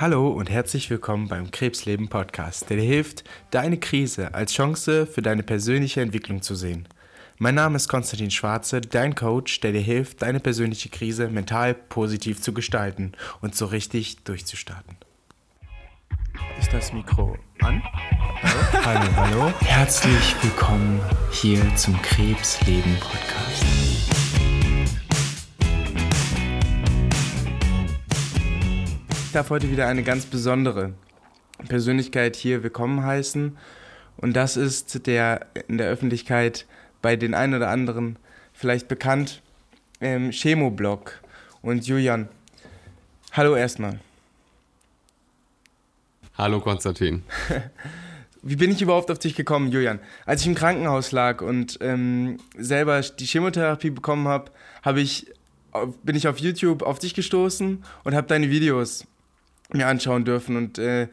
Hallo 0.00 0.28
und 0.28 0.48
herzlich 0.48 0.88
willkommen 0.88 1.28
beim 1.28 1.50
Krebsleben 1.50 2.08
Podcast, 2.08 2.70
der 2.70 2.78
dir 2.78 2.84
hilft, 2.84 3.22
deine 3.50 3.78
Krise 3.78 4.32
als 4.32 4.54
Chance 4.54 5.06
für 5.06 5.20
deine 5.20 5.42
persönliche 5.42 6.00
Entwicklung 6.00 6.40
zu 6.40 6.54
sehen. 6.54 6.88
Mein 7.36 7.54
Name 7.54 7.76
ist 7.76 7.86
Konstantin 7.86 8.30
Schwarze, 8.30 8.80
dein 8.80 9.14
Coach, 9.14 9.60
der 9.60 9.72
dir 9.72 9.82
hilft, 9.82 10.22
deine 10.22 10.40
persönliche 10.40 10.88
Krise 10.88 11.28
mental 11.28 11.74
positiv 11.74 12.40
zu 12.40 12.54
gestalten 12.54 13.12
und 13.42 13.54
so 13.54 13.66
richtig 13.66 14.24
durchzustarten. 14.24 14.96
Ist 16.58 16.72
das 16.72 16.94
Mikro 16.94 17.36
an? 17.60 17.82
Hallo, 18.42 19.00
hallo, 19.02 19.16
hallo. 19.16 19.52
Herzlich 19.60 20.34
willkommen 20.40 20.98
hier 21.30 21.60
zum 21.76 22.00
Krebsleben 22.00 22.96
Podcast. 23.00 24.19
Ich 29.30 29.34
darf 29.34 29.50
heute 29.50 29.70
wieder 29.70 29.86
eine 29.86 30.02
ganz 30.02 30.26
besondere 30.26 30.92
Persönlichkeit 31.68 32.34
hier 32.34 32.64
willkommen 32.64 33.04
heißen. 33.04 33.56
Und 34.16 34.34
das 34.34 34.56
ist 34.56 35.06
der 35.06 35.46
in 35.68 35.78
der 35.78 35.88
Öffentlichkeit 35.88 36.66
bei 37.00 37.14
den 37.14 37.32
einen 37.34 37.54
oder 37.54 37.68
anderen 37.68 38.16
vielleicht 38.52 38.88
bekannt, 38.88 39.40
ähm, 40.00 40.32
Chemoblog. 40.32 41.20
Und 41.62 41.86
Julian, 41.86 42.28
hallo 43.30 43.54
erstmal. 43.54 44.00
Hallo 46.36 46.58
Konstantin. 46.60 47.22
Wie 48.42 48.56
bin 48.56 48.72
ich 48.72 48.82
überhaupt 48.82 49.12
auf 49.12 49.20
dich 49.20 49.36
gekommen, 49.36 49.70
Julian? 49.70 50.00
Als 50.26 50.40
ich 50.40 50.48
im 50.48 50.56
Krankenhaus 50.56 51.12
lag 51.12 51.40
und 51.40 51.78
ähm, 51.82 52.38
selber 52.58 53.00
die 53.00 53.26
Chemotherapie 53.26 53.90
bekommen 53.90 54.26
habe, 54.26 54.50
hab 54.82 54.96
ich, 54.96 55.28
bin 56.02 56.16
ich 56.16 56.26
auf 56.26 56.38
YouTube 56.38 56.82
auf 56.82 56.98
dich 56.98 57.14
gestoßen 57.14 57.84
und 58.02 58.14
habe 58.16 58.26
deine 58.26 58.50
Videos 58.50 59.06
mir 59.74 59.86
anschauen 59.86 60.24
dürfen 60.24 60.56
und 60.56 60.78
äh, 60.78 61.08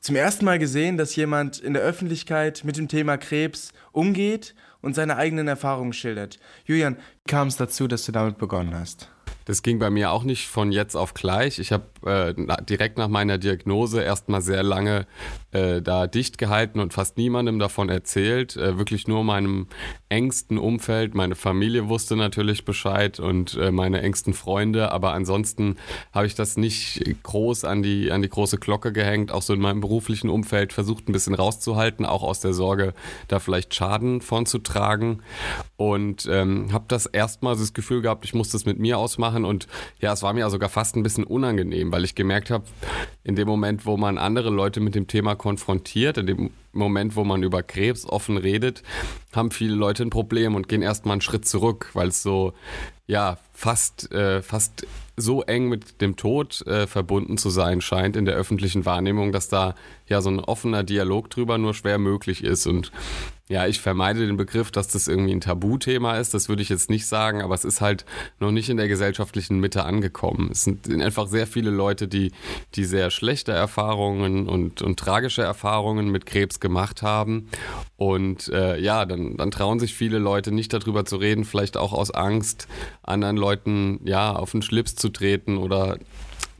zum 0.00 0.16
ersten 0.16 0.46
Mal 0.46 0.58
gesehen, 0.58 0.96
dass 0.96 1.14
jemand 1.14 1.58
in 1.58 1.74
der 1.74 1.82
Öffentlichkeit 1.82 2.64
mit 2.64 2.78
dem 2.78 2.88
Thema 2.88 3.18
Krebs 3.18 3.72
umgeht 3.92 4.54
und 4.80 4.94
seine 4.94 5.16
eigenen 5.16 5.46
Erfahrungen 5.46 5.92
schildert. 5.92 6.38
Julian, 6.64 6.96
wie 6.96 7.30
kam 7.30 7.48
es 7.48 7.56
dazu, 7.56 7.86
dass 7.86 8.06
du 8.06 8.12
damit 8.12 8.38
begonnen 8.38 8.74
hast? 8.74 9.10
Das 9.44 9.62
ging 9.62 9.78
bei 9.78 9.90
mir 9.90 10.10
auch 10.10 10.24
nicht 10.24 10.48
von 10.48 10.72
jetzt 10.72 10.94
auf 10.94 11.12
gleich. 11.12 11.58
Ich 11.58 11.72
habe 11.72 11.84
äh, 12.04 12.34
direkt 12.68 12.98
nach 12.98 13.08
meiner 13.08 13.38
Diagnose 13.38 14.02
erstmal 14.02 14.42
sehr 14.42 14.62
lange 14.62 15.06
äh, 15.52 15.80
da 15.80 16.06
dicht 16.06 16.38
gehalten 16.38 16.80
und 16.80 16.92
fast 16.92 17.16
niemandem 17.16 17.58
davon 17.58 17.88
erzählt. 17.88 18.56
Äh, 18.56 18.78
wirklich 18.78 19.08
nur 19.08 19.24
meinem 19.24 19.66
engsten 20.08 20.58
Umfeld. 20.58 21.14
Meine 21.14 21.34
Familie 21.34 21.88
wusste 21.88 22.16
natürlich 22.16 22.64
Bescheid 22.64 23.18
und 23.18 23.56
äh, 23.56 23.70
meine 23.70 24.02
engsten 24.02 24.34
Freunde. 24.34 24.92
Aber 24.92 25.12
ansonsten 25.12 25.76
habe 26.12 26.26
ich 26.26 26.34
das 26.34 26.56
nicht 26.56 27.02
groß 27.22 27.64
an 27.64 27.82
die, 27.82 28.12
an 28.12 28.22
die 28.22 28.28
große 28.28 28.58
Glocke 28.58 28.92
gehängt. 28.92 29.32
Auch 29.32 29.42
so 29.42 29.54
in 29.54 29.60
meinem 29.60 29.80
beruflichen 29.80 30.28
Umfeld 30.28 30.72
versucht 30.72 31.08
ein 31.08 31.12
bisschen 31.12 31.34
rauszuhalten, 31.34 32.04
auch 32.04 32.22
aus 32.22 32.40
der 32.40 32.52
Sorge, 32.52 32.94
da 33.28 33.38
vielleicht 33.38 33.74
Schaden 33.74 34.20
von 34.20 34.46
zu 34.46 34.58
tragen. 34.58 35.22
Und 35.76 36.28
ähm, 36.30 36.72
habe 36.72 36.84
das 36.88 37.06
erstmal 37.06 37.56
das 37.56 37.72
Gefühl 37.72 38.02
gehabt, 38.02 38.24
ich 38.24 38.34
muss 38.34 38.50
das 38.50 38.66
mit 38.66 38.78
mir 38.78 38.98
ausmachen 38.98 39.30
machen. 39.30 39.44
Und 39.44 39.66
ja, 40.00 40.12
es 40.12 40.22
war 40.22 40.32
mir 40.32 40.48
sogar 40.50 40.68
fast 40.68 40.96
ein 40.96 41.02
bisschen 41.02 41.24
unangenehm, 41.24 41.89
weil 41.92 42.04
ich 42.04 42.14
gemerkt 42.14 42.50
habe, 42.50 42.64
in 43.24 43.36
dem 43.36 43.48
Moment, 43.48 43.86
wo 43.86 43.96
man 43.96 44.18
andere 44.18 44.50
Leute 44.50 44.80
mit 44.80 44.94
dem 44.94 45.06
Thema 45.06 45.34
konfrontiert, 45.34 46.18
in 46.18 46.26
dem 46.26 46.50
Moment, 46.72 47.16
wo 47.16 47.24
man 47.24 47.42
über 47.42 47.62
Krebs 47.62 48.06
offen 48.06 48.36
redet, 48.36 48.82
haben 49.32 49.50
viele 49.50 49.74
Leute 49.74 50.04
ein 50.04 50.10
Problem 50.10 50.54
und 50.54 50.68
gehen 50.68 50.82
erstmal 50.82 51.14
einen 51.14 51.20
Schritt 51.20 51.46
zurück, 51.46 51.90
weil 51.94 52.08
es 52.08 52.22
so, 52.22 52.52
ja, 53.06 53.38
fast, 53.52 54.12
äh, 54.12 54.42
fast 54.42 54.86
so 55.16 55.42
eng 55.42 55.68
mit 55.68 56.00
dem 56.00 56.16
Tod 56.16 56.66
äh, 56.66 56.86
verbunden 56.86 57.38
zu 57.38 57.50
sein 57.50 57.80
scheint 57.80 58.16
in 58.16 58.24
der 58.24 58.34
öffentlichen 58.34 58.86
Wahrnehmung, 58.86 59.32
dass 59.32 59.48
da 59.48 59.74
ja 60.08 60.20
so 60.22 60.30
ein 60.30 60.40
offener 60.40 60.82
Dialog 60.82 61.30
drüber 61.30 61.58
nur 61.58 61.74
schwer 61.74 61.98
möglich 61.98 62.42
ist. 62.42 62.66
Und 62.66 62.90
ja, 63.50 63.66
ich 63.66 63.80
vermeide 63.80 64.24
den 64.24 64.36
Begriff, 64.36 64.70
dass 64.70 64.86
das 64.86 65.08
irgendwie 65.08 65.32
ein 65.32 65.40
Tabuthema 65.40 66.18
ist. 66.18 66.34
Das 66.34 66.48
würde 66.48 66.62
ich 66.62 66.68
jetzt 66.68 66.88
nicht 66.88 67.04
sagen, 67.04 67.42
aber 67.42 67.52
es 67.52 67.64
ist 67.64 67.80
halt 67.80 68.04
noch 68.38 68.52
nicht 68.52 68.68
in 68.68 68.76
der 68.76 68.86
gesellschaftlichen 68.86 69.58
Mitte 69.58 69.84
angekommen. 69.84 70.50
Es 70.52 70.62
sind 70.62 70.88
einfach 71.02 71.26
sehr 71.26 71.48
viele 71.48 71.70
Leute, 71.70 72.06
die, 72.06 72.30
die 72.76 72.84
sehr 72.84 73.10
schlechte 73.10 73.50
Erfahrungen 73.50 74.48
und, 74.48 74.82
und 74.82 75.00
tragische 75.00 75.42
Erfahrungen 75.42 76.10
mit 76.12 76.26
Krebs 76.26 76.60
gemacht 76.60 77.02
haben. 77.02 77.48
Und 77.96 78.46
äh, 78.50 78.78
ja, 78.78 79.04
dann, 79.04 79.36
dann 79.36 79.50
trauen 79.50 79.80
sich 79.80 79.96
viele 79.96 80.20
Leute 80.20 80.52
nicht 80.52 80.72
darüber 80.72 81.04
zu 81.04 81.16
reden, 81.16 81.44
vielleicht 81.44 81.76
auch 81.76 81.92
aus 81.92 82.12
Angst, 82.12 82.68
anderen 83.02 83.36
Leuten 83.36 83.98
ja 84.04 84.32
auf 84.32 84.52
den 84.52 84.62
Schlips 84.62 84.94
zu 84.94 85.08
treten 85.08 85.58
oder 85.58 85.98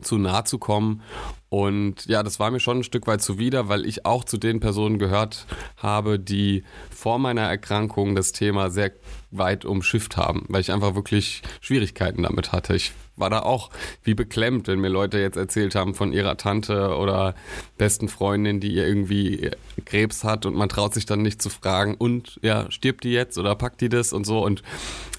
zu 0.03 0.19
nah 0.19 0.45
zu 0.45 0.59
kommen. 0.59 1.03
Und 1.51 2.07
ja, 2.07 2.23
das 2.23 2.39
war 2.39 2.53
mir 2.53 2.61
schon 2.61 2.79
ein 2.79 2.85
Stück 2.85 3.09
weit 3.09 3.21
zuwider, 3.21 3.69
weil 3.69 3.85
ich 3.85 4.07
auch 4.07 4.23
zu 4.25 4.39
den 4.39 4.61
Personen 4.61 5.01
gehört 5.01 5.47
habe, 5.77 6.21
die 6.21 6.63
vor 6.91 7.19
meiner 7.19 7.43
Erkrankung 7.43 8.15
das 8.15 8.31
Thema 8.31 8.71
sehr 8.71 8.93
weit 9.33 9.65
umschifft 9.65 10.17
haben, 10.17 10.45
weil 10.49 10.61
ich 10.61 10.71
einfach 10.71 10.95
wirklich 10.95 11.43
Schwierigkeiten 11.61 12.23
damit 12.23 12.53
hatte. 12.53 12.77
Ich 12.77 12.93
war 13.17 13.31
da 13.31 13.41
auch 13.41 13.71
wie 14.05 14.15
beklemmt, 14.15 14.69
wenn 14.69 14.81
mir 14.81 14.89
Leute 14.89 15.19
jetzt 15.19 15.37
erzählt 15.37 15.75
haben 15.75 15.95
von 15.95 16.13
ihrer 16.13 16.37
Tante 16.37 16.97
oder 16.97 17.35
besten 17.77 18.09
Freundin, 18.09 18.61
die 18.61 18.73
ihr 18.73 18.87
irgendwie 18.87 19.51
Krebs 19.85 20.23
hat 20.23 20.47
und 20.47 20.55
man 20.55 20.69
traut 20.69 20.95
sich 20.95 21.05
dann 21.05 21.23
nicht 21.23 21.43
zu 21.43 21.51
fragen, 21.51 21.97
und 21.97 22.39
ja, 22.43 22.71
stirbt 22.71 23.05
die 23.05 23.13
jetzt 23.13 23.39
oder 23.39 23.57
packt 23.57 23.81
die 23.81 23.89
das 23.89 24.13
und 24.13 24.25
so 24.25 24.45
und 24.45 24.63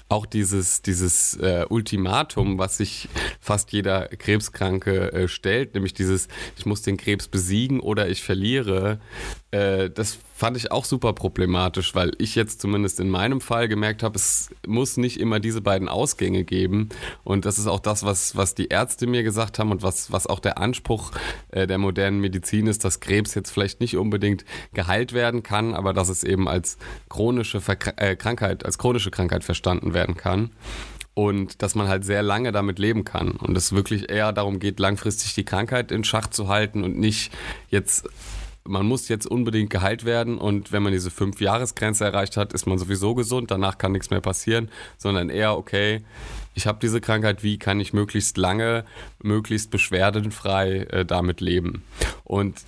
auch 0.08 0.26
dieses, 0.26 0.82
dieses 0.82 1.34
äh, 1.36 1.64
Ultimatum, 1.68 2.58
was 2.58 2.76
sich 2.76 3.08
fast 3.40 3.72
jeder 3.72 4.08
Krebskranke 4.08 5.12
äh, 5.12 5.28
stellt, 5.28 5.74
nämlich 5.74 5.94
dieses, 5.94 6.21
ich 6.56 6.66
muss 6.66 6.82
den 6.82 6.96
Krebs 6.96 7.28
besiegen 7.28 7.80
oder 7.80 8.08
ich 8.08 8.22
verliere, 8.22 9.00
äh, 9.52 9.90
das 9.90 10.18
fand 10.34 10.56
ich 10.56 10.72
auch 10.72 10.84
super 10.84 11.12
problematisch, 11.12 11.94
weil 11.94 12.12
ich 12.18 12.34
jetzt 12.34 12.60
zumindest 12.60 12.98
in 12.98 13.08
meinem 13.08 13.40
Fall 13.40 13.68
gemerkt 13.68 14.02
habe, 14.02 14.16
es 14.16 14.50
muss 14.66 14.96
nicht 14.96 15.20
immer 15.20 15.38
diese 15.38 15.60
beiden 15.60 15.88
Ausgänge 15.88 16.42
geben. 16.42 16.88
Und 17.22 17.44
das 17.44 17.58
ist 17.60 17.68
auch 17.68 17.78
das, 17.78 18.02
was, 18.02 18.34
was 18.34 18.56
die 18.56 18.66
Ärzte 18.68 19.06
mir 19.06 19.22
gesagt 19.22 19.58
haben 19.58 19.70
und 19.70 19.82
was, 19.82 20.10
was 20.10 20.26
auch 20.26 20.40
der 20.40 20.58
Anspruch 20.58 21.12
äh, 21.50 21.68
der 21.68 21.78
modernen 21.78 22.18
Medizin 22.18 22.66
ist, 22.66 22.84
dass 22.84 22.98
Krebs 22.98 23.34
jetzt 23.34 23.50
vielleicht 23.50 23.80
nicht 23.80 23.96
unbedingt 23.96 24.44
geheilt 24.72 25.12
werden 25.12 25.42
kann, 25.42 25.74
aber 25.74 25.92
dass 25.92 26.08
es 26.08 26.24
eben 26.24 26.48
als 26.48 26.76
chronische 27.08 27.60
Verkr 27.60 27.92
äh, 27.98 28.16
Krankheit, 28.16 28.64
als 28.64 28.78
chronische 28.78 29.10
Krankheit 29.10 29.44
verstanden 29.44 29.94
werden 29.94 30.16
kann 30.16 30.50
und 31.14 31.62
dass 31.62 31.74
man 31.74 31.88
halt 31.88 32.04
sehr 32.04 32.22
lange 32.22 32.52
damit 32.52 32.78
leben 32.78 33.04
kann. 33.04 33.32
Und 33.32 33.56
es 33.56 33.72
wirklich 33.72 34.10
eher 34.10 34.32
darum 34.32 34.58
geht, 34.58 34.80
langfristig 34.80 35.34
die 35.34 35.44
Krankheit 35.44 35.92
in 35.92 36.04
Schach 36.04 36.28
zu 36.28 36.48
halten 36.48 36.84
und 36.84 36.98
nicht 36.98 37.32
jetzt 37.68 38.08
man 38.64 38.86
muss 38.86 39.08
jetzt 39.08 39.26
unbedingt 39.26 39.70
geheilt 39.70 40.04
werden. 40.04 40.38
Und 40.38 40.72
wenn 40.72 40.82
man 40.82 40.92
diese 40.92 41.10
fünf 41.10 41.40
Jahresgrenze 41.40 42.04
erreicht 42.04 42.36
hat, 42.36 42.52
ist 42.52 42.66
man 42.66 42.78
sowieso 42.78 43.14
gesund, 43.14 43.50
danach 43.50 43.78
kann 43.78 43.92
nichts 43.92 44.10
mehr 44.10 44.20
passieren, 44.20 44.70
sondern 44.98 45.30
eher, 45.30 45.56
okay, 45.56 46.02
ich 46.54 46.66
habe 46.66 46.78
diese 46.80 47.00
Krankheit, 47.00 47.42
wie 47.42 47.58
kann 47.58 47.80
ich 47.80 47.92
möglichst 47.92 48.36
lange, 48.36 48.84
möglichst 49.22 49.70
beschwerdenfrei 49.70 50.84
äh, 50.90 51.04
damit 51.04 51.40
leben? 51.40 51.82
Und 52.24 52.62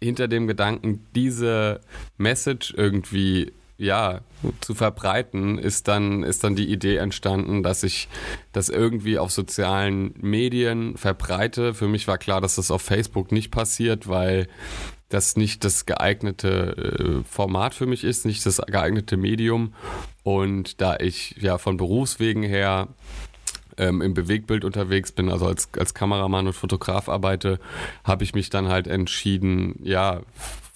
hinter 0.00 0.28
dem 0.28 0.46
Gedanken, 0.46 1.06
diese 1.14 1.80
Message 2.16 2.74
irgendwie 2.76 3.52
ja, 3.80 4.20
zu 4.60 4.74
verbreiten, 4.74 5.58
ist 5.58 5.88
dann, 5.88 6.22
ist 6.22 6.44
dann 6.44 6.54
die 6.54 6.70
Idee 6.70 6.96
entstanden, 6.96 7.62
dass 7.62 7.82
ich 7.82 8.08
das 8.52 8.68
irgendwie 8.68 9.18
auf 9.18 9.30
sozialen 9.30 10.14
Medien 10.20 10.98
verbreite. 10.98 11.72
Für 11.72 11.88
mich 11.88 12.06
war 12.06 12.18
klar, 12.18 12.42
dass 12.42 12.56
das 12.56 12.70
auf 12.70 12.82
Facebook 12.82 13.32
nicht 13.32 13.50
passiert, 13.50 14.06
weil 14.06 14.48
das 15.08 15.36
nicht 15.36 15.64
das 15.64 15.86
geeignete 15.86 17.22
äh, 17.22 17.28
Format 17.28 17.74
für 17.74 17.86
mich 17.86 18.04
ist, 18.04 18.26
nicht 18.26 18.44
das 18.44 18.58
geeignete 18.58 19.16
Medium. 19.16 19.72
Und 20.22 20.82
da 20.82 20.98
ich 21.00 21.36
ja 21.40 21.56
von 21.56 21.78
Berufswegen 21.78 22.42
her 22.42 22.88
ähm, 23.78 24.02
im 24.02 24.12
Bewegtbild 24.12 24.66
unterwegs 24.66 25.10
bin, 25.10 25.30
also 25.30 25.46
als, 25.46 25.70
als 25.78 25.94
Kameramann 25.94 26.46
und 26.46 26.52
Fotograf 26.52 27.08
arbeite, 27.08 27.58
habe 28.04 28.24
ich 28.24 28.34
mich 28.34 28.50
dann 28.50 28.68
halt 28.68 28.86
entschieden, 28.86 29.76
ja, 29.82 30.20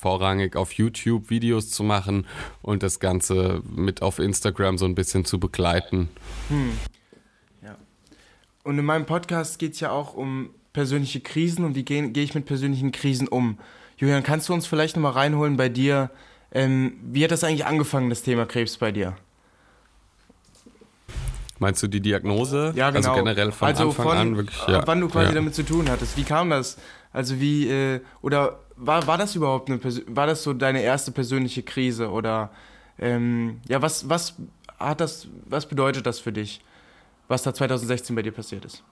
vorrangig 0.05 0.55
auf 0.55 0.73
YouTube 0.73 1.31
Videos 1.31 1.71
zu 1.71 1.83
machen 1.83 2.27
und 2.61 2.83
das 2.83 3.01
Ganze 3.01 3.63
mit 3.75 4.03
auf 4.03 4.19
Instagram 4.19 4.77
so 4.77 4.85
ein 4.85 4.95
bisschen 4.95 5.25
zu 5.25 5.41
begleiten. 5.41 6.11
Hm. 6.51 6.73
Ja. 7.63 7.75
Und 8.65 8.79
in 8.79 8.85
meinem 8.85 9.07
Podcast 9.07 9.59
geht 9.59 9.73
es 9.73 9.81
ja 9.81 9.91
auch 9.93 10.13
um 10.13 10.51
persönliche 10.75 11.21
Krisen 11.21 11.65
und 11.65 11.75
wie 11.75 11.87
gehe 11.87 12.11
geh 12.11 12.23
ich 12.23 12.35
mit 12.35 12.45
persönlichen 12.45 12.93
Krisen 12.93 13.29
um. 13.29 13.59
Julian, 13.97 14.23
kannst 14.23 14.51
du 14.51 14.53
uns 14.53 14.67
vielleicht 14.67 14.95
nochmal 14.95 15.13
reinholen 15.13 15.57
bei 15.57 15.71
dir? 15.71 16.11
Ähm, 16.53 16.99
wie 17.03 17.25
hat 17.25 17.31
das 17.31 17.43
eigentlich 17.43 17.65
angefangen, 17.65 18.11
das 18.11 18.23
Thema 18.23 18.45
Krebs 18.45 18.77
bei 18.77 18.93
dir? 18.93 19.17
Meinst 21.61 21.83
du 21.83 21.87
die 21.87 22.01
Diagnose? 22.01 22.75
Ja, 22.77 22.91
genau. 22.91 23.09
Also 23.09 23.25
generell 23.25 23.53
von 23.53 23.69
also 23.69 23.85
Anfang 23.85 24.05
von, 24.05 24.17
an 24.19 24.37
wirklich. 24.37 24.69
Ja. 24.69 24.87
Wann 24.87 25.01
du 25.01 25.09
quasi 25.09 25.29
ja. 25.29 25.35
damit 25.35 25.55
zu 25.55 25.63
tun 25.63 25.89
hattest. 25.89 26.19
Wie 26.19 26.25
kam 26.25 26.51
das? 26.51 26.77
Also 27.11 27.41
wie, 27.41 27.71
äh, 27.71 28.01
oder 28.21 28.59
war, 28.77 29.07
war 29.07 29.19
das 29.19 29.35
überhaupt 29.35 29.71
eine, 29.71 29.81
war 30.09 30.27
das 30.27 30.43
so 30.43 30.53
deine 30.53 30.83
erste 30.83 31.13
persönliche 31.13 31.63
Krise? 31.63 32.11
Oder, 32.11 32.51
ähm, 32.99 33.61
ja, 33.69 33.83
was, 33.83 34.09
was 34.09 34.35
hat 34.79 35.01
das, 35.01 35.29
was 35.47 35.67
bedeutet 35.67 36.07
das 36.07 36.19
für 36.19 36.33
dich, 36.33 36.61
was 37.29 37.43
da 37.43 37.55
2016 37.55 38.15
bei 38.15 38.23
dir 38.23 38.33
passiert 38.33 38.65
ist? 38.65 38.85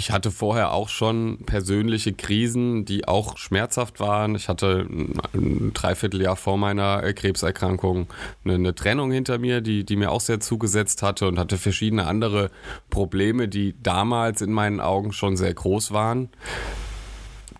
ich 0.00 0.10
hatte 0.10 0.30
vorher 0.30 0.72
auch 0.72 0.88
schon 0.88 1.40
persönliche 1.44 2.14
Krisen, 2.14 2.86
die 2.86 3.06
auch 3.06 3.36
schmerzhaft 3.36 4.00
waren. 4.00 4.34
Ich 4.34 4.48
hatte 4.48 4.86
ein 5.34 5.72
Dreivierteljahr 5.74 6.36
vor 6.36 6.56
meiner 6.56 7.02
äh, 7.04 7.12
Krebserkrankung 7.12 8.06
eine, 8.42 8.54
eine, 8.54 8.74
Trennung 8.74 9.12
hinter 9.12 9.36
mir, 9.36 9.60
die, 9.60 9.84
die 9.84 9.96
mir 9.96 10.10
auch 10.10 10.22
sehr 10.22 10.40
zugesetzt 10.40 11.02
hatte 11.02 11.28
und 11.28 11.38
hatte 11.38 11.58
verschiedene 11.58 12.06
andere 12.06 12.50
Probleme, 12.88 13.46
die 13.46 13.74
damals 13.82 14.40
in 14.40 14.54
meinen 14.54 14.80
Augen 14.80 15.12
schon 15.12 15.36
sehr 15.36 15.52
groß 15.52 15.92
waren 15.92 16.30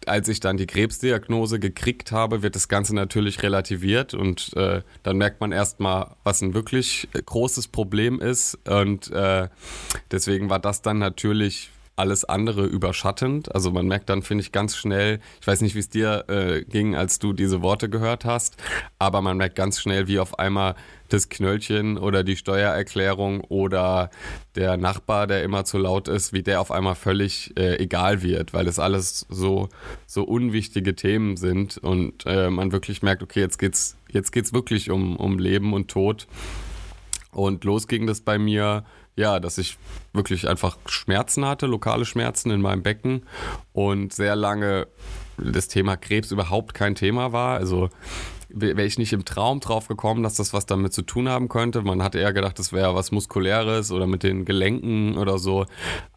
als 0.06 0.28
ich 0.28 0.40
dann 0.40 0.56
die 0.56 0.66
Krebsdiagnose 0.66 1.58
gekriegt 1.58 2.12
habe, 2.12 2.42
wird 2.42 2.56
das 2.56 2.68
Ganze 2.68 2.94
natürlich 2.94 3.42
relativiert 3.42 4.14
und 4.14 4.56
äh, 4.56 4.82
dann 5.02 5.16
merkt 5.16 5.40
man 5.40 5.52
erstmal, 5.52 6.16
was 6.24 6.40
ein 6.40 6.54
wirklich 6.54 7.08
großes 7.12 7.68
Problem 7.68 8.20
ist. 8.20 8.58
Und 8.66 9.10
äh, 9.10 9.48
deswegen 10.10 10.50
war 10.50 10.58
das 10.58 10.82
dann 10.82 10.98
natürlich 10.98 11.70
alles 12.00 12.24
andere 12.24 12.64
überschattend. 12.64 13.54
Also 13.54 13.70
man 13.70 13.86
merkt 13.86 14.08
dann, 14.08 14.22
finde 14.22 14.42
ich, 14.42 14.52
ganz 14.52 14.74
schnell, 14.74 15.20
ich 15.40 15.46
weiß 15.46 15.60
nicht, 15.60 15.74
wie 15.74 15.80
es 15.80 15.90
dir 15.90 16.24
äh, 16.28 16.64
ging, 16.64 16.96
als 16.96 17.18
du 17.18 17.34
diese 17.34 17.60
Worte 17.60 17.90
gehört 17.90 18.24
hast, 18.24 18.56
aber 18.98 19.20
man 19.20 19.36
merkt 19.36 19.54
ganz 19.54 19.78
schnell, 19.78 20.08
wie 20.08 20.18
auf 20.18 20.38
einmal 20.38 20.76
das 21.10 21.28
Knöllchen 21.28 21.98
oder 21.98 22.24
die 22.24 22.36
Steuererklärung 22.36 23.42
oder 23.42 24.10
der 24.54 24.78
Nachbar, 24.78 25.26
der 25.26 25.42
immer 25.42 25.64
zu 25.64 25.76
laut 25.76 26.08
ist, 26.08 26.32
wie 26.32 26.42
der 26.42 26.60
auf 26.60 26.70
einmal 26.70 26.94
völlig 26.94 27.54
äh, 27.58 27.76
egal 27.76 28.22
wird, 28.22 28.54
weil 28.54 28.66
es 28.66 28.78
alles 28.78 29.26
so, 29.28 29.68
so 30.06 30.22
unwichtige 30.24 30.94
Themen 30.94 31.36
sind 31.36 31.76
und 31.76 32.24
äh, 32.24 32.48
man 32.48 32.72
wirklich 32.72 33.02
merkt, 33.02 33.22
okay, 33.22 33.40
jetzt 33.40 33.58
geht's, 33.58 33.96
jetzt 34.10 34.32
geht's 34.32 34.54
wirklich 34.54 34.90
um, 34.90 35.16
um 35.16 35.38
Leben 35.38 35.74
und 35.74 35.88
Tod. 35.88 36.26
Und 37.32 37.62
los 37.64 37.86
ging 37.86 38.06
das 38.06 38.22
bei 38.22 38.38
mir 38.38 38.84
ja, 39.20 39.38
dass 39.38 39.58
ich 39.58 39.76
wirklich 40.12 40.48
einfach 40.48 40.78
Schmerzen 40.86 41.44
hatte, 41.44 41.66
lokale 41.66 42.04
Schmerzen 42.04 42.50
in 42.50 42.60
meinem 42.60 42.82
Becken 42.82 43.22
und 43.72 44.12
sehr 44.12 44.34
lange 44.34 44.88
das 45.36 45.68
Thema 45.68 45.96
Krebs 45.96 46.32
überhaupt 46.32 46.74
kein 46.74 46.94
Thema 46.94 47.32
war. 47.32 47.56
Also 47.56 47.90
wäre 48.52 48.84
ich 48.84 48.98
nicht 48.98 49.12
im 49.12 49.24
Traum 49.24 49.60
drauf 49.60 49.86
gekommen, 49.86 50.22
dass 50.22 50.34
das 50.34 50.52
was 50.52 50.66
damit 50.66 50.92
zu 50.92 51.02
tun 51.02 51.28
haben 51.28 51.48
könnte. 51.48 51.82
Man 51.82 52.02
hatte 52.02 52.18
eher 52.18 52.32
gedacht, 52.32 52.58
das 52.58 52.72
wäre 52.72 52.94
was 52.94 53.12
Muskuläres 53.12 53.92
oder 53.92 54.06
mit 54.06 54.22
den 54.22 54.44
Gelenken 54.44 55.16
oder 55.18 55.38
so. 55.38 55.66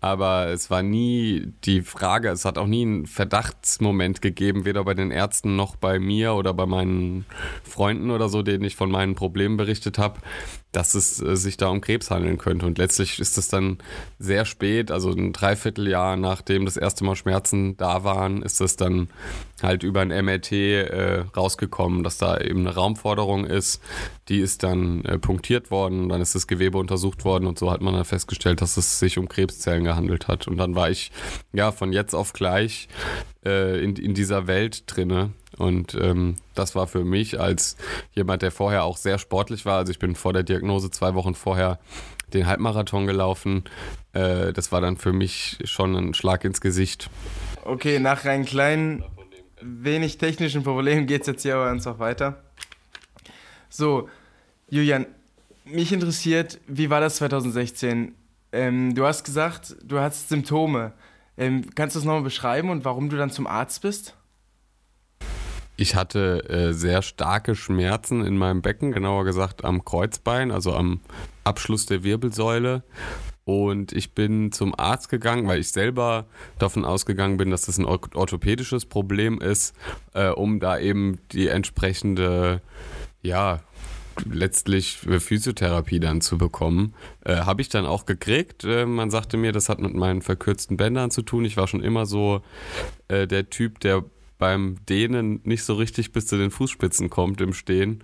Aber 0.02 0.48
es 0.48 0.72
war 0.72 0.82
nie 0.82 1.54
die 1.64 1.82
Frage, 1.82 2.30
es 2.30 2.46
hat 2.46 2.58
auch 2.58 2.66
nie 2.66 2.84
einen 2.84 3.06
Verdachtsmoment 3.06 4.22
gegeben, 4.22 4.66
weder 4.66 4.84
bei 4.84 4.94
den 4.94 5.12
Ärzten 5.12 5.56
noch 5.56 5.76
bei 5.76 6.00
mir 6.00 6.34
oder 6.34 6.54
bei 6.54 6.66
meinen 6.66 7.26
Freunden 7.64 8.10
oder 8.10 8.30
so, 8.30 8.42
denen 8.42 8.64
ich 8.64 8.76
von 8.76 8.90
meinen 8.90 9.14
Problemen 9.14 9.58
berichtet 9.58 10.00
habe, 10.00 10.20
dass 10.74 10.96
es 10.96 11.22
äh, 11.22 11.38
sich 11.38 11.56
da 11.56 11.70
um 11.70 11.80
Krebs 11.80 12.12
handeln 12.12 12.38
könnte. 12.38 12.66
Und 12.66 12.78
letztlich 12.78 13.20
ist 13.20 13.38
es 13.38 13.48
dann 13.48 13.78
sehr 14.20 14.44
spät, 14.44 14.92
also 14.92 15.12
ein 15.12 15.32
Dreivierteljahr 15.32 16.18
nachdem 16.18 16.66
das 16.66 16.76
erste 16.76 17.06
Mal 17.06 17.16
Schmerzen 17.16 17.78
da 17.78 18.04
waren, 18.04 18.42
ist 18.42 18.60
es 18.60 18.76
dann 18.76 19.08
halt 19.62 19.84
über 19.84 20.02
ein 20.02 20.10
MRT 20.10 20.52
äh, 20.52 21.20
rausgekommen, 21.38 22.04
dass 22.04 22.18
da 22.18 22.40
eben 22.40 22.62
eine 22.62 22.76
Raumforderung 22.76 23.46
ist. 23.46 23.82
Die 24.28 24.40
ist 24.40 24.64
dann 24.64 25.06
äh, 25.06 25.18
punktiert 25.20 25.72
worden, 25.72 26.10
dann 26.10 26.22
ist 26.22 26.36
das 26.36 26.48
Gewebe 26.48 26.78
untersucht 26.78 27.24
worden 27.24 27.46
und 27.46 27.58
so 27.60 27.72
hat 27.72 27.82
man 27.82 27.94
dann 27.94 28.06
festgestellt, 28.06 28.62
dass 28.62 28.76
es 28.76 29.00
sich 29.00 29.18
um 29.18 29.30
Krebszellen 29.30 29.84
gehandelt 29.84 30.28
hat. 30.28 30.48
Und 30.48 30.58
dann 30.58 30.76
war 30.76 30.90
ich 30.90 31.12
ja 31.54 31.72
von 31.72 31.94
jetzt 31.94 32.16
auf 32.16 32.34
gleich 32.34 32.88
äh, 33.46 33.82
in, 33.82 33.96
in 33.96 34.14
dieser 34.14 34.48
Welt 34.48 34.84
drinne. 34.88 35.32
Und 35.58 35.96
ähm, 35.96 36.36
das 36.56 36.76
war 36.76 36.88
für 36.88 37.04
mich 37.04 37.40
als 37.40 37.78
jemand, 38.14 38.42
der 38.42 38.52
vorher 38.52 38.84
auch 38.84 38.98
sehr 38.98 39.20
sportlich 39.20 39.66
war, 39.66 39.78
also 39.78 39.92
ich 39.92 40.00
bin 40.00 40.16
vor 40.16 40.34
der 40.34 40.44
Diagnose 40.44 40.92
zwei 40.92 41.14
Wochen 41.14 41.36
vorher 41.36 41.80
den 42.34 42.48
Halbmarathon 42.48 43.06
gelaufen. 43.06 43.64
Äh, 44.14 44.54
das 44.54 44.72
war 44.72 44.82
dann 44.82 44.98
für 44.98 45.14
mich 45.14 45.60
schon 45.66 45.96
ein 45.96 46.14
Schlag 46.14 46.44
ins 46.44 46.62
Gesicht. 46.62 47.10
Okay, 47.64 48.00
nach 48.00 48.26
einem 48.26 48.46
kleinen, 48.46 49.04
wenig 49.62 50.18
technischen 50.18 50.64
Problem 50.64 51.08
geht 51.08 51.22
es 51.22 51.28
jetzt 51.28 51.44
hier 51.44 51.56
aber 51.56 51.70
einfach 51.70 52.00
weiter. 52.00 52.44
So, 53.70 54.10
Julian, 54.70 55.06
mich 55.66 55.92
interessiert, 55.92 56.60
wie 56.68 56.90
war 56.90 57.00
das 57.00 57.18
2016? 57.18 58.16
Ähm, 58.52 58.94
du 58.94 59.06
hast 59.06 59.24
gesagt, 59.24 59.76
du 59.84 60.00
hast 60.00 60.30
Symptome. 60.30 60.94
Ähm, 61.38 61.70
kannst 61.74 61.96
du 61.96 62.00
das 62.00 62.06
nochmal 62.06 62.22
beschreiben 62.22 62.70
und 62.70 62.86
warum 62.86 63.10
du 63.10 63.18
dann 63.18 63.32
zum 63.32 63.48
Arzt 63.48 63.82
bist? 63.82 64.16
Ich 65.76 65.96
hatte 65.96 66.50
äh, 66.50 66.74
sehr 66.74 67.02
starke 67.02 67.56
Schmerzen 67.56 68.24
in 68.24 68.38
meinem 68.38 68.62
Becken, 68.62 68.92
genauer 68.92 69.26
gesagt 69.26 69.66
am 69.66 69.84
Kreuzbein, 69.84 70.52
also 70.52 70.74
am 70.74 71.00
Abschluss 71.44 71.86
der 71.86 72.04
Wirbelsäule. 72.04 72.84
Und 73.46 73.92
ich 73.92 74.14
bin 74.14 74.52
zum 74.52 74.74
Arzt 74.78 75.10
gegangen, 75.10 75.48
weil 75.48 75.60
ich 75.60 75.72
selber 75.72 76.26
davon 76.60 76.86
ausgegangen 76.86 77.38
bin, 77.38 77.50
dass 77.50 77.66
das 77.66 77.78
ein 77.78 77.86
orthopädisches 77.86 78.86
Problem 78.86 79.42
ist, 79.42 79.76
äh, 80.14 80.30
um 80.30 80.60
da 80.60 80.78
eben 80.78 81.20
die 81.32 81.48
entsprechende, 81.48 82.62
ja, 83.22 83.62
letztlich 84.26 84.98
Physiotherapie 84.98 86.00
dann 86.00 86.22
zu 86.22 86.38
bekommen. 86.38 86.94
Äh, 87.26 87.38
Habe 87.38 87.62
ich 87.62 87.70
dann 87.70 87.86
auch 87.86 88.06
gekriegt. 88.06 88.64
Äh, 88.64 88.86
man 88.86 89.10
sagte 89.10 89.38
mir, 89.38 89.52
das 89.52 89.70
hat 89.70 89.80
mit 89.80 89.96
meinen 89.96 90.22
verkürzten 90.22 90.78
Bändern 90.78 91.12
zu 91.12 91.24
tun. 91.24 91.46
Ich 91.46 91.58
war 91.58 91.68
schon 91.68 91.82
immer 91.82 92.06
so 92.06 92.44
äh, 93.08 93.28
der 93.28 93.50
Typ, 93.50 93.80
der 93.80 94.04
beim 94.44 94.76
Dehnen 94.90 95.40
nicht 95.46 95.64
so 95.64 95.74
richtig 95.76 96.12
bis 96.12 96.28
zu 96.28 96.36
den 96.38 96.52
Fußspitzen 96.52 97.10
kommt 97.10 97.40
im 97.40 97.54
Stehen. 97.54 98.04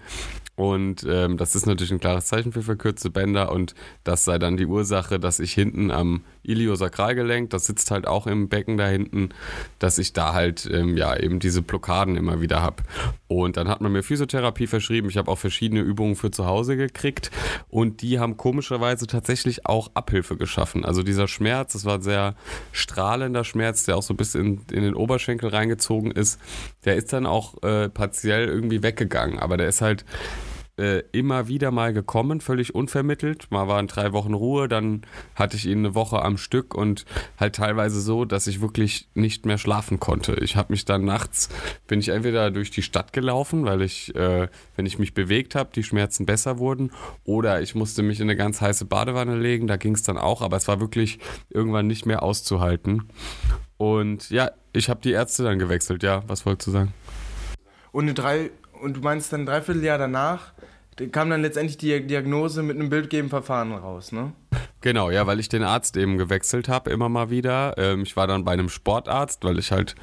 Und 0.56 1.06
ähm, 1.06 1.36
das 1.36 1.54
ist 1.54 1.66
natürlich 1.66 1.92
ein 1.92 2.00
klares 2.00 2.28
Zeichen 2.28 2.54
für 2.54 2.62
verkürzte 2.62 3.10
Bänder 3.10 3.52
und 3.52 3.76
das 4.06 4.24
sei 4.24 4.40
dann 4.40 4.56
die 4.56 4.66
Ursache, 4.66 5.20
dass 5.20 5.42
ich 5.42 5.52
hinten 5.52 5.92
am 5.92 6.24
Iliosakralgelenk, 6.44 7.50
das 7.50 7.66
sitzt 7.66 7.92
halt 7.92 8.08
auch 8.08 8.26
im 8.26 8.48
Becken 8.48 8.78
da 8.78 8.88
hinten, 8.88 9.32
dass 9.80 9.98
ich 9.98 10.14
da 10.14 10.32
halt 10.32 10.66
ähm, 10.72 10.96
ja 10.96 11.14
eben 11.18 11.40
diese 11.40 11.62
Blockaden 11.62 12.16
immer 12.16 12.40
wieder 12.40 12.62
habe. 12.62 12.84
Und 13.30 13.58
dann 13.58 13.70
hat 13.70 13.80
man 13.80 13.92
mir 13.92 14.02
Physiotherapie 14.02 14.66
verschrieben. 14.66 15.08
Ich 15.08 15.16
habe 15.16 15.30
auch 15.30 15.38
verschiedene 15.38 15.82
Übungen 15.82 16.16
für 16.16 16.32
zu 16.32 16.48
Hause 16.48 16.76
gekriegt 16.76 17.30
und 17.70 18.02
die 18.02 18.18
haben 18.18 18.38
komischerweise 18.38 19.06
tatsächlich 19.06 19.68
auch 19.68 19.92
Abhilfe 19.94 20.36
geschaffen. 20.36 20.84
Also 20.84 21.04
dieser 21.04 21.28
Schmerz, 21.28 21.74
das 21.74 21.86
war 21.86 21.96
ein 21.96 22.02
sehr 22.02 22.34
strahlender 22.72 23.44
Schmerz, 23.44 23.84
der 23.84 23.98
auch 23.98 24.02
so 24.02 24.16
bis 24.16 24.34
in, 24.34 24.62
in 24.72 24.82
den 24.82 24.96
Oberschenkel 24.96 25.50
reingezogen 25.50 26.10
ist, 26.10 26.40
der 26.86 26.96
ist 26.96 27.14
dann 27.14 27.28
auch 27.28 27.62
äh, 27.62 27.88
partiell 27.90 28.48
irgendwie 28.48 28.82
weggegangen. 28.82 29.38
Aber 29.38 29.58
der 29.58 29.68
ist 29.68 29.82
halt 29.82 30.06
äh, 30.80 31.04
immer 31.12 31.48
wieder 31.48 31.72
mal 31.72 31.94
gekommen, 31.94 32.42
völlig 32.42 32.74
unvermittelt. 32.74 33.52
Mal 33.52 33.68
waren 33.68 33.88
drei 33.88 34.14
Wochen 34.14 34.34
Ruhe, 34.34 34.68
dann 34.68 35.02
hatte 35.36 35.58
ich 35.58 35.66
ihn 35.66 35.80
eine 35.80 35.94
Woche 35.94 36.22
am 36.22 36.38
Stück 36.38 36.74
und 36.74 37.06
halt 37.38 37.56
teilweise 37.56 38.00
so, 38.00 38.26
dass 38.26 38.48
ich 38.48 38.62
wirklich 38.62 39.10
nicht 39.14 39.46
mehr 39.46 39.58
schlafen 39.58 40.00
konnte. 40.00 40.36
Ich 40.42 40.56
habe 40.56 40.72
mich 40.72 40.86
dann 40.86 41.04
nachts, 41.04 41.50
bin 41.88 42.00
ich 42.00 42.10
entweder 42.10 42.50
durch 42.50 42.72
die 42.72 42.82
Stadt 42.82 43.14
gelaufen, 43.14 43.66
weil 43.66 43.82
ich, 43.82 44.16
äh, 44.16 44.48
wenn 44.76 44.86
ich 44.86 44.98
mich 44.98 45.14
bewegt 45.14 45.54
habe, 45.54 45.70
die 45.76 45.84
Schmerzen 45.84 46.26
besser 46.26 46.58
wurden, 46.60 46.92
oder 47.26 47.62
ich 47.62 47.76
musste 47.76 48.02
mich 48.02 48.20
in 48.20 48.28
eine 48.28 48.38
ganz 48.38 48.62
heiße 48.62 48.86
Badewanne 48.86 49.36
legen, 49.36 49.68
da 49.68 49.78
ging 49.78 49.96
es 49.96 50.04
dann 50.04 50.18
auch, 50.18 50.42
aber 50.42 50.58
es 50.58 50.68
war 50.68 50.80
wirklich 50.80 51.20
irgendwann 51.50 51.88
nicht 51.88 52.06
mehr 52.06 52.24
auszuhalten. 52.24 53.10
Und 53.78 54.30
ja, 54.30 54.52
ich 54.74 54.90
habe 54.90 55.02
die 55.02 55.12
Ärzte 55.12 55.44
dann 55.44 55.60
gewechselt, 55.60 56.04
ja, 56.04 56.24
was 56.28 56.46
wolltest 56.46 56.68
du 56.68 56.72
sagen? 56.72 56.94
Und, 57.92 58.14
drei, 58.16 58.52
und 58.82 58.98
du 58.98 59.02
meinst 59.02 59.34
dann 59.34 59.42
ein 59.42 59.46
Dreivierteljahr 59.46 59.98
danach 59.98 60.54
kam 61.08 61.30
dann 61.30 61.42
letztendlich 61.42 61.78
die 61.78 62.06
Diagnose 62.06 62.64
mit 62.64 62.78
einem 62.78 62.90
bildgebenden 62.90 63.30
Verfahren 63.30 63.72
raus, 63.72 64.12
ne? 64.12 64.34
Genau, 64.82 65.10
ja, 65.10 65.28
weil 65.28 65.40
ich 65.40 65.50
den 65.50 65.64
Arzt 65.64 65.98
eben 65.98 66.18
gewechselt 66.18 66.70
habe, 66.70 66.90
immer 66.90 67.10
mal 67.10 67.30
wieder. 67.30 67.76
Ähm, 67.78 68.04
ich 68.04 68.16
war 68.16 68.28
dann 68.28 68.46
bei 68.46 68.54
einem 68.54 68.70
Sportarzt, 68.70 69.44
weil 69.44 69.60
ich 69.60 69.72
halt 69.72 69.96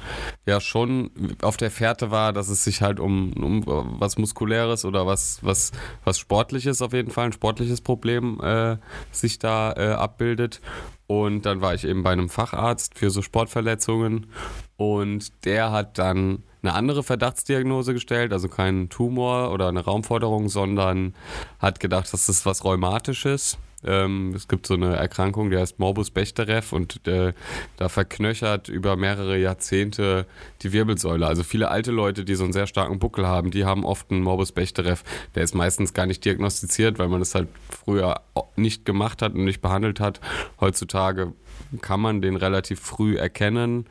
ja 0.45 0.61
schon 0.61 1.09
auf 1.41 1.57
der 1.57 1.71
Fährte 1.71 2.11
war, 2.11 2.31
dass 2.31 2.47
es 2.49 2.63
sich 2.63 2.81
halt 2.81 2.99
um, 2.99 3.33
um 3.33 3.63
was 3.65 4.17
Muskuläres 4.17 4.85
oder 4.85 5.07
was, 5.07 5.39
was, 5.41 5.71
was 6.03 6.19
Sportliches 6.19 6.81
auf 6.81 6.93
jeden 6.93 7.11
Fall, 7.11 7.25
ein 7.25 7.33
sportliches 7.33 7.81
Problem 7.81 8.39
äh, 8.41 8.77
sich 9.11 9.39
da 9.39 9.73
äh, 9.73 9.93
abbildet. 9.93 10.61
Und 11.07 11.45
dann 11.45 11.61
war 11.61 11.73
ich 11.73 11.85
eben 11.85 12.03
bei 12.03 12.11
einem 12.11 12.29
Facharzt 12.29 12.97
für 12.97 13.09
so 13.09 13.21
Sportverletzungen 13.21 14.27
und 14.75 15.45
der 15.45 15.71
hat 15.71 15.97
dann 15.97 16.43
eine 16.67 16.75
andere 16.75 17.03
Verdachtsdiagnose 17.03 17.93
gestellt, 17.93 18.33
also 18.33 18.49
kein 18.49 18.89
Tumor 18.89 19.51
oder 19.51 19.69
eine 19.69 19.85
Raumforderung, 19.85 20.49
sondern 20.49 21.13
hat 21.59 21.79
gedacht, 21.79 22.11
das 22.11 22.45
was 22.45 22.63
Rheumatisches. 22.63 23.57
Ähm, 23.85 24.33
es 24.35 24.47
gibt 24.47 24.65
so 24.65 24.73
eine 24.73 24.95
Erkrankung, 24.95 25.49
die 25.51 25.57
heißt 25.57 25.79
Morbus 25.79 26.09
Bechterew 26.09 26.63
und 26.71 27.07
äh, 27.07 27.33
da 27.77 27.89
verknöchert 27.89 28.69
über 28.69 28.95
mehrere 28.95 29.37
Jahrzehnte 29.37 30.25
die 30.63 30.73
Wirbelsäule. 30.73 31.25
Also 31.25 31.43
viele 31.43 31.69
alte 31.69 31.91
Leute, 31.91 32.25
die 32.25 32.35
so 32.35 32.43
einen 32.43 32.53
sehr 32.53 32.67
starken 32.67 32.99
Buckel 32.99 33.27
haben, 33.27 33.51
die 33.51 33.65
haben 33.65 33.85
oft 33.85 34.11
einen 34.11 34.23
Morbus 34.23 34.51
Bechterew. 34.51 34.97
Der 35.35 35.43
ist 35.43 35.53
meistens 35.53 35.93
gar 35.93 36.07
nicht 36.07 36.25
diagnostiziert, 36.25 36.97
weil 36.97 37.07
man 37.07 37.21
es 37.21 37.35
halt 37.35 37.49
früher 37.69 38.21
nicht 38.55 38.83
gemacht 38.83 39.21
hat 39.21 39.35
und 39.35 39.45
nicht 39.45 39.61
behandelt 39.61 39.99
hat. 39.99 40.19
Heutzutage 40.59 41.33
kann 41.81 41.99
man 41.99 42.21
den 42.21 42.35
relativ 42.35 42.79
früh 42.79 43.17
erkennen, 43.17 43.85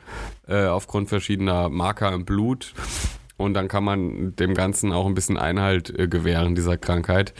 äh, 0.47 0.65
aufgrund 0.65 1.09
verschiedener 1.09 1.69
Marker 1.69 2.11
im 2.13 2.25
Blut. 2.25 2.73
Und 3.37 3.53
dann 3.53 3.67
kann 3.67 3.83
man 3.83 4.35
dem 4.35 4.55
Ganzen 4.55 4.91
auch 4.91 5.05
ein 5.05 5.13
bisschen 5.13 5.37
Einhalt 5.37 5.97
äh, 5.97 6.07
gewähren, 6.07 6.55
dieser 6.55 6.77
Krankheit. 6.77 7.33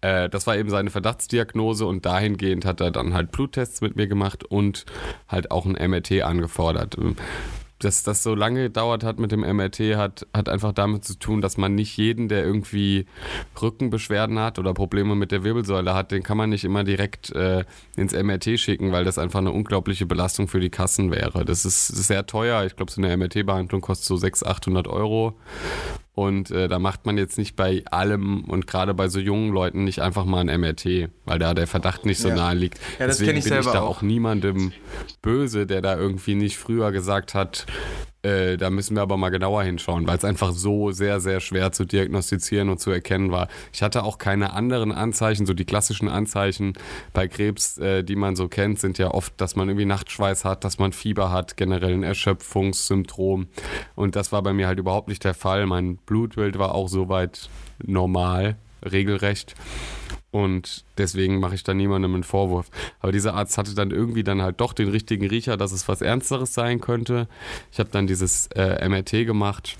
äh, 0.00 0.28
das 0.28 0.46
war 0.46 0.56
eben 0.56 0.70
seine 0.70 0.90
Verdachtsdiagnose 0.90 1.86
und 1.86 2.06
dahingehend 2.06 2.64
hat 2.64 2.80
er 2.80 2.90
dann 2.90 3.14
halt 3.14 3.32
Bluttests 3.32 3.80
mit 3.82 3.96
mir 3.96 4.06
gemacht 4.06 4.44
und 4.44 4.86
halt 5.28 5.50
auch 5.50 5.66
ein 5.66 5.72
MRT 5.72 6.22
angefordert 6.22 6.96
dass 7.84 8.02
das 8.02 8.22
so 8.22 8.34
lange 8.34 8.64
gedauert 8.64 9.04
hat 9.04 9.18
mit 9.18 9.32
dem 9.32 9.40
MRT, 9.40 9.96
hat, 9.96 10.26
hat 10.32 10.48
einfach 10.48 10.72
damit 10.72 11.04
zu 11.04 11.18
tun, 11.18 11.40
dass 11.40 11.56
man 11.56 11.74
nicht 11.74 11.96
jeden, 11.96 12.28
der 12.28 12.44
irgendwie 12.44 13.06
Rückenbeschwerden 13.60 14.38
hat 14.38 14.58
oder 14.58 14.74
Probleme 14.74 15.14
mit 15.14 15.32
der 15.32 15.44
Wirbelsäule 15.44 15.94
hat, 15.94 16.12
den 16.12 16.22
kann 16.22 16.36
man 16.36 16.50
nicht 16.50 16.64
immer 16.64 16.84
direkt 16.84 17.30
äh, 17.34 17.64
ins 17.96 18.12
MRT 18.12 18.58
schicken, 18.58 18.92
weil 18.92 19.04
das 19.04 19.18
einfach 19.18 19.40
eine 19.40 19.52
unglaubliche 19.52 20.06
Belastung 20.06 20.48
für 20.48 20.60
die 20.60 20.70
Kassen 20.70 21.10
wäre. 21.10 21.44
Das 21.44 21.64
ist 21.64 21.86
sehr 21.86 22.26
teuer. 22.26 22.64
Ich 22.64 22.76
glaube, 22.76 22.90
so 22.92 23.00
eine 23.00 23.16
MRT-Behandlung 23.16 23.80
kostet 23.80 24.06
so 24.06 24.16
600, 24.16 24.56
800 24.56 24.88
Euro. 24.88 25.34
Und 26.14 26.50
äh, 26.50 26.68
da 26.68 26.78
macht 26.78 27.06
man 27.06 27.16
jetzt 27.16 27.38
nicht 27.38 27.56
bei 27.56 27.82
allem 27.90 28.44
und 28.44 28.66
gerade 28.66 28.92
bei 28.92 29.08
so 29.08 29.18
jungen 29.18 29.50
Leuten 29.50 29.84
nicht 29.84 30.00
einfach 30.00 30.26
mal 30.26 30.46
ein 30.46 30.60
MRT, 30.60 31.08
weil 31.24 31.38
da 31.38 31.54
der 31.54 31.66
Verdacht 31.66 32.04
nicht 32.04 32.18
so 32.18 32.28
ja. 32.28 32.34
nahe 32.34 32.54
liegt. 32.54 32.78
Ja, 32.98 33.06
das 33.06 33.16
Deswegen 33.16 33.38
ich 33.38 33.44
bin 33.44 33.58
ich 33.58 33.64
da 33.64 33.80
auch. 33.80 33.98
auch 33.98 34.02
niemandem 34.02 34.72
böse, 35.22 35.66
der 35.66 35.80
da 35.80 35.96
irgendwie 35.96 36.34
nicht 36.34 36.58
früher 36.58 36.92
gesagt 36.92 37.32
hat, 37.32 37.66
äh, 38.22 38.56
da 38.56 38.70
müssen 38.70 38.96
wir 38.96 39.02
aber 39.02 39.16
mal 39.16 39.30
genauer 39.30 39.64
hinschauen, 39.64 40.06
weil 40.06 40.16
es 40.16 40.24
einfach 40.24 40.52
so 40.52 40.92
sehr, 40.92 41.20
sehr 41.20 41.40
schwer 41.40 41.72
zu 41.72 41.84
diagnostizieren 41.84 42.68
und 42.68 42.78
zu 42.78 42.90
erkennen 42.90 43.32
war. 43.32 43.48
Ich 43.72 43.82
hatte 43.82 44.04
auch 44.04 44.18
keine 44.18 44.52
anderen 44.52 44.92
Anzeichen, 44.92 45.44
so 45.44 45.54
die 45.54 45.64
klassischen 45.64 46.08
Anzeichen 46.08 46.74
bei 47.12 47.26
Krebs, 47.26 47.78
äh, 47.78 48.04
die 48.04 48.16
man 48.16 48.36
so 48.36 48.48
kennt, 48.48 48.78
sind 48.78 48.98
ja 48.98 49.10
oft, 49.10 49.32
dass 49.40 49.56
man 49.56 49.68
irgendwie 49.68 49.86
Nachtschweiß 49.86 50.44
hat, 50.44 50.64
dass 50.64 50.78
man 50.78 50.92
Fieber 50.92 51.32
hat, 51.32 51.56
generell 51.56 51.94
ein 51.94 52.04
Erschöpfungssyndrom. 52.04 53.48
Und 53.96 54.14
das 54.14 54.30
war 54.30 54.42
bei 54.42 54.52
mir 54.52 54.68
halt 54.68 54.78
überhaupt 54.78 55.08
nicht 55.08 55.24
der 55.24 55.34
Fall. 55.34 55.66
Mein 55.66 55.96
Blutbild 55.96 56.58
war 56.58 56.74
auch 56.74 56.88
soweit 56.88 57.48
normal, 57.82 58.56
regelrecht. 58.84 59.54
Und 60.32 60.84
deswegen 60.96 61.40
mache 61.40 61.54
ich 61.54 61.62
da 61.62 61.74
niemandem 61.74 62.14
einen 62.14 62.24
Vorwurf. 62.24 62.70
Aber 63.00 63.12
dieser 63.12 63.34
Arzt 63.34 63.58
hatte 63.58 63.74
dann 63.74 63.90
irgendwie 63.90 64.24
dann 64.24 64.40
halt 64.40 64.60
doch 64.60 64.72
den 64.72 64.88
richtigen 64.88 65.26
Riecher, 65.26 65.58
dass 65.58 65.72
es 65.72 65.86
was 65.88 66.00
Ernsteres 66.00 66.54
sein 66.54 66.80
könnte. 66.80 67.28
Ich 67.70 67.78
habe 67.78 67.90
dann 67.92 68.06
dieses 68.06 68.46
äh, 68.48 68.88
MRT 68.88 69.26
gemacht 69.26 69.76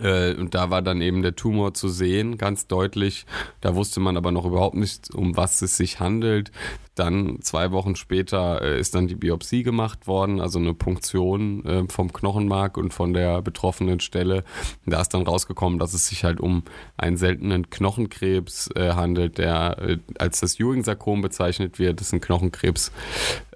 äh, 0.00 0.34
und 0.34 0.54
da 0.54 0.70
war 0.70 0.82
dann 0.82 1.00
eben 1.00 1.22
der 1.22 1.36
Tumor 1.36 1.74
zu 1.74 1.88
sehen, 1.88 2.38
ganz 2.38 2.66
deutlich. 2.66 3.26
Da 3.60 3.74
wusste 3.74 4.00
man 4.00 4.16
aber 4.16 4.32
noch 4.32 4.44
überhaupt 4.44 4.76
nicht, 4.76 5.14
um 5.14 5.36
was 5.36 5.62
es 5.62 5.76
sich 5.76 6.00
handelt. 6.00 6.50
Dann 6.94 7.38
zwei 7.40 7.72
Wochen 7.72 7.96
später 7.96 8.60
äh, 8.60 8.78
ist 8.78 8.94
dann 8.94 9.06
die 9.06 9.14
Biopsie 9.14 9.62
gemacht 9.62 10.06
worden, 10.06 10.40
also 10.40 10.58
eine 10.58 10.74
Punktion 10.74 11.64
äh, 11.64 11.84
vom 11.88 12.12
Knochenmark 12.12 12.76
und 12.76 12.92
von 12.92 13.14
der 13.14 13.40
betroffenen 13.40 14.00
Stelle. 14.00 14.44
Da 14.84 15.00
ist 15.00 15.14
dann 15.14 15.22
rausgekommen, 15.22 15.78
dass 15.78 15.94
es 15.94 16.06
sich 16.06 16.24
halt 16.24 16.38
um 16.40 16.64
einen 16.98 17.16
seltenen 17.16 17.70
Knochenkrebs 17.70 18.70
handelt, 18.76 19.38
der 19.38 19.98
als 20.18 20.40
das 20.40 20.58
Ewing-Sarkom 20.58 21.22
bezeichnet 21.22 21.78
wird. 21.78 22.00
Das 22.00 22.08
ist 22.08 22.12
ein 22.12 22.20
Knochenkrebs, 22.20 22.92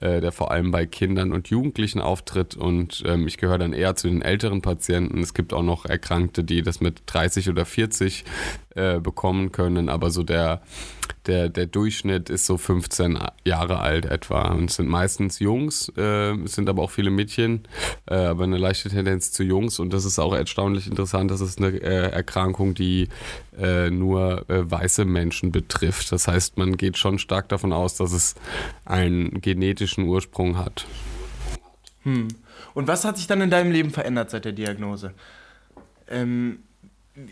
der 0.01 0.33
vor 0.33 0.51
allem 0.51 0.71
bei 0.71 0.87
Kindern 0.87 1.33
und 1.33 1.49
Jugendlichen 1.49 2.01
auftritt. 2.01 2.57
Und 2.57 3.03
ähm, 3.07 3.27
ich 3.27 3.39
gehöre 3.39 3.59
dann 3.59 3.73
eher 3.73 3.97
zu 3.97 4.09
den 4.09 4.23
älteren 4.23 4.63
Patienten. 4.63 5.21
Es 5.21 5.35
gibt 5.35 5.53
auch 5.53 5.63
noch 5.63 5.85
Erkrankte, 5.87 6.26
Leute, 6.27 6.45
die 6.45 6.63
das 6.63 6.81
mit 6.81 7.03
30 7.07 7.49
oder 7.49 7.65
40 7.65 8.25
äh, 8.75 9.01
bekommen 9.01 9.53
können, 9.53 9.89
aber 9.89 10.11
so 10.11 10.23
der, 10.23 10.61
der, 11.27 11.49
der 11.49 11.67
Durchschnitt 11.67 12.29
ist 12.29 12.47
so 12.47 12.59
15 12.59 13.19
Jahre 13.45 13.81
alt 13.81 14.05
etwa. 14.05 14.53
Und 14.53 14.71
es 14.71 14.77
sind 14.77 14.89
meistens 14.89 15.39
Jungs, 15.39 15.91
äh, 15.97 16.33
es 16.45 16.53
sind 16.53 16.69
aber 16.69 16.83
auch 16.83 16.91
viele 16.91 17.11
Mädchen, 17.11 17.67
äh, 18.07 18.17
aber 18.17 18.45
eine 18.45 18.59
leichte 18.59 18.91
Tendenz 18.91 19.33
zu 19.33 19.45
Jungs. 19.45 19.79
Und 19.79 19.93
das 19.93 20.05
ist 20.05 20.19
auch 20.19 20.35
erstaunlich 20.35 20.87
interessant, 20.87 21.31
das 21.31 21.41
ist 21.41 21.59
eine 21.59 21.69
äh, 21.69 22.11
Erkrankung, 22.11 22.75
die 22.75 23.09
äh, 23.59 23.91
nur 23.91 24.49
äh, 24.51 24.71
weiße 24.71 25.05
Menschen 25.05 25.53
betrifft. 25.53 26.13
Das 26.13 26.29
heißt, 26.29 26.59
man 26.59 26.77
geht 26.77 26.99
schon 26.99 27.19
stark 27.19 27.49
davon 27.49 27.73
aus, 27.73 27.97
dass 27.97 28.13
es 28.13 28.35
einen 28.85 29.41
genetischen 29.41 30.05
Ursprung 30.05 30.59
hat. 30.59 30.87
Hm. 32.03 32.29
Und 32.75 32.89
was 32.89 33.05
hat 33.05 33.17
sich 33.17 33.27
dann 33.27 33.41
in 33.41 33.51
deinem 33.51 33.73
Leben 33.73 33.91
verändert 33.91 34.31
seit 34.31 34.45
der 34.45 34.53
Diagnose? 34.53 35.15
Ähm, 36.09 36.61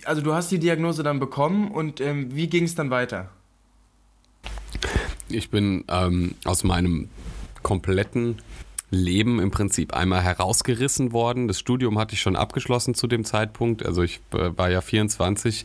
also 0.04 0.23
du 0.23 0.35
hast 0.35 0.50
die 0.50 0.59
Diagnose 0.59 1.02
dann 1.02 1.21
bekommen 1.21 1.71
und 1.71 2.00
ähm, 2.00 2.35
wie 2.35 2.49
ging 2.49 2.64
es 2.64 2.75
dann 2.75 2.90
weiter? 2.90 3.31
Ich 5.28 5.50
bin 5.50 5.85
ähm, 5.88 6.35
aus 6.45 6.64
meinem 6.64 7.09
kompletten 7.62 8.38
Leben 8.94 9.40
im 9.40 9.50
Prinzip 9.50 9.94
einmal 9.94 10.22
herausgerissen 10.22 11.12
worden. 11.12 11.48
Das 11.48 11.58
Studium 11.58 11.98
hatte 11.98 12.14
ich 12.14 12.20
schon 12.20 12.36
abgeschlossen 12.36 12.94
zu 12.94 13.06
dem 13.06 13.24
Zeitpunkt. 13.24 13.84
Also 13.84 14.02
ich 14.02 14.20
äh, 14.32 14.56
war 14.56 14.70
ja 14.70 14.80
24 14.80 15.64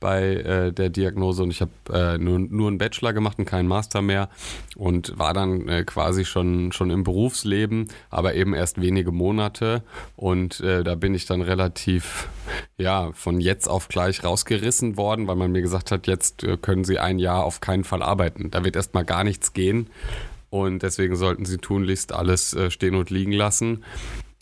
bei 0.00 0.34
äh, 0.34 0.72
der 0.72 0.90
Diagnose 0.90 1.42
und 1.42 1.50
ich 1.50 1.60
habe 1.60 1.70
äh, 1.92 2.18
nur, 2.18 2.38
nur 2.38 2.68
einen 2.68 2.78
Bachelor 2.78 3.12
gemacht 3.12 3.38
und 3.38 3.46
keinen 3.46 3.66
Master 3.66 4.02
mehr 4.02 4.28
und 4.76 5.18
war 5.18 5.32
dann 5.32 5.68
äh, 5.68 5.84
quasi 5.84 6.24
schon, 6.24 6.72
schon 6.72 6.90
im 6.90 7.02
Berufsleben, 7.02 7.88
aber 8.10 8.34
eben 8.34 8.54
erst 8.54 8.80
wenige 8.80 9.12
Monate. 9.12 9.82
Und 10.14 10.60
äh, 10.60 10.84
da 10.84 10.94
bin 10.94 11.14
ich 11.14 11.26
dann 11.26 11.40
relativ, 11.40 12.28
ja, 12.76 13.10
von 13.12 13.40
jetzt 13.40 13.68
auf 13.68 13.88
gleich 13.88 14.22
rausgerissen 14.22 14.96
worden, 14.96 15.26
weil 15.26 15.36
man 15.36 15.52
mir 15.52 15.62
gesagt 15.62 15.90
hat, 15.90 16.06
jetzt 16.06 16.44
äh, 16.44 16.56
können 16.56 16.84
Sie 16.84 16.98
ein 16.98 17.18
Jahr 17.18 17.44
auf 17.44 17.60
keinen 17.60 17.84
Fall 17.84 18.02
arbeiten. 18.02 18.50
Da 18.50 18.64
wird 18.64 18.76
erstmal 18.76 19.04
gar 19.04 19.24
nichts 19.24 19.54
gehen. 19.54 19.88
Und 20.50 20.82
deswegen 20.82 21.16
sollten 21.16 21.44
sie 21.44 21.58
tunlichst 21.58 22.12
alles 22.12 22.54
äh, 22.54 22.70
stehen 22.70 22.94
und 22.94 23.10
liegen 23.10 23.32
lassen. 23.32 23.84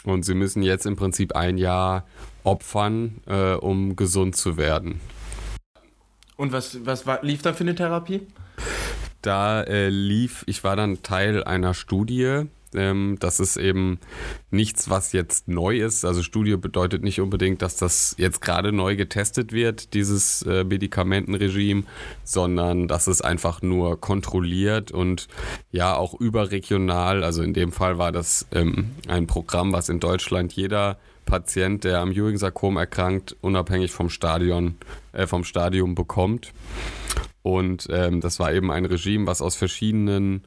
Und 0.05 0.25
sie 0.25 0.35
müssen 0.35 0.63
jetzt 0.63 0.87
im 0.87 0.97
Prinzip 0.97 1.35
ein 1.35 1.57
Jahr 1.57 2.07
opfern, 2.45 3.21
äh, 3.27 3.55
um 3.55 3.97
gesund 3.97 4.37
zu 4.37 4.57
werden. 4.57 5.01
Und 6.37 6.53
was, 6.53 6.85
was 6.85 7.07
war, 7.07 7.23
lief 7.23 7.43
da 7.43 7.53
für 7.53 7.65
eine 7.65 7.75
Therapie? 7.75 8.27
Da 9.23 9.63
äh, 9.63 9.89
lief, 9.89 10.45
ich 10.47 10.65
war 10.65 10.77
dann 10.77 11.03
Teil 11.03 11.45
einer 11.45 11.73
Studie, 11.73 12.43
ähm, 12.75 13.17
das 13.21 13.41
ist 13.41 13.57
eben 13.57 13.99
nichts, 14.51 14.91
was 14.91 15.13
jetzt 15.13 15.49
neu 15.49 15.79
ist. 15.79 16.05
Also 16.05 16.23
Studie 16.23 16.57
bedeutet 16.57 17.03
nicht 17.03 17.21
unbedingt, 17.21 17.63
dass 17.63 17.77
das 17.77 18.15
jetzt 18.19 18.41
gerade 18.41 18.73
neu 18.73 18.97
getestet 18.97 19.53
wird, 19.53 19.95
dieses 19.95 20.43
äh, 20.43 20.65
Medikamentenregime, 20.65 21.85
sondern 22.25 22.89
dass 22.89 23.07
es 23.07 23.21
einfach 23.21 23.63
nur 23.63 24.01
kontrolliert 24.01 24.93
und 24.93 25.29
ja 25.71 25.95
auch 25.97 26.15
überregional. 26.15 27.25
Also 27.25 27.43
in 27.43 27.55
dem 27.55 27.73
Fall 27.73 27.99
war 27.99 28.13
das 28.13 28.47
ähm, 28.53 28.91
ein 29.09 29.27
Programm, 29.27 29.73
was 29.73 29.89
in 29.89 30.01
Deutschland 30.01 30.53
jeder 30.53 30.99
Patient, 31.25 31.85
der 31.85 32.01
am 32.01 32.13
Ewing-Sarkom 32.13 32.77
erkrankt, 32.77 33.37
unabhängig 33.41 33.93
vom 33.93 34.11
Stadion, 34.11 34.77
äh, 35.13 35.27
vom 35.27 35.45
Stadium 35.45 35.95
bekommt. 35.95 36.53
Und 37.43 37.89
ähm, 37.91 38.21
das 38.21 38.39
war 38.39 38.53
eben 38.53 38.71
ein 38.71 38.87
Regime, 38.87 39.27
was 39.27 39.43
aus 39.43 39.55
verschiedenen 39.55 40.45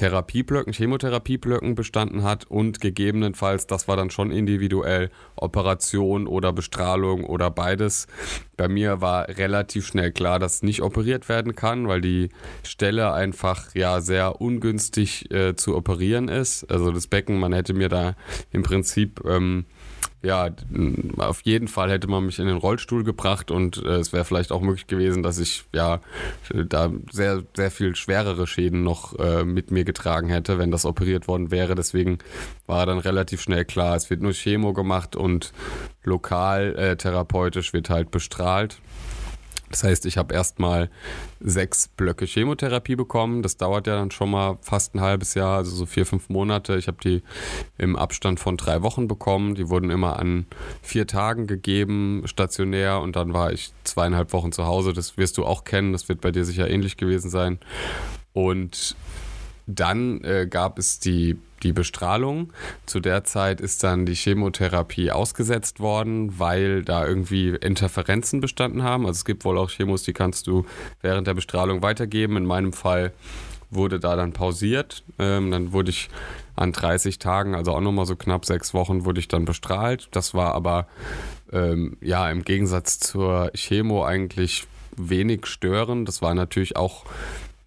Therapieblöcken, 0.00 0.72
Chemotherapieblöcken 0.72 1.74
bestanden 1.74 2.22
hat 2.22 2.46
und 2.46 2.80
gegebenenfalls, 2.80 3.66
das 3.66 3.86
war 3.86 3.98
dann 3.98 4.08
schon 4.08 4.30
individuell, 4.30 5.10
Operation 5.36 6.26
oder 6.26 6.54
Bestrahlung 6.54 7.24
oder 7.24 7.50
beides. 7.50 8.06
Bei 8.56 8.66
mir 8.66 9.02
war 9.02 9.28
relativ 9.28 9.86
schnell 9.86 10.10
klar, 10.10 10.38
dass 10.38 10.62
nicht 10.62 10.80
operiert 10.80 11.28
werden 11.28 11.54
kann, 11.54 11.86
weil 11.86 12.00
die 12.00 12.30
Stelle 12.62 13.12
einfach 13.12 13.74
ja 13.74 14.00
sehr 14.00 14.40
ungünstig 14.40 15.30
äh, 15.30 15.54
zu 15.54 15.76
operieren 15.76 16.28
ist. 16.28 16.64
Also 16.70 16.92
das 16.92 17.06
Becken, 17.06 17.38
man 17.38 17.52
hätte 17.52 17.74
mir 17.74 17.90
da 17.90 18.16
im 18.52 18.62
Prinzip 18.62 19.20
ähm, 19.26 19.66
ja, 20.22 20.50
auf 21.16 21.40
jeden 21.42 21.66
Fall 21.66 21.90
hätte 21.90 22.06
man 22.06 22.26
mich 22.26 22.38
in 22.38 22.46
den 22.46 22.58
Rollstuhl 22.58 23.04
gebracht 23.04 23.50
und 23.50 23.82
äh, 23.82 23.96
es 23.96 24.12
wäre 24.12 24.26
vielleicht 24.26 24.52
auch 24.52 24.60
möglich 24.60 24.86
gewesen, 24.86 25.22
dass 25.22 25.38
ich 25.38 25.64
ja 25.74 26.00
da 26.52 26.92
sehr, 27.10 27.42
sehr 27.56 27.70
viel 27.70 27.96
schwerere 27.96 28.46
Schäden 28.46 28.82
noch 28.82 29.18
äh, 29.18 29.44
mit 29.44 29.70
mir 29.70 29.84
getragen 29.84 30.28
hätte, 30.28 30.58
wenn 30.58 30.70
das 30.70 30.84
operiert 30.84 31.26
worden 31.26 31.50
wäre. 31.50 31.74
Deswegen 31.74 32.18
war 32.66 32.84
dann 32.84 32.98
relativ 32.98 33.40
schnell 33.40 33.64
klar, 33.64 33.96
es 33.96 34.10
wird 34.10 34.20
nur 34.20 34.32
Chemo 34.32 34.74
gemacht 34.74 35.16
und 35.16 35.52
lokal 36.04 36.76
äh, 36.76 36.96
therapeutisch 36.96 37.72
wird 37.72 37.88
halt 37.88 38.10
bestrahlt. 38.10 38.78
Das 39.70 39.84
heißt, 39.84 40.04
ich 40.06 40.18
habe 40.18 40.34
erstmal 40.34 40.90
sechs 41.38 41.88
Blöcke 41.88 42.26
Chemotherapie 42.26 42.96
bekommen. 42.96 43.42
Das 43.42 43.56
dauert 43.56 43.86
ja 43.86 43.96
dann 43.96 44.10
schon 44.10 44.30
mal 44.30 44.58
fast 44.62 44.94
ein 44.94 45.00
halbes 45.00 45.34
Jahr, 45.34 45.58
also 45.58 45.74
so 45.74 45.86
vier, 45.86 46.04
fünf 46.04 46.28
Monate. 46.28 46.76
Ich 46.76 46.88
habe 46.88 46.98
die 47.02 47.22
im 47.78 47.94
Abstand 47.94 48.40
von 48.40 48.56
drei 48.56 48.82
Wochen 48.82 49.06
bekommen. 49.06 49.54
Die 49.54 49.68
wurden 49.68 49.90
immer 49.90 50.18
an 50.18 50.46
vier 50.82 51.06
Tagen 51.06 51.46
gegeben, 51.46 52.22
stationär. 52.26 53.00
Und 53.00 53.14
dann 53.14 53.32
war 53.32 53.52
ich 53.52 53.72
zweieinhalb 53.84 54.32
Wochen 54.32 54.50
zu 54.50 54.66
Hause. 54.66 54.92
Das 54.92 55.16
wirst 55.16 55.38
du 55.38 55.46
auch 55.46 55.62
kennen. 55.62 55.92
Das 55.92 56.08
wird 56.08 56.20
bei 56.20 56.32
dir 56.32 56.44
sicher 56.44 56.68
ähnlich 56.68 56.96
gewesen 56.96 57.30
sein. 57.30 57.60
Und 58.32 58.96
dann 59.74 60.22
äh, 60.24 60.46
gab 60.48 60.78
es 60.78 60.98
die, 60.98 61.38
die 61.62 61.72
Bestrahlung. 61.72 62.52
Zu 62.86 63.00
der 63.00 63.24
Zeit 63.24 63.60
ist 63.60 63.82
dann 63.84 64.06
die 64.06 64.14
Chemotherapie 64.14 65.10
ausgesetzt 65.10 65.80
worden, 65.80 66.38
weil 66.38 66.82
da 66.82 67.06
irgendwie 67.06 67.50
Interferenzen 67.50 68.40
bestanden 68.40 68.82
haben. 68.82 69.06
Also 69.06 69.18
es 69.18 69.24
gibt 69.24 69.44
wohl 69.44 69.58
auch 69.58 69.70
Chemos, 69.70 70.02
die 70.02 70.12
kannst 70.12 70.46
du 70.46 70.64
während 71.02 71.26
der 71.26 71.34
Bestrahlung 71.34 71.82
weitergeben. 71.82 72.36
In 72.36 72.46
meinem 72.46 72.72
Fall 72.72 73.12
wurde 73.70 74.00
da 74.00 74.16
dann 74.16 74.32
pausiert. 74.32 75.04
Ähm, 75.18 75.50
dann 75.50 75.72
wurde 75.72 75.90
ich 75.90 76.10
an 76.56 76.72
30 76.72 77.18
Tagen, 77.18 77.54
also 77.54 77.72
auch 77.72 77.80
nochmal 77.80 78.06
so 78.06 78.16
knapp 78.16 78.44
sechs 78.44 78.74
Wochen, 78.74 79.04
wurde 79.04 79.20
ich 79.20 79.28
dann 79.28 79.44
bestrahlt. 79.44 80.08
Das 80.10 80.34
war 80.34 80.54
aber 80.54 80.86
ähm, 81.52 81.96
ja 82.00 82.30
im 82.30 82.42
Gegensatz 82.44 82.98
zur 82.98 83.50
Chemo 83.54 84.04
eigentlich 84.04 84.66
wenig 84.96 85.46
stören. 85.46 86.04
Das 86.04 86.20
war 86.20 86.34
natürlich 86.34 86.76
auch 86.76 87.04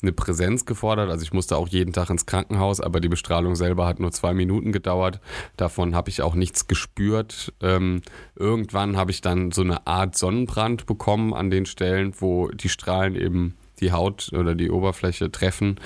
eine 0.04 0.12
Präsenz 0.12 0.66
gefordert. 0.66 1.10
Also 1.10 1.24
ich 1.24 1.34
musste 1.34 1.58
auch 1.58 1.68
jeden 1.68 1.94
Tag 1.94 2.10
ins 2.10 2.26
Krankenhaus, 2.26 2.80
aber 2.80 3.00
die 3.00 3.10
Bestrahlung 3.10 3.56
selber 3.56 3.88
hat 3.88 4.00
nur 4.00 4.12
zwei 4.12 4.34
Minuten 4.34 4.72
gedauert. 4.72 5.20
Davon 5.58 5.96
habe 5.96 6.10
ich 6.10 6.22
auch 6.22 6.36
nichts 6.36 6.68
gespürt. 6.68 7.54
Ähm, 7.62 8.02
irgendwann 8.36 8.98
habe 8.98 9.12
ich 9.12 9.22
dann 9.22 9.52
so 9.52 9.62
eine 9.62 9.88
Art 9.88 10.18
Sonnenbrand 10.18 10.86
bekommen 10.86 11.34
an 11.34 11.50
den 11.50 11.66
Stellen, 11.66 12.14
wo 12.20 12.50
die 12.50 12.70
Strahlen 12.70 13.16
eben 13.16 13.56
die 13.80 13.92
Haut 13.92 14.32
oder 14.34 14.54
die 14.56 14.70
Oberfläche 14.70 15.32
treffen. 15.32 15.80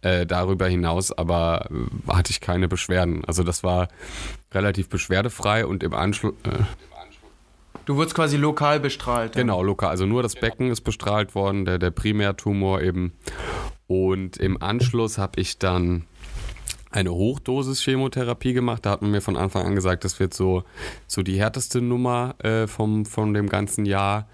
Äh, 0.00 0.26
darüber 0.26 0.66
hinaus 0.66 1.12
aber 1.12 1.68
äh, 1.70 2.12
hatte 2.12 2.30
ich 2.30 2.40
keine 2.40 2.68
Beschwerden. 2.68 3.24
Also 3.26 3.42
das 3.42 3.62
war 3.62 3.88
relativ 4.52 4.88
beschwerdefrei 4.88 5.66
und 5.66 5.82
im 5.82 5.94
Anschluss. 5.94 6.34
Äh, 6.44 6.62
Du 7.86 7.96
wurdest 7.96 8.14
quasi 8.14 8.36
lokal 8.38 8.80
bestrahlt. 8.80 9.34
Genau, 9.34 9.62
lokal. 9.62 9.90
Also 9.90 10.06
nur 10.06 10.22
das 10.22 10.34
Becken 10.34 10.70
ist 10.70 10.80
bestrahlt 10.82 11.34
worden, 11.34 11.66
der, 11.66 11.78
der 11.78 11.90
Primärtumor 11.90 12.80
eben. 12.80 13.12
Und 13.86 14.36
im 14.36 14.62
Anschluss 14.62 15.18
habe 15.18 15.40
ich 15.40 15.58
dann 15.58 16.04
eine 16.90 17.10
Hochdosis-Chemotherapie 17.10 18.52
gemacht. 18.52 18.86
Da 18.86 18.90
hat 18.90 19.02
man 19.02 19.10
mir 19.10 19.20
von 19.20 19.36
Anfang 19.36 19.66
an 19.66 19.74
gesagt, 19.74 20.04
das 20.04 20.20
wird 20.20 20.32
so, 20.32 20.62
so 21.08 21.22
die 21.22 21.38
härteste 21.38 21.80
Nummer 21.80 22.36
äh, 22.38 22.66
vom, 22.68 23.04
von 23.04 23.34
dem 23.34 23.48
ganzen 23.48 23.84
Jahr. 23.84 24.28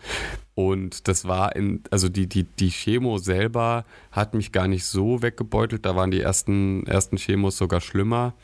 Und 0.55 1.09
das 1.09 1.27
war 1.27 1.57
in, 1.57 1.83
also 1.91 2.11
die, 2.11 2.27
die, 2.27 2.45
die 2.45 2.71
Chemo 2.71 3.17
selber 3.17 3.87
hat 4.13 4.35
mich 4.35 4.53
gar 4.53 4.69
nicht 4.69 4.85
so 4.85 5.23
weggebeutelt. 5.23 5.87
Da 5.87 5.97
waren 5.97 6.11
die 6.11 6.21
ersten, 6.21 6.87
ersten 6.87 7.17
Chemos 7.17 7.57
sogar 7.57 7.81
schlimmer. 7.81 8.35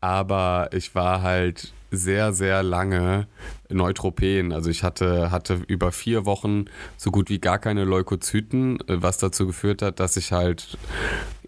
Aber 0.00 0.68
ich 0.72 0.96
war 0.96 1.22
halt 1.22 1.72
sehr, 1.96 2.32
sehr 2.32 2.62
lange 2.62 3.26
Neutropän. 3.68 4.52
Also 4.52 4.70
ich 4.70 4.82
hatte, 4.82 5.30
hatte 5.30 5.60
über 5.66 5.92
vier 5.92 6.24
Wochen 6.24 6.66
so 6.96 7.10
gut 7.10 7.30
wie 7.30 7.38
gar 7.38 7.58
keine 7.58 7.84
Leukozyten, 7.84 8.78
was 8.86 9.18
dazu 9.18 9.46
geführt 9.46 9.82
hat, 9.82 10.00
dass 10.00 10.16
ich 10.16 10.32
halt 10.32 10.78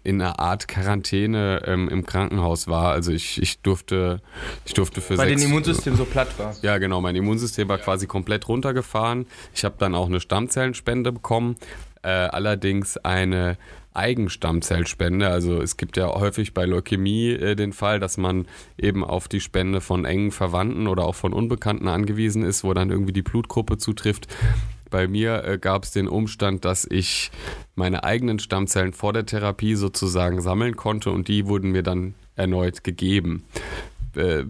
in 0.03 0.21
einer 0.21 0.39
Art 0.39 0.67
Quarantäne 0.67 1.61
ähm, 1.65 1.89
im 1.89 2.05
Krankenhaus 2.05 2.67
war. 2.67 2.91
Also 2.91 3.11
ich, 3.11 3.41
ich 3.41 3.61
durfte, 3.61 4.21
ich 4.65 4.73
durfte 4.73 5.01
für 5.01 5.17
Weil 5.17 5.29
sechs, 5.29 5.41
dein 5.41 5.51
Immunsystem 5.51 5.95
so 5.95 6.05
platt 6.05 6.37
war. 6.37 6.55
Ja, 6.61 6.77
genau. 6.77 7.01
Mein 7.01 7.15
Immunsystem 7.15 7.67
war 7.67 7.77
quasi 7.77 8.07
komplett 8.07 8.47
runtergefahren. 8.47 9.25
Ich 9.53 9.65
habe 9.65 9.75
dann 9.77 9.95
auch 9.95 10.07
eine 10.07 10.19
Stammzellenspende 10.19 11.11
bekommen. 11.11 11.55
Äh, 12.01 12.09
allerdings 12.09 12.97
eine 12.97 13.57
Eigenstammzellspende. 13.93 15.29
Also 15.29 15.61
es 15.61 15.77
gibt 15.77 15.97
ja 15.97 16.07
häufig 16.07 16.53
bei 16.53 16.65
Leukämie 16.65 17.31
äh, 17.31 17.55
den 17.55 17.73
Fall, 17.73 17.99
dass 17.99 18.17
man 18.17 18.47
eben 18.77 19.03
auf 19.03 19.27
die 19.27 19.41
Spende 19.41 19.81
von 19.81 20.05
engen 20.05 20.31
Verwandten 20.31 20.87
oder 20.87 21.05
auch 21.05 21.15
von 21.15 21.33
Unbekannten 21.33 21.87
angewiesen 21.87 22.43
ist, 22.43 22.63
wo 22.63 22.73
dann 22.73 22.91
irgendwie 22.91 23.13
die 23.13 23.21
Blutgruppe 23.21 23.77
zutrifft. 23.77 24.27
Bei 24.89 25.07
mir 25.07 25.43
äh, 25.43 25.57
gab 25.57 25.83
es 25.83 25.91
den 25.91 26.07
Umstand, 26.07 26.65
dass 26.65 26.85
ich 26.89 27.31
meine 27.75 28.03
eigenen 28.03 28.39
Stammzellen 28.39 28.93
vor 28.93 29.13
der 29.13 29.25
Therapie 29.25 29.75
sozusagen 29.75 30.41
sammeln 30.41 30.75
konnte 30.75 31.11
und 31.11 31.27
die 31.27 31.47
wurden 31.47 31.71
mir 31.71 31.83
dann 31.83 32.13
erneut 32.35 32.83
gegeben. 32.83 33.43
Äh, 34.15 34.43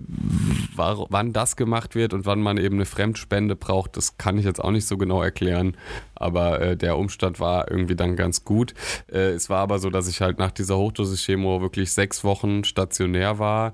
war, 0.75 1.05
wann 1.09 1.33
das 1.33 1.55
gemacht 1.55 1.95
wird 1.95 2.13
und 2.13 2.25
wann 2.25 2.41
man 2.41 2.57
eben 2.57 2.75
eine 2.75 2.85
Fremdspende 2.85 3.55
braucht, 3.55 3.97
das 3.97 4.17
kann 4.17 4.37
ich 4.37 4.45
jetzt 4.45 4.63
auch 4.63 4.71
nicht 4.71 4.87
so 4.87 4.97
genau 4.97 5.21
erklären. 5.21 5.75
Aber 6.15 6.61
äh, 6.61 6.77
der 6.77 6.97
Umstand 6.97 7.39
war 7.39 7.69
irgendwie 7.69 7.95
dann 7.95 8.15
ganz 8.15 8.43
gut. 8.43 8.73
Äh, 9.11 9.31
es 9.31 9.49
war 9.49 9.59
aber 9.59 9.79
so, 9.79 9.89
dass 9.89 10.07
ich 10.07 10.21
halt 10.21 10.39
nach 10.39 10.51
dieser 10.51 10.77
Hochdosis-Chemo 10.77 11.61
wirklich 11.61 11.91
sechs 11.91 12.23
Wochen 12.23 12.63
stationär 12.63 13.39
war 13.39 13.73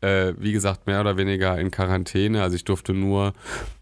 äh, 0.00 0.34
wie 0.38 0.52
gesagt, 0.52 0.86
mehr 0.86 1.00
oder 1.00 1.16
weniger 1.16 1.58
in 1.58 1.70
Quarantäne. 1.70 2.42
Also 2.42 2.56
ich 2.56 2.64
durfte 2.64 2.92
nur 2.92 3.32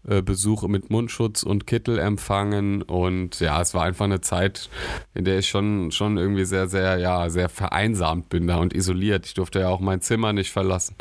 äh, 0.07 0.21
Besuche 0.21 0.67
mit 0.67 0.89
Mundschutz 0.89 1.43
und 1.43 1.67
Kittel 1.67 1.99
empfangen. 1.99 2.81
Und 2.81 3.39
ja, 3.39 3.61
es 3.61 3.73
war 3.73 3.83
einfach 3.83 4.05
eine 4.05 4.21
Zeit, 4.21 4.69
in 5.13 5.25
der 5.25 5.39
ich 5.39 5.49
schon, 5.49 5.91
schon 5.91 6.17
irgendwie 6.17 6.45
sehr, 6.45 6.67
sehr, 6.67 6.97
ja, 6.97 7.29
sehr 7.29 7.49
vereinsamt 7.49 8.29
bin 8.29 8.47
da 8.47 8.57
und 8.57 8.73
isoliert. 8.73 9.25
Ich 9.25 9.33
durfte 9.33 9.59
ja 9.59 9.69
auch 9.69 9.79
mein 9.79 10.01
Zimmer 10.01 10.33
nicht 10.33 10.51
verlassen. 10.51 10.95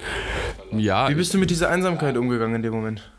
Ja. 0.73 1.09
Wie 1.09 1.15
bist 1.15 1.33
du 1.35 1.39
mit 1.39 1.51
dieser 1.51 1.71
Einsamkeit 1.71 2.17
umgegangen 2.17 2.57
in 2.57 2.63
dem 2.63 2.73
Moment? 2.73 3.11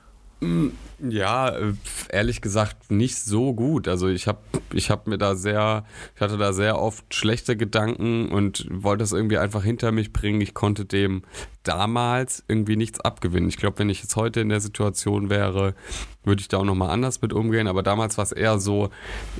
Ja, 0.99 1.49
äh, 1.49 1.73
ehrlich 2.09 2.41
gesagt 2.41 2.89
nicht 2.91 3.17
so 3.17 3.53
gut. 3.53 3.87
Also 3.87 4.07
ich 4.07 4.27
habe 4.27 4.39
ich 4.73 4.89
hab 4.89 5.07
mir 5.07 5.17
da 5.17 5.35
sehr, 5.35 5.85
ich 6.15 6.21
hatte 6.21 6.37
da 6.37 6.53
sehr 6.53 6.79
oft 6.79 7.13
schlechte 7.13 7.57
Gedanken 7.57 8.29
und 8.29 8.65
wollte 8.71 9.03
das 9.03 9.11
irgendwie 9.11 9.37
einfach 9.37 9.63
hinter 9.63 9.91
mich 9.91 10.13
bringen. 10.13 10.39
Ich 10.41 10.53
konnte 10.53 10.85
dem 10.85 11.23
damals 11.63 12.43
irgendwie 12.47 12.75
nichts 12.75 12.99
abgewinnen. 13.01 13.49
Ich 13.49 13.57
glaube, 13.57 13.79
wenn 13.79 13.89
ich 13.89 14.01
jetzt 14.01 14.15
heute 14.15 14.39
in 14.39 14.49
der 14.49 14.61
Situation 14.61 15.29
wäre, 15.29 15.75
würde 16.23 16.41
ich 16.41 16.47
da 16.47 16.57
auch 16.57 16.63
nochmal 16.63 16.89
anders 16.89 17.21
mit 17.21 17.33
umgehen. 17.33 17.67
Aber 17.67 17.83
damals 17.83 18.17
war 18.17 18.23
es 18.23 18.31
eher 18.31 18.59
so, 18.59 18.89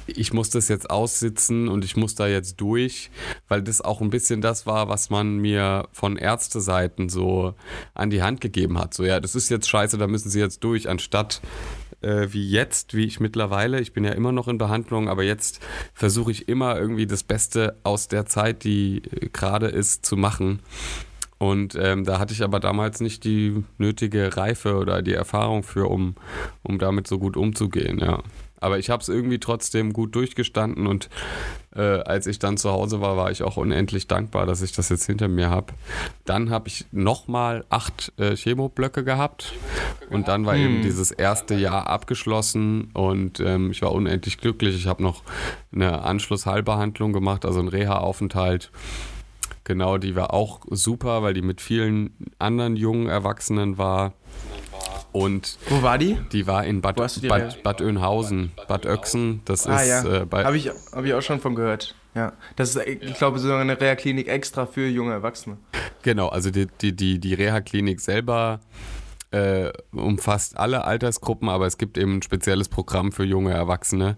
ich 0.08 0.34
muss 0.34 0.50
das 0.50 0.68
jetzt 0.68 0.90
aussitzen 0.90 1.68
und 1.68 1.86
ich 1.86 1.96
muss 1.96 2.16
da 2.16 2.28
jetzt 2.28 2.60
durch, 2.62 3.12
weil 3.48 3.62
das 3.62 3.82
auch 3.82 4.02
ein 4.02 4.10
bisschen 4.10 4.42
das 4.42 4.66
war, 4.66 4.88
was 4.90 5.10
man 5.10 5.38
mir 5.38 5.88
von 5.92 6.18
Ärzteseiten 6.18 7.10
so 7.10 7.54
an 7.94 8.10
die 8.10 8.22
Hand 8.22 8.42
gegeben 8.42 8.78
hat. 8.78 8.94
So, 8.94 9.04
ja, 9.04 9.20
das 9.20 9.36
ist 9.36 9.50
jetzt 9.50 9.70
scheiße, 9.70 9.98
da 9.98 10.08
müssen 10.08 10.30
sie 10.30 10.40
jetzt 10.40 10.64
durch, 10.64 10.90
anstatt 10.90 11.42
äh, 12.02 12.28
wie 12.32 12.50
jetzt, 12.50 12.94
wie 12.94 13.06
ich 13.06 13.20
mittlerweile, 13.20 13.80
ich 13.80 13.94
bin 13.94 14.04
ja 14.04 14.12
immer 14.12 14.32
noch 14.32 14.48
in 14.48 14.58
Behandlung, 14.58 15.10
aber 15.10 15.24
jetzt 15.24 15.60
versuche 15.94 16.32
ich 16.32 16.48
immer 16.48 16.78
irgendwie 16.78 17.08
das 17.08 17.24
Beste 17.24 17.78
aus 17.84 18.08
der 18.08 18.26
Zeit, 18.26 18.64
die 18.64 18.98
äh, 18.98 19.30
gerade 19.30 19.68
ist, 19.68 20.06
zu 20.06 20.16
machen. 20.16 20.60
Und 21.38 21.76
ähm, 21.76 22.06
da 22.06 22.20
hatte 22.20 22.34
ich 22.34 22.44
aber 22.44 22.60
damals 22.60 23.02
nicht 23.02 23.24
die 23.26 23.64
nötige 23.78 24.38
Reife 24.38 24.78
oder 24.78 25.02
die 25.02 25.14
Erfahrung 25.14 25.64
für, 25.64 25.90
um, 25.90 26.16
um 26.64 26.80
damit 26.80 27.08
so 27.08 27.20
gut 27.20 27.36
umzugehen, 27.36 28.00
ja. 28.00 28.24
Aber 28.62 28.80
ich 28.80 28.90
habe 28.90 29.02
es 29.02 29.10
irgendwie 29.10 29.40
trotzdem 29.40 29.92
gut 29.92 30.16
durchgestanden 30.16 30.88
und 30.88 31.10
äh, 31.76 31.82
als 31.82 32.26
ich 32.26 32.40
dann 32.40 32.56
zu 32.56 32.72
Hause 32.72 33.02
war, 33.02 33.18
war 33.18 33.30
ich 33.30 33.44
auch 33.44 33.58
unendlich 33.58 34.08
dankbar, 34.08 34.46
dass 34.46 34.62
ich 34.62 34.72
das 34.72 34.88
jetzt 34.90 35.06
hinter 35.06 35.28
mir 35.28 35.50
habe. 35.50 35.74
Dann 36.24 36.50
habe 36.50 36.70
ich 36.70 36.86
nochmal 36.92 37.66
acht 37.70 38.14
äh, 38.18 38.36
Chemoblöcke 38.36 39.04
gehabt 39.04 39.54
und 40.10 40.30
dann 40.30 40.46
war 40.46 40.56
hm. 40.56 40.62
eben 40.62 40.82
dieses 40.82 41.12
erste 41.12 41.54
Jahr 41.54 41.88
abgeschlossen 41.88 42.92
und 42.94 43.42
ähm, 43.42 43.72
ich 43.72 43.82
war 43.82 43.92
unendlich 43.92 44.38
glücklich. 44.38 44.76
Ich 44.76 44.88
habe 44.88 45.04
noch 45.04 45.22
eine 45.74 46.02
Anschlussheilbehandlung 46.04 47.12
gemacht, 47.12 47.46
also 47.46 47.60
einen 47.60 47.68
Reha-Aufenthalt 47.68 48.72
Genau, 49.66 49.98
die 49.98 50.16
war 50.16 50.34
auch 50.34 50.62
super, 50.70 51.24
weil 51.24 51.34
die 51.34 51.42
mit 51.42 51.60
vielen 51.60 52.12
anderen 52.40 52.76
jungen 52.76 53.10
Erwachsenen 53.10 53.78
war. 53.80 54.14
Und 55.12 55.58
Wo 55.70 55.82
war 55.82 55.98
die? 55.98 56.18
Die 56.32 56.46
war 56.46 56.66
in 56.66 56.82
Bad, 56.82 56.96
Bad, 56.96 57.64
Bad 57.64 57.82
Oeynhausen, 57.82 58.52
Bad 58.68 58.86
Oechsen. 58.86 59.42
Das 59.46 59.66
ah, 59.66 59.82
ist. 59.82 59.88
Ja. 59.88 60.24
Äh, 60.24 60.28
Habe 60.32 60.58
ich, 60.58 60.70
hab 60.70 61.04
ich 61.04 61.14
auch 61.14 61.22
schon 61.22 61.40
von 61.40 61.56
gehört. 61.56 61.96
Ja. 62.14 62.34
Das 62.56 62.76
ist, 62.76 62.86
ich 62.86 63.16
glaube, 63.16 63.40
so 63.40 63.54
eine 63.54 63.80
Reha-Klinik 63.80 64.28
extra 64.28 64.66
für 64.66 64.88
junge 64.88 65.14
Erwachsene. 65.14 65.58
Genau, 66.04 66.28
also 66.28 66.52
die, 66.52 66.68
die, 66.82 66.96
die, 66.96 67.20
die 67.20 67.34
Reha-Klinik 67.34 68.00
selber 68.00 68.60
äh, 69.36 69.74
umfasst 69.92 70.58
alle 70.58 70.86
Altersgruppen, 70.86 71.50
aber 71.50 71.66
es 71.68 71.78
gibt 71.78 71.98
eben 71.98 72.18
ein 72.18 72.22
spezielles 72.22 72.70
Programm 72.70 73.12
für 73.12 73.26
junge 73.26 73.52
Erwachsene. 73.52 74.16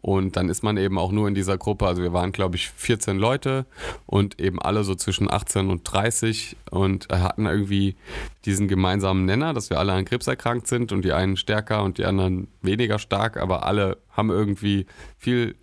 Und 0.00 0.36
dann 0.36 0.48
ist 0.48 0.62
man 0.62 0.76
eben 0.76 0.96
auch 0.96 1.10
nur 1.10 1.26
in 1.26 1.34
dieser 1.34 1.58
Gruppe. 1.58 1.88
Also 1.88 2.02
wir 2.02 2.12
waren, 2.12 2.30
glaube 2.30 2.54
ich, 2.54 2.70
14 2.70 3.18
Leute 3.18 3.66
und 4.06 4.38
eben 4.38 4.62
alle 4.62 4.84
so 4.84 4.94
zwischen 4.94 5.28
18 5.28 5.70
und 5.70 5.82
30 5.82 6.56
und 6.70 7.08
hatten 7.10 7.46
irgendwie 7.46 7.96
diesen 8.44 8.68
gemeinsamen 8.68 9.24
Nenner, 9.24 9.54
dass 9.54 9.70
wir 9.70 9.78
alle 9.80 9.92
an 9.92 10.04
Krebs 10.04 10.28
erkrankt 10.28 10.68
sind 10.68 10.92
und 10.92 11.04
die 11.04 11.12
einen 11.12 11.36
stärker 11.36 11.82
und 11.82 11.98
die 11.98 12.04
anderen 12.04 12.46
weniger 12.62 13.00
stark, 13.00 13.38
aber 13.38 13.66
alle 13.66 13.96
haben 14.12 14.30
irgendwie 14.30 14.86
viel 15.18 15.56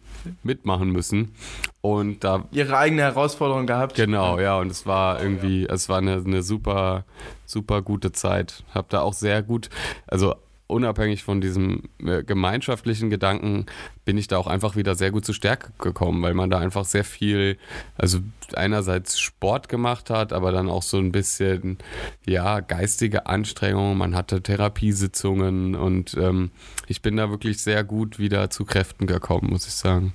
mitmachen 0.43 0.91
müssen. 0.91 1.33
Und 1.93 2.23
da. 2.23 2.45
Ihre 2.51 2.77
eigene 2.77 3.03
Herausforderung 3.03 3.65
gehabt. 3.65 3.95
Genau, 3.95 4.39
ja. 4.39 4.59
Und 4.59 4.71
es 4.71 4.85
war 4.85 5.21
irgendwie, 5.21 5.65
es 5.65 5.89
war 5.89 5.99
eine, 5.99 6.23
eine 6.25 6.43
super, 6.43 7.05
super 7.45 7.81
gute 7.81 8.11
Zeit. 8.11 8.63
Hab 8.73 8.89
da 8.89 9.01
auch 9.01 9.13
sehr 9.13 9.41
gut, 9.41 9.69
also 10.07 10.35
unabhängig 10.67 11.23
von 11.23 11.39
diesem 11.39 11.83
äh, 12.05 12.23
gemeinschaftlichen 12.23 13.09
Gedanken 13.09 13.65
bin 14.03 14.17
ich 14.17 14.27
da 14.27 14.37
auch 14.37 14.47
einfach 14.47 14.75
wieder 14.75 14.95
sehr 14.95 15.11
gut 15.11 15.25
zur 15.25 15.33
Stärke 15.33 15.71
gekommen, 15.79 16.21
weil 16.21 16.33
man 16.33 16.49
da 16.49 16.59
einfach 16.59 16.85
sehr 16.85 17.05
viel, 17.05 17.57
also 17.97 18.19
einerseits 18.53 19.17
Sport 19.17 19.69
gemacht 19.69 20.09
hat, 20.09 20.33
aber 20.33 20.51
dann 20.51 20.69
auch 20.69 20.83
so 20.83 20.97
ein 20.97 21.11
bisschen, 21.11 21.77
ja, 22.25 22.59
geistige 22.59 23.27
Anstrengungen. 23.27 23.97
Man 23.97 24.15
hatte 24.15 24.43
Therapiesitzungen 24.43 25.75
und 25.75 26.15
ähm, 26.15 26.51
ich 26.87 27.01
bin 27.01 27.15
da 27.15 27.29
wirklich 27.29 27.61
sehr 27.61 27.83
gut 27.83 28.19
wieder 28.19 28.49
zu 28.49 28.65
Kräften 28.65 29.07
gekommen, 29.07 29.49
muss 29.49 29.67
ich 29.67 29.73
sagen. 29.73 30.13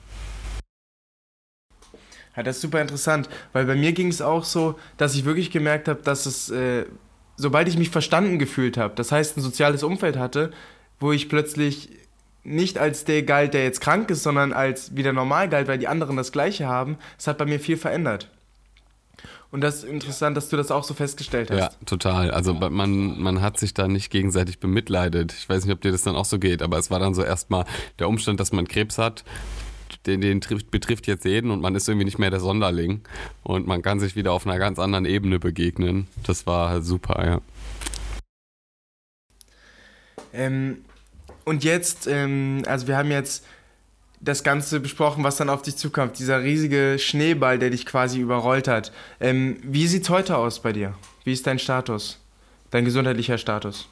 Ja, 2.36 2.42
das 2.42 2.56
ist 2.56 2.62
super 2.62 2.80
interessant, 2.80 3.28
weil 3.52 3.66
bei 3.66 3.74
mir 3.74 3.92
ging 3.92 4.08
es 4.08 4.22
auch 4.22 4.44
so, 4.44 4.78
dass 4.96 5.14
ich 5.14 5.24
wirklich 5.24 5.50
gemerkt 5.50 5.88
habe, 5.88 6.02
dass 6.02 6.26
es 6.26 6.50
äh, 6.50 6.86
sobald 7.36 7.68
ich 7.68 7.76
mich 7.76 7.90
verstanden 7.90 8.38
gefühlt 8.38 8.76
habe, 8.76 8.94
das 8.94 9.12
heißt 9.12 9.36
ein 9.36 9.42
soziales 9.42 9.82
Umfeld 9.82 10.16
hatte, 10.16 10.52
wo 11.00 11.12
ich 11.12 11.28
plötzlich 11.28 11.90
nicht 12.44 12.78
als 12.78 13.04
der 13.04 13.22
galt, 13.22 13.54
der 13.54 13.64
jetzt 13.64 13.80
krank 13.80 14.10
ist, 14.10 14.22
sondern 14.22 14.52
als 14.52 14.96
wieder 14.96 15.12
normal 15.12 15.48
galt, 15.48 15.68
weil 15.68 15.78
die 15.78 15.88
anderen 15.88 16.16
das 16.16 16.32
Gleiche 16.32 16.66
haben, 16.66 16.96
das 17.16 17.26
hat 17.26 17.38
bei 17.38 17.44
mir 17.44 17.60
viel 17.60 17.76
verändert. 17.76 18.28
Und 19.50 19.60
das 19.60 19.76
ist 19.76 19.84
interessant, 19.84 20.34
dass 20.36 20.48
du 20.48 20.56
das 20.56 20.70
auch 20.70 20.82
so 20.82 20.94
festgestellt 20.94 21.50
hast. 21.50 21.58
Ja, 21.58 21.70
total. 21.84 22.30
Also 22.30 22.54
man, 22.54 23.20
man 23.20 23.42
hat 23.42 23.58
sich 23.58 23.74
da 23.74 23.86
nicht 23.86 24.10
gegenseitig 24.10 24.60
bemitleidet. 24.60 25.34
Ich 25.38 25.46
weiß 25.46 25.66
nicht, 25.66 25.74
ob 25.74 25.82
dir 25.82 25.92
das 25.92 26.02
dann 26.02 26.16
auch 26.16 26.24
so 26.24 26.38
geht, 26.38 26.62
aber 26.62 26.78
es 26.78 26.90
war 26.90 26.98
dann 26.98 27.14
so 27.14 27.22
erstmal 27.22 27.66
der 27.98 28.08
Umstand, 28.08 28.40
dass 28.40 28.52
man 28.52 28.66
Krebs 28.66 28.96
hat, 28.96 29.24
den, 30.06 30.20
den 30.20 30.40
trifft, 30.40 30.70
betrifft 30.70 31.06
jetzt 31.06 31.24
jeden 31.24 31.50
und 31.50 31.60
man 31.60 31.74
ist 31.74 31.88
irgendwie 31.88 32.04
nicht 32.04 32.18
mehr 32.18 32.30
der 32.30 32.40
Sonderling 32.40 33.02
und 33.42 33.66
man 33.66 33.82
kann 33.82 34.00
sich 34.00 34.16
wieder 34.16 34.32
auf 34.32 34.46
einer 34.46 34.58
ganz 34.58 34.78
anderen 34.78 35.04
Ebene 35.04 35.38
begegnen. 35.38 36.06
Das 36.24 36.46
war 36.46 36.70
halt 36.70 36.84
super, 36.84 37.24
ja. 37.24 37.40
Ähm, 40.32 40.78
und 41.44 41.64
jetzt, 41.64 42.06
ähm, 42.06 42.62
also 42.66 42.86
wir 42.86 42.96
haben 42.96 43.10
jetzt 43.10 43.44
das 44.20 44.44
Ganze 44.44 44.80
besprochen, 44.80 45.24
was 45.24 45.36
dann 45.36 45.48
auf 45.48 45.62
dich 45.62 45.76
zukommt. 45.76 46.18
Dieser 46.18 46.42
riesige 46.42 46.96
Schneeball, 46.98 47.58
der 47.58 47.70
dich 47.70 47.84
quasi 47.84 48.20
überrollt 48.20 48.68
hat. 48.68 48.92
Ähm, 49.20 49.56
wie 49.62 49.84
es 49.84 50.08
heute 50.08 50.36
aus 50.36 50.62
bei 50.62 50.72
dir? 50.72 50.94
Wie 51.24 51.32
ist 51.32 51.46
dein 51.46 51.58
Status? 51.58 52.18
Dein 52.70 52.84
gesundheitlicher 52.84 53.36
Status? 53.36 53.88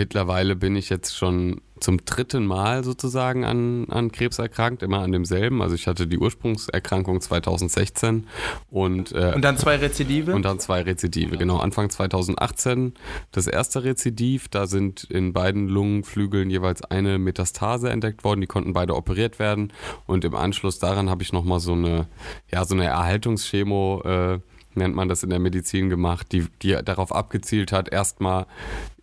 Mittlerweile 0.00 0.56
bin 0.56 0.76
ich 0.76 0.88
jetzt 0.88 1.14
schon 1.14 1.60
zum 1.78 2.06
dritten 2.06 2.46
Mal 2.46 2.84
sozusagen 2.84 3.44
an, 3.44 3.86
an 3.90 4.10
Krebs 4.10 4.38
erkrankt, 4.38 4.82
immer 4.82 5.00
an 5.00 5.12
demselben. 5.12 5.60
Also 5.60 5.74
ich 5.74 5.86
hatte 5.86 6.06
die 6.06 6.16
Ursprungserkrankung 6.16 7.20
2016 7.20 8.26
und 8.70 9.12
äh, 9.12 9.32
und 9.34 9.42
dann 9.42 9.58
zwei 9.58 9.76
Rezidive 9.76 10.32
und 10.32 10.42
dann 10.42 10.58
zwei 10.58 10.80
Rezidive. 10.80 11.36
Genau 11.36 11.58
Anfang 11.58 11.90
2018 11.90 12.94
das 13.30 13.46
erste 13.46 13.84
Rezidiv. 13.84 14.48
Da 14.48 14.66
sind 14.66 15.04
in 15.04 15.34
beiden 15.34 15.68
Lungenflügeln 15.68 16.48
jeweils 16.48 16.82
eine 16.82 17.18
Metastase 17.18 17.90
entdeckt 17.90 18.24
worden. 18.24 18.40
Die 18.40 18.46
konnten 18.46 18.72
beide 18.72 18.96
operiert 18.96 19.38
werden 19.38 19.70
und 20.06 20.24
im 20.24 20.34
Anschluss 20.34 20.78
daran 20.78 21.10
habe 21.10 21.22
ich 21.22 21.34
noch 21.34 21.44
mal 21.44 21.60
so 21.60 21.74
eine 21.74 22.06
ja 22.50 22.64
so 22.64 22.74
eine 22.74 22.86
Erhaltungschemo 22.86 24.00
äh, 24.06 24.38
nennt 24.80 24.96
man 24.96 25.08
das 25.08 25.22
in 25.22 25.30
der 25.30 25.38
Medizin 25.38 25.88
gemacht, 25.88 26.32
die, 26.32 26.46
die 26.62 26.76
darauf 26.84 27.14
abgezielt 27.14 27.70
hat, 27.70 27.92
erstmal 27.92 28.46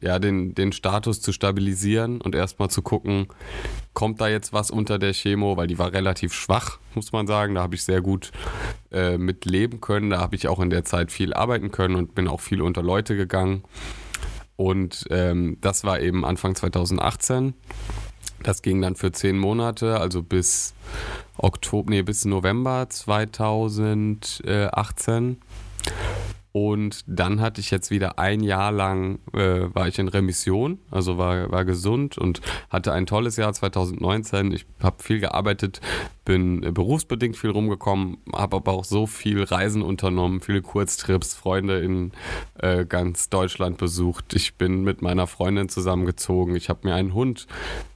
ja, 0.02 0.20
den, 0.20 0.54
den 0.54 0.74
Status 0.74 1.22
zu 1.22 1.32
stabilisieren 1.32 2.20
und 2.20 2.36
erstmal 2.36 2.70
zu 2.70 2.82
gucken, 2.82 3.28
kommt 3.94 4.20
da 4.20 4.28
jetzt 4.28 4.54
was 4.54 4.70
unter 4.70 5.00
der 5.00 5.14
Chemo, 5.14 5.58
weil 5.58 5.68
die 5.68 5.80
war 5.80 5.94
relativ 5.94 6.34
schwach, 6.34 6.80
muss 6.94 7.14
man 7.14 7.26
sagen. 7.26 7.56
Da 7.56 7.62
habe 7.62 7.76
ich 7.76 7.84
sehr 7.84 8.02
gut 8.02 8.32
äh, 8.92 9.18
mit 9.18 9.46
leben 9.46 9.80
können. 9.80 10.10
Da 10.10 10.20
habe 10.20 10.36
ich 10.36 10.48
auch 10.48 10.60
in 10.60 10.70
der 10.70 10.84
Zeit 10.84 11.12
viel 11.12 11.34
arbeiten 11.34 11.72
können 11.72 11.96
und 11.96 12.14
bin 12.14 12.28
auch 12.28 12.42
viel 12.42 12.62
unter 12.62 12.84
Leute 12.84 13.16
gegangen. 13.16 13.64
Und 14.56 15.06
ähm, 15.12 15.58
das 15.62 15.84
war 15.84 16.00
eben 16.00 16.26
Anfang 16.26 16.56
2018. 16.56 17.54
Das 18.44 18.62
ging 18.62 18.82
dann 18.82 18.96
für 18.96 19.12
zehn 19.12 19.38
Monate, 19.38 20.00
also 20.00 20.22
bis 20.22 20.76
Oktober, 21.38 21.90
nee, 21.90 22.02
bis 22.02 22.26
November 22.26 22.88
2018. 22.90 25.38
Und 26.66 27.04
dann 27.06 27.40
hatte 27.40 27.62
ich 27.62 27.70
jetzt 27.70 27.92
wieder 27.92 28.18
ein 28.18 28.42
Jahr 28.42 28.72
lang, 28.72 29.20
äh, 29.34 29.74
war 29.76 29.88
ich 29.88 30.00
in 30.00 30.08
Remission, 30.08 30.80
also 30.90 31.20
war, 31.20 31.52
war 31.52 31.66
gesund 31.66 32.18
und 32.18 32.42
hatte 32.72 32.94
ein 32.94 33.06
tolles 33.06 33.38
Jahr 33.38 33.54
2019. 33.54 34.52
Ich 34.54 34.66
habe 34.82 35.04
viel 35.04 35.20
gearbeitet, 35.20 35.82
bin 36.26 36.62
berufsbedingt 36.74 37.38
viel 37.38 37.52
rumgekommen, 37.52 38.18
habe 38.34 38.56
aber 38.56 38.72
auch 38.72 38.86
so 38.86 39.06
viel 39.06 39.44
Reisen 39.44 39.84
unternommen, 39.84 40.42
viele 40.42 40.64
Kurztrips, 40.64 41.36
Freunde 41.36 41.80
in 41.80 42.12
äh, 42.56 42.86
ganz 42.86 43.30
Deutschland 43.30 43.78
besucht. 43.78 44.34
Ich 44.34 44.56
bin 44.56 44.84
mit 44.84 45.04
meiner 45.04 45.28
Freundin 45.28 45.70
zusammengezogen. 45.70 46.56
Ich 46.56 46.70
habe 46.70 46.88
mir 46.88 46.96
einen 46.96 47.14
Hund 47.14 47.46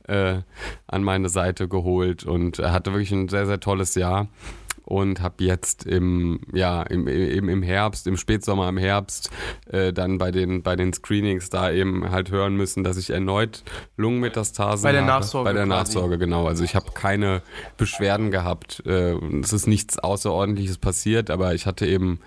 äh, 0.08 0.42
an 0.86 1.04
meine 1.04 1.30
Seite 1.30 1.68
geholt 1.68 2.26
und 2.26 2.60
hatte 2.60 2.92
wirklich 2.92 3.12
ein 3.12 3.28
sehr, 3.28 3.48
sehr 3.48 3.60
tolles 3.60 3.96
Jahr 3.96 4.28
und 4.86 5.22
habe 5.22 5.44
jetzt 5.44 5.86
im, 5.86 6.42
ja, 6.54 6.84
im, 6.84 7.08
im, 7.08 7.50
im 7.50 7.64
Herbst, 7.64 8.08
im 8.08 8.18
Spätsommer, 8.18 8.68
im 8.70 8.78
Herbst 8.78 9.30
äh, 9.70 9.94
dann 9.94 10.18
bei 10.18 10.32
den, 10.32 10.64
bei 10.64 10.76
den 10.76 10.94
Screenings 10.94 11.50
da 11.50 11.72
eben 11.72 12.12
halt 12.12 12.32
hören 12.32 12.56
müssen, 12.56 12.84
dass 12.84 12.98
ich 12.98 13.10
erneut 13.10 13.64
Lungenmetastasen 13.98 14.84
bei 14.84 14.92
der 14.92 15.02
habe. 15.02 15.12
Nachsorge 15.12 15.50
bei 15.50 15.54
der 15.54 15.66
quasi. 15.66 15.80
Nachsorge, 15.80 16.18
genau. 16.18 16.48
Also 16.48 16.64
ich 16.64 16.76
habe 16.76 16.92
keine 16.94 17.42
Beschwerden 17.78 18.32
gehabt. 18.32 18.84
Äh, 18.86 19.16
es 19.42 19.54
ist 19.54 19.68
nichts 19.68 20.00
Außerordentliches 20.00 20.78
passiert, 20.78 21.30
aber 21.30 21.54
ich 21.54 21.66
hatte 21.66 21.86
eben 21.86 22.20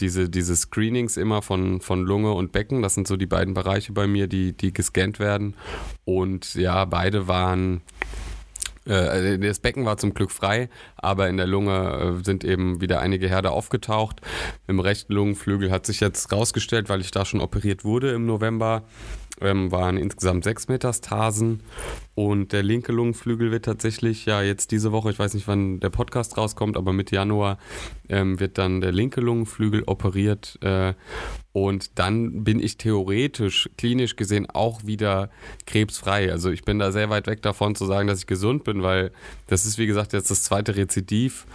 diese, 0.00 0.28
diese 0.28 0.56
Screenings 0.56 1.16
immer 1.16 1.42
von, 1.42 1.80
von 1.80 2.04
Lunge 2.04 2.32
und 2.32 2.52
Becken. 2.52 2.82
Das 2.82 2.94
sind 2.94 3.08
so 3.08 3.16
die 3.16 3.26
beiden 3.26 3.54
Bereiche 3.54 3.92
bei 3.92 4.06
mir, 4.06 4.26
die, 4.28 4.52
die 4.52 4.72
gescannt 4.72 5.18
werden. 5.18 5.54
Und 6.04 6.54
ja, 6.54 6.84
beide 6.84 7.28
waren 7.28 7.82
äh, 8.88 9.38
das 9.38 9.60
Becken 9.60 9.84
war 9.84 9.96
zum 9.96 10.14
Glück 10.14 10.30
frei, 10.30 10.68
aber 10.96 11.28
in 11.28 11.36
der 11.36 11.46
Lunge 11.46 12.18
äh, 12.20 12.24
sind 12.24 12.44
eben 12.44 12.80
wieder 12.80 13.00
einige 13.00 13.28
Herde 13.28 13.50
aufgetaucht. 13.50 14.20
Im 14.66 14.80
rechten 14.80 15.12
Lungenflügel 15.12 15.70
hat 15.70 15.86
sich 15.86 16.00
jetzt 16.00 16.32
rausgestellt, 16.32 16.88
weil 16.88 17.00
ich 17.00 17.10
da 17.10 17.24
schon 17.24 17.40
operiert 17.40 17.84
wurde 17.84 18.10
im 18.10 18.26
November, 18.26 18.84
ähm, 19.40 19.70
waren 19.72 19.96
insgesamt 19.96 20.44
sechs 20.44 20.68
Metastasen 20.68 21.60
und 22.14 22.52
der 22.52 22.62
linke 22.62 22.92
Lungenflügel 22.92 23.50
wird 23.50 23.64
tatsächlich 23.64 24.26
ja 24.26 24.42
jetzt 24.42 24.70
diese 24.72 24.92
Woche, 24.92 25.10
ich 25.10 25.18
weiß 25.18 25.34
nicht, 25.34 25.46
wann 25.48 25.80
der 25.80 25.90
Podcast 25.90 26.36
rauskommt, 26.36 26.76
aber 26.76 26.92
Mitte 26.92 27.14
Januar 27.14 27.58
ähm, 28.08 28.40
wird 28.40 28.58
dann 28.58 28.80
der 28.80 28.92
linke 28.92 29.20
Lungenflügel 29.20 29.84
operiert 29.86 30.58
äh, 30.62 30.94
und 31.52 31.98
dann 31.98 32.44
bin 32.44 32.60
ich 32.60 32.76
theoretisch, 32.76 33.68
klinisch 33.76 34.16
gesehen 34.16 34.48
auch 34.50 34.84
wieder 34.84 35.30
krebsfrei. 35.66 36.30
Also 36.30 36.50
ich 36.50 36.64
bin 36.64 36.78
da 36.78 36.92
sehr 36.92 37.10
weit 37.10 37.26
weg 37.26 37.42
davon 37.42 37.74
zu 37.74 37.86
sagen, 37.86 38.08
dass 38.08 38.20
ich 38.20 38.26
gesund 38.26 38.64
bin, 38.64 38.82
weil 38.82 39.12
das 39.46 39.66
ist 39.66 39.78
wie 39.78 39.86
gesagt 39.86 40.12
jetzt 40.12 40.30
das 40.30 40.44
zweite 40.44 40.76
Rezidiv. 40.76 41.46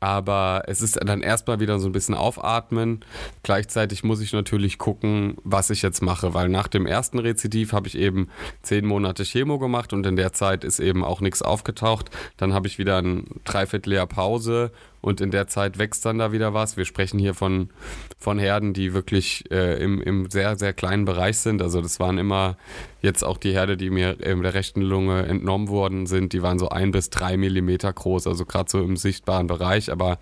Aber 0.00 0.64
es 0.66 0.80
ist 0.80 0.98
dann 1.04 1.22
erstmal 1.22 1.60
wieder 1.60 1.78
so 1.78 1.86
ein 1.88 1.92
bisschen 1.92 2.14
aufatmen. 2.14 3.04
Gleichzeitig 3.42 4.02
muss 4.02 4.22
ich 4.22 4.32
natürlich 4.32 4.78
gucken, 4.78 5.36
was 5.44 5.68
ich 5.68 5.82
jetzt 5.82 6.02
mache, 6.02 6.32
weil 6.32 6.48
nach 6.48 6.68
dem 6.68 6.86
ersten 6.86 7.18
Rezidiv 7.18 7.74
habe 7.74 7.86
ich 7.86 7.98
eben 7.98 8.28
zehn 8.62 8.86
Monate 8.86 9.24
Chemo 9.24 9.58
gemacht 9.58 9.92
und 9.92 10.06
in 10.06 10.16
der 10.16 10.32
Zeit 10.32 10.64
ist 10.64 10.80
eben 10.80 11.04
auch 11.04 11.20
nichts 11.20 11.42
aufgetaucht. 11.42 12.10
Dann 12.38 12.54
habe 12.54 12.66
ich 12.66 12.78
wieder 12.78 12.96
ein 12.96 13.26
Dreivierteljahr 13.44 14.06
Pause 14.06 14.72
und 15.00 15.20
in 15.20 15.30
der 15.30 15.46
Zeit 15.46 15.78
wächst 15.78 16.04
dann 16.04 16.18
da 16.18 16.32
wieder 16.32 16.54
was. 16.54 16.76
Wir 16.76 16.84
sprechen 16.84 17.18
hier 17.18 17.34
von, 17.34 17.70
von 18.18 18.38
Herden, 18.38 18.72
die 18.72 18.92
wirklich 18.94 19.50
äh, 19.50 19.82
im, 19.82 20.00
im 20.00 20.30
sehr, 20.30 20.56
sehr 20.58 20.72
kleinen 20.72 21.04
Bereich 21.04 21.38
sind. 21.38 21.62
Also 21.62 21.80
das 21.80 22.00
waren 22.00 22.18
immer 22.18 22.56
jetzt 23.00 23.24
auch 23.24 23.38
die 23.38 23.52
Herde, 23.52 23.76
die 23.76 23.90
mir 23.90 24.20
in 24.20 24.42
der 24.42 24.54
rechten 24.54 24.82
Lunge 24.82 25.26
entnommen 25.26 25.68
worden 25.68 26.06
sind, 26.06 26.32
die 26.32 26.42
waren 26.42 26.58
so 26.58 26.68
ein 26.68 26.90
bis 26.90 27.10
drei 27.10 27.36
Millimeter 27.36 27.92
groß, 27.92 28.26
also 28.26 28.44
gerade 28.44 28.70
so 28.70 28.82
im 28.82 28.96
sichtbaren 28.96 29.46
Bereich, 29.46 29.90
aber 29.90 30.18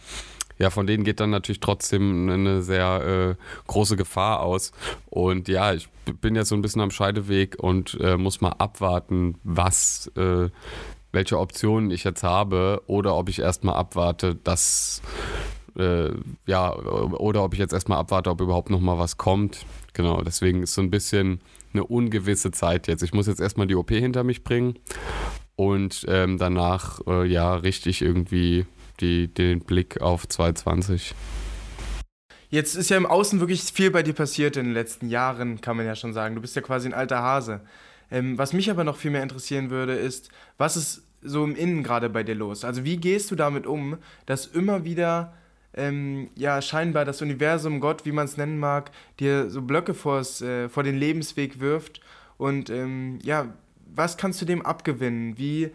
ja, 0.58 0.70
von 0.70 0.86
denen 0.86 1.04
geht 1.04 1.20
dann 1.20 1.30
natürlich 1.30 1.60
trotzdem 1.60 2.28
eine 2.28 2.62
sehr 2.62 3.36
äh, 3.36 3.42
große 3.68 3.96
Gefahr 3.96 4.40
aus. 4.40 4.72
Und 5.06 5.48
ja, 5.48 5.72
ich 5.72 5.88
bin 6.20 6.34
jetzt 6.34 6.48
so 6.48 6.56
ein 6.56 6.62
bisschen 6.62 6.82
am 6.82 6.90
Scheideweg 6.90 7.56
und 7.58 7.96
äh, 8.00 8.16
muss 8.16 8.40
mal 8.40 8.54
abwarten, 8.58 9.36
was 9.44 10.10
äh, 10.16 10.48
welche 11.12 11.38
Optionen 11.38 11.90
ich 11.90 12.04
jetzt 12.04 12.22
habe 12.22 12.82
oder 12.86 13.16
ob 13.16 13.28
ich 13.28 13.38
erstmal 13.40 13.76
abwarte, 13.76 14.34
dass 14.34 15.02
äh, 15.76 16.10
ja, 16.46 16.74
oder 16.74 17.44
ob 17.44 17.54
ich 17.54 17.60
jetzt 17.60 17.72
erstmal 17.72 17.98
abwarte, 17.98 18.30
ob 18.30 18.40
überhaupt 18.40 18.70
nochmal 18.70 18.98
was 18.98 19.16
kommt. 19.16 19.64
Genau, 19.92 20.22
deswegen 20.22 20.62
ist 20.62 20.74
so 20.74 20.82
ein 20.82 20.90
bisschen 20.90 21.40
eine 21.72 21.84
ungewisse 21.84 22.50
Zeit 22.50 22.88
jetzt. 22.88 23.02
Ich 23.02 23.14
muss 23.14 23.26
jetzt 23.26 23.40
erstmal 23.40 23.66
die 23.66 23.76
OP 23.76 23.90
hinter 23.90 24.24
mich 24.24 24.44
bringen 24.44 24.78
und 25.56 26.04
ähm, 26.08 26.38
danach 26.38 27.00
äh, 27.06 27.26
ja 27.26 27.54
richtig 27.54 28.02
irgendwie 28.02 28.66
die, 29.00 29.32
den 29.32 29.60
Blick 29.60 30.00
auf 30.00 30.26
220. 30.28 31.14
Jetzt 32.50 32.76
ist 32.76 32.88
ja 32.88 32.96
im 32.96 33.06
Außen 33.06 33.40
wirklich 33.40 33.62
viel 33.62 33.90
bei 33.90 34.02
dir 34.02 34.14
passiert 34.14 34.56
in 34.56 34.64
den 34.66 34.74
letzten 34.74 35.08
Jahren, 35.08 35.60
kann 35.60 35.76
man 35.76 35.84
ja 35.84 35.94
schon 35.94 36.14
sagen. 36.14 36.34
Du 36.34 36.40
bist 36.40 36.56
ja 36.56 36.62
quasi 36.62 36.88
ein 36.88 36.94
alter 36.94 37.22
Hase. 37.22 37.60
Ähm, 38.10 38.38
was 38.38 38.52
mich 38.52 38.70
aber 38.70 38.84
noch 38.84 38.96
viel 38.96 39.10
mehr 39.10 39.22
interessieren 39.22 39.70
würde, 39.70 39.94
ist, 39.94 40.30
was 40.56 40.76
ist 40.76 41.02
so 41.22 41.44
im 41.44 41.56
Innen 41.56 41.82
gerade 41.82 42.08
bei 42.08 42.22
dir 42.22 42.34
los? 42.34 42.64
Also 42.64 42.84
wie 42.84 42.96
gehst 42.96 43.30
du 43.30 43.34
damit 43.34 43.66
um, 43.66 43.98
dass 44.26 44.46
immer 44.46 44.84
wieder 44.84 45.34
ähm, 45.74 46.30
ja 46.34 46.62
scheinbar 46.62 47.04
das 47.04 47.22
Universum, 47.22 47.80
Gott, 47.80 48.04
wie 48.04 48.12
man 48.12 48.24
es 48.24 48.36
nennen 48.36 48.58
mag, 48.58 48.90
dir 49.20 49.50
so 49.50 49.62
Blöcke 49.62 49.94
vors, 49.94 50.40
äh, 50.40 50.68
vor 50.68 50.82
den 50.82 50.96
Lebensweg 50.96 51.60
wirft 51.60 52.00
und 52.36 52.70
ähm, 52.70 53.18
ja, 53.22 53.52
was 53.94 54.16
kannst 54.16 54.40
du 54.40 54.44
dem 54.44 54.64
abgewinnen? 54.64 55.38
Wie, 55.38 55.70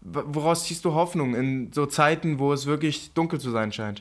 woraus 0.00 0.64
ziehst 0.64 0.84
du 0.84 0.94
Hoffnung 0.94 1.34
in 1.34 1.72
so 1.72 1.86
Zeiten, 1.86 2.38
wo 2.38 2.52
es 2.52 2.66
wirklich 2.66 3.12
dunkel 3.12 3.38
zu 3.38 3.50
sein 3.50 3.72
scheint? 3.72 4.00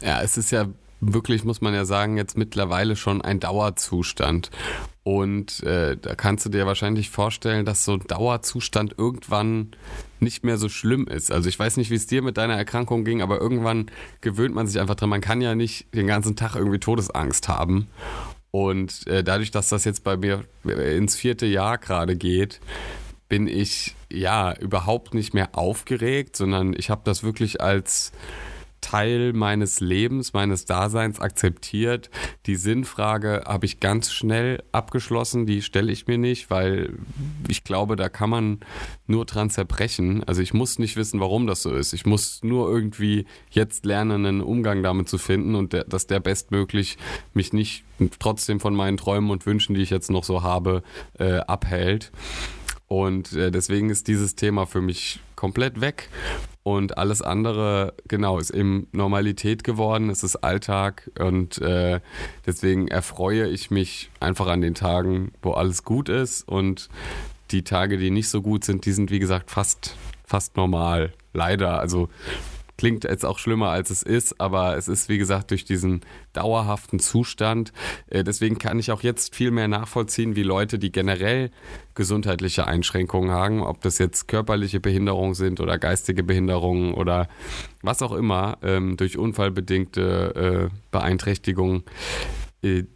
Ja, 0.00 0.22
es 0.22 0.36
ist 0.36 0.50
ja 0.52 0.68
wirklich, 1.00 1.44
muss 1.44 1.60
man 1.60 1.74
ja 1.74 1.84
sagen, 1.84 2.16
jetzt 2.16 2.38
mittlerweile 2.38 2.96
schon 2.96 3.20
ein 3.20 3.40
Dauerzustand. 3.40 4.50
Und 5.06 5.62
äh, 5.62 5.96
da 5.96 6.16
kannst 6.16 6.46
du 6.46 6.48
dir 6.48 6.66
wahrscheinlich 6.66 7.10
vorstellen, 7.10 7.64
dass 7.64 7.84
so 7.84 7.92
ein 7.92 8.02
Dauerzustand 8.08 8.96
irgendwann 8.98 9.70
nicht 10.18 10.42
mehr 10.42 10.56
so 10.56 10.68
schlimm 10.68 11.06
ist. 11.06 11.30
Also 11.30 11.48
ich 11.48 11.56
weiß 11.56 11.76
nicht, 11.76 11.92
wie 11.92 11.94
es 11.94 12.08
dir 12.08 12.22
mit 12.22 12.36
deiner 12.36 12.56
Erkrankung 12.56 13.04
ging, 13.04 13.22
aber 13.22 13.40
irgendwann 13.40 13.86
gewöhnt 14.20 14.56
man 14.56 14.66
sich 14.66 14.80
einfach 14.80 14.96
dran. 14.96 15.10
Man 15.10 15.20
kann 15.20 15.40
ja 15.40 15.54
nicht 15.54 15.94
den 15.94 16.08
ganzen 16.08 16.34
Tag 16.34 16.56
irgendwie 16.56 16.80
Todesangst 16.80 17.46
haben. 17.46 17.86
Und 18.50 19.06
äh, 19.06 19.22
dadurch, 19.22 19.52
dass 19.52 19.68
das 19.68 19.84
jetzt 19.84 20.02
bei 20.02 20.16
mir 20.16 20.42
ins 20.64 21.14
vierte 21.14 21.46
Jahr 21.46 21.78
gerade 21.78 22.16
geht, 22.16 22.58
bin 23.28 23.46
ich 23.46 23.94
ja 24.10 24.58
überhaupt 24.58 25.14
nicht 25.14 25.34
mehr 25.34 25.50
aufgeregt, 25.56 26.34
sondern 26.34 26.74
ich 26.76 26.90
habe 26.90 27.02
das 27.04 27.22
wirklich 27.22 27.60
als 27.60 28.10
Teil 28.86 29.32
meines 29.32 29.80
Lebens, 29.80 30.32
meines 30.32 30.64
Daseins 30.64 31.18
akzeptiert. 31.18 32.08
Die 32.46 32.54
Sinnfrage 32.54 33.42
habe 33.44 33.66
ich 33.66 33.80
ganz 33.80 34.12
schnell 34.12 34.62
abgeschlossen, 34.70 35.44
die 35.44 35.62
stelle 35.62 35.90
ich 35.90 36.06
mir 36.06 36.18
nicht, 36.18 36.50
weil 36.50 36.96
ich 37.48 37.64
glaube, 37.64 37.96
da 37.96 38.08
kann 38.08 38.30
man 38.30 38.60
nur 39.08 39.24
dran 39.24 39.50
zerbrechen. 39.50 40.22
Also 40.22 40.40
ich 40.40 40.54
muss 40.54 40.78
nicht 40.78 40.94
wissen, 40.94 41.18
warum 41.18 41.48
das 41.48 41.62
so 41.62 41.74
ist. 41.74 41.94
Ich 41.94 42.06
muss 42.06 42.44
nur 42.44 42.70
irgendwie 42.70 43.26
jetzt 43.50 43.84
lernen, 43.84 44.24
einen 44.24 44.40
Umgang 44.40 44.84
damit 44.84 45.08
zu 45.08 45.18
finden 45.18 45.56
und 45.56 45.72
der, 45.72 45.82
dass 45.82 46.06
der 46.06 46.20
bestmöglich 46.20 46.96
mich 47.34 47.52
nicht 47.52 47.82
trotzdem 48.20 48.60
von 48.60 48.76
meinen 48.76 48.98
Träumen 48.98 49.30
und 49.30 49.46
Wünschen, 49.46 49.74
die 49.74 49.82
ich 49.82 49.90
jetzt 49.90 50.10
noch 50.10 50.22
so 50.22 50.44
habe, 50.44 50.84
äh, 51.18 51.38
abhält. 51.38 52.12
Und 52.86 53.32
äh, 53.32 53.50
deswegen 53.50 53.90
ist 53.90 54.06
dieses 54.06 54.36
Thema 54.36 54.64
für 54.64 54.80
mich 54.80 55.18
komplett 55.34 55.80
weg. 55.80 56.08
Und 56.66 56.98
alles 56.98 57.22
andere, 57.22 57.94
genau, 58.08 58.40
ist 58.40 58.50
eben 58.50 58.88
Normalität 58.90 59.62
geworden, 59.62 60.10
es 60.10 60.24
ist 60.24 60.34
Alltag 60.34 61.08
und 61.16 61.58
äh, 61.58 62.00
deswegen 62.44 62.88
erfreue 62.88 63.46
ich 63.46 63.70
mich 63.70 64.10
einfach 64.18 64.48
an 64.48 64.62
den 64.62 64.74
Tagen, 64.74 65.30
wo 65.42 65.52
alles 65.52 65.84
gut 65.84 66.08
ist 66.08 66.42
und 66.48 66.88
die 67.52 67.62
Tage, 67.62 67.98
die 67.98 68.10
nicht 68.10 68.28
so 68.28 68.42
gut 68.42 68.64
sind, 68.64 68.84
die 68.84 68.90
sind 68.90 69.12
wie 69.12 69.20
gesagt 69.20 69.52
fast, 69.52 69.94
fast 70.24 70.56
normal. 70.56 71.12
Leider. 71.32 71.78
Also 71.78 72.08
Klingt 72.86 73.02
jetzt 73.02 73.24
auch 73.24 73.40
schlimmer, 73.40 73.70
als 73.70 73.90
es 73.90 74.04
ist, 74.04 74.40
aber 74.40 74.76
es 74.76 74.86
ist, 74.86 75.08
wie 75.08 75.18
gesagt, 75.18 75.50
durch 75.50 75.64
diesen 75.64 76.02
dauerhaften 76.32 77.00
Zustand. 77.00 77.72
Äh, 78.08 78.22
deswegen 78.22 78.58
kann 78.58 78.78
ich 78.78 78.92
auch 78.92 79.02
jetzt 79.02 79.34
viel 79.34 79.50
mehr 79.50 79.66
nachvollziehen, 79.66 80.36
wie 80.36 80.44
Leute, 80.44 80.78
die 80.78 80.92
generell 80.92 81.50
gesundheitliche 81.96 82.68
Einschränkungen 82.68 83.32
haben, 83.32 83.60
ob 83.60 83.80
das 83.80 83.98
jetzt 83.98 84.28
körperliche 84.28 84.78
Behinderungen 84.78 85.34
sind 85.34 85.58
oder 85.58 85.78
geistige 85.78 86.22
Behinderungen 86.22 86.94
oder 86.94 87.26
was 87.82 88.02
auch 88.02 88.12
immer, 88.12 88.58
ähm, 88.62 88.96
durch 88.96 89.18
unfallbedingte 89.18 90.70
äh, 90.70 90.76
Beeinträchtigungen, 90.92 91.82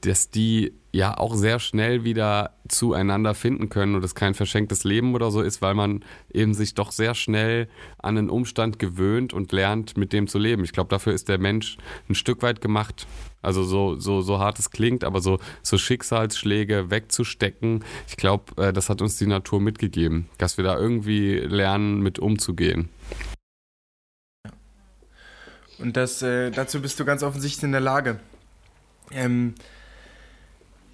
dass 0.01 0.31
die 0.31 0.73
ja 0.93 1.17
auch 1.17 1.35
sehr 1.35 1.61
schnell 1.61 2.05
wieder 2.05 2.57
zueinander 2.69 3.35
finden 3.35 3.69
können 3.69 3.95
und 3.95 4.05
es 4.05 4.15
kein 4.15 4.35
verschenktes 4.35 4.85
Leben 4.85 5.15
oder 5.15 5.31
so 5.31 5.41
ist, 5.41 5.63
weil 5.63 5.75
man 5.75 6.05
eben 6.33 6.53
sich 6.53 6.75
doch 6.75 6.91
sehr 6.91 7.15
schnell 7.15 7.69
an 7.99 8.19
einen 8.19 8.31
Umstand 8.31 8.79
gewöhnt 8.79 9.33
und 9.33 9.53
lernt, 9.53 9.97
mit 9.97 10.13
dem 10.13 10.27
zu 10.27 10.39
leben. 10.39 10.65
Ich 10.65 10.73
glaube, 10.73 10.89
dafür 10.89 11.13
ist 11.13 11.29
der 11.29 11.39
Mensch 11.39 11.77
ein 12.09 12.15
Stück 12.15 12.43
weit 12.43 12.61
gemacht. 12.61 13.07
Also 13.43 13.63
so, 13.63 13.97
so, 13.99 14.21
so 14.21 14.39
hart 14.39 14.59
es 14.59 14.71
klingt, 14.71 15.05
aber 15.05 15.21
so, 15.21 15.39
so 15.63 15.79
Schicksalsschläge 15.79 16.91
wegzustecken, 16.91 17.85
ich 18.09 18.17
glaube, 18.17 18.61
äh, 18.63 18.73
das 18.73 18.91
hat 18.91 19.01
uns 19.01 19.17
die 19.17 19.27
Natur 19.27 19.61
mitgegeben, 19.61 20.29
dass 20.39 20.57
wir 20.57 20.65
da 20.65 20.77
irgendwie 20.77 21.37
lernen, 21.37 22.01
mit 22.01 22.19
umzugehen. 22.19 22.89
Und 25.79 25.97
das, 25.97 26.21
äh, 26.21 26.51
dazu 26.51 26.83
bist 26.83 27.01
du 27.01 27.05
ganz 27.05 27.23
offensichtlich 27.23 27.63
in 27.63 27.73
der 27.73 27.81
Lage. 27.81 28.21
Ähm, 29.13 29.55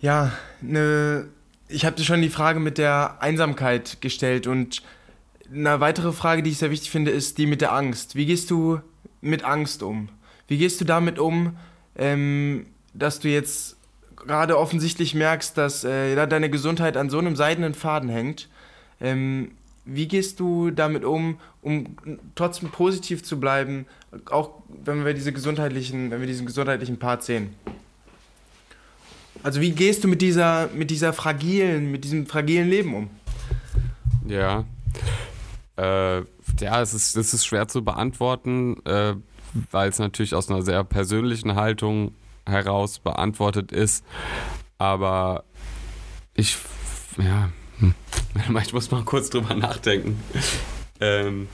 ja, 0.01 0.33
ne, 0.61 1.29
ich 1.69 1.85
habe 1.85 1.97
dir 1.97 2.05
schon 2.05 2.23
die 2.23 2.31
Frage 2.31 2.61
mit 2.61 2.79
der 2.79 3.17
Einsamkeit 3.21 4.01
gestellt 4.01 4.47
und 4.47 4.83
eine 5.53 5.81
weitere 5.81 6.13
Frage, 6.13 6.43
die 6.43 6.51
ich 6.51 6.59
sehr 6.59 6.71
wichtig 6.71 6.91
finde, 6.91 7.11
ist 7.11 7.39
die 7.39 7.47
mit 7.47 7.61
der 7.61 7.73
Angst. 7.73 8.17
Wie 8.17 8.27
gehst 8.27 8.51
du 8.51 8.81
mit 9.21 9.45
Angst 9.45 9.83
um? 9.83 10.09
Wie 10.49 10.59
gehst 10.59 10.81
du 10.81 10.85
damit 10.85 11.19
um, 11.19 11.57
ähm, 11.97 12.67
dass 12.95 13.21
du 13.21 13.29
jetzt 13.29 13.77
gerade 14.17 14.59
offensichtlich 14.59 15.15
merkst, 15.15 15.57
dass 15.57 15.85
äh, 15.85 16.27
deine 16.27 16.51
Gesundheit 16.51 16.97
an 16.97 17.11
so 17.11 17.19
einem 17.19 17.37
seidenen 17.37 17.75
Faden 17.75 18.09
hängt? 18.09 18.49
Ähm, 19.01 19.53
wie 19.85 20.09
gehst 20.09 20.41
du 20.41 20.71
damit 20.71 21.05
um, 21.05 21.39
um 21.63 21.97
trotzdem 22.35 22.71
positiv 22.71 23.23
zu 23.23 23.39
bleiben, 23.39 23.87
auch 24.31 24.51
wenn 24.85 25.05
wir 25.05 25.15
diese 25.15 25.33
gesundheitlichen, 25.33 26.11
wenn 26.11 26.21
wir 26.21 26.27
diesen 26.27 26.47
gesundheitlichen 26.47 26.99
Part 26.99 27.23
sehen? 27.23 27.55
Also 29.47 29.61
wie 29.61 29.71
gehst 29.71 30.03
du 30.03 30.09
mit 30.09 30.23
dieser, 30.23 30.69
mit 30.75 30.91
dieser 30.91 31.13
fragilen, 31.13 31.93
mit 31.93 32.03
diesem 32.03 32.27
fragilen 32.27 32.69
Leben 32.69 32.97
um? 32.97 33.11
Ja. 34.27 34.65
Äh, 35.77 36.23
ja, 36.59 36.83
es 36.83 36.93
ist, 36.93 37.17
es 37.17 37.33
ist 37.33 37.47
schwer 37.47 37.69
zu 37.69 37.85
beantworten, 37.85 38.85
äh, 38.85 39.15
weil 39.71 39.89
es 39.89 40.01
natürlich 40.01 40.35
aus 40.35 40.51
einer 40.51 40.63
sehr 40.63 40.83
persönlichen 40.83 41.55
Haltung 41.55 42.17
heraus 42.45 42.99
beantwortet 42.99 43.71
ist. 43.71 44.05
Aber 44.79 45.45
ich, 46.35 46.59
ja, 47.17 47.51
hm. 47.79 47.95
ich 48.61 48.73
muss 48.73 48.91
mal 48.91 49.05
kurz 49.05 49.31
drüber 49.31 49.55
nachdenken. 49.55 50.21
Ähm, 50.99 51.47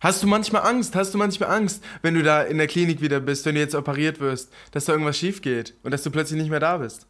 Hast 0.00 0.22
du 0.22 0.26
manchmal 0.26 0.62
Angst? 0.62 0.96
Hast 0.96 1.12
du 1.12 1.18
manchmal 1.18 1.50
Angst, 1.50 1.84
wenn 2.00 2.14
du 2.14 2.22
da 2.22 2.42
in 2.42 2.56
der 2.56 2.66
Klinik 2.66 3.02
wieder 3.02 3.20
bist, 3.20 3.44
wenn 3.44 3.54
du 3.54 3.60
jetzt 3.60 3.74
operiert 3.74 4.18
wirst, 4.18 4.50
dass 4.72 4.86
da 4.86 4.92
irgendwas 4.92 5.18
schief 5.18 5.42
geht 5.42 5.74
und 5.82 5.90
dass 5.92 6.02
du 6.02 6.10
plötzlich 6.10 6.40
nicht 6.40 6.50
mehr 6.50 6.60
da 6.60 6.78
bist? 6.78 7.06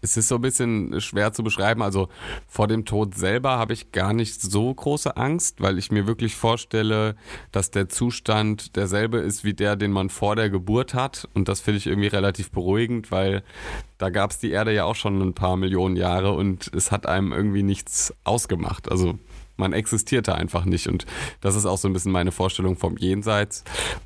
Es 0.00 0.16
ist 0.16 0.28
so 0.28 0.36
ein 0.36 0.40
bisschen 0.40 1.00
schwer 1.00 1.32
zu 1.32 1.42
beschreiben. 1.42 1.82
Also 1.82 2.08
vor 2.46 2.66
dem 2.66 2.84
Tod 2.84 3.14
selber 3.14 3.58
habe 3.58 3.72
ich 3.72 3.92
gar 3.92 4.12
nicht 4.12 4.40
so 4.40 4.72
große 4.72 5.16
Angst, 5.16 5.60
weil 5.60 5.78
ich 5.78 5.90
mir 5.90 6.06
wirklich 6.06 6.36
vorstelle, 6.36 7.16
dass 7.50 7.70
der 7.70 7.88
Zustand 7.88 8.76
derselbe 8.76 9.18
ist 9.18 9.44
wie 9.44 9.54
der, 9.54 9.76
den 9.76 9.92
man 9.92 10.08
vor 10.08 10.36
der 10.36 10.48
Geburt 10.48 10.94
hat. 10.94 11.28
Und 11.34 11.48
das 11.48 11.60
finde 11.60 11.78
ich 11.78 11.86
irgendwie 11.86 12.08
relativ 12.08 12.50
beruhigend, 12.50 13.10
weil 13.10 13.42
da 13.98 14.08
gab 14.08 14.30
es 14.30 14.38
die 14.38 14.50
Erde 14.50 14.72
ja 14.72 14.84
auch 14.84 14.96
schon 14.96 15.20
ein 15.20 15.34
paar 15.34 15.56
Millionen 15.56 15.96
Jahre 15.96 16.32
und 16.32 16.70
es 16.74 16.90
hat 16.92 17.06
einem 17.06 17.32
irgendwie 17.32 17.62
nichts 17.62 18.14
ausgemacht. 18.24 18.90
Also 18.90 19.18
man 19.56 19.72
existierte 19.72 20.34
einfach 20.34 20.64
nicht. 20.64 20.86
Und 20.86 21.06
das 21.40 21.56
ist 21.56 21.66
auch 21.66 21.78
so 21.78 21.88
ein 21.88 21.92
bisschen 21.92 22.12
meine 22.12 22.32
Vorstellung 22.32 22.76
vom 22.76 22.96
Jenseits. 22.96 23.64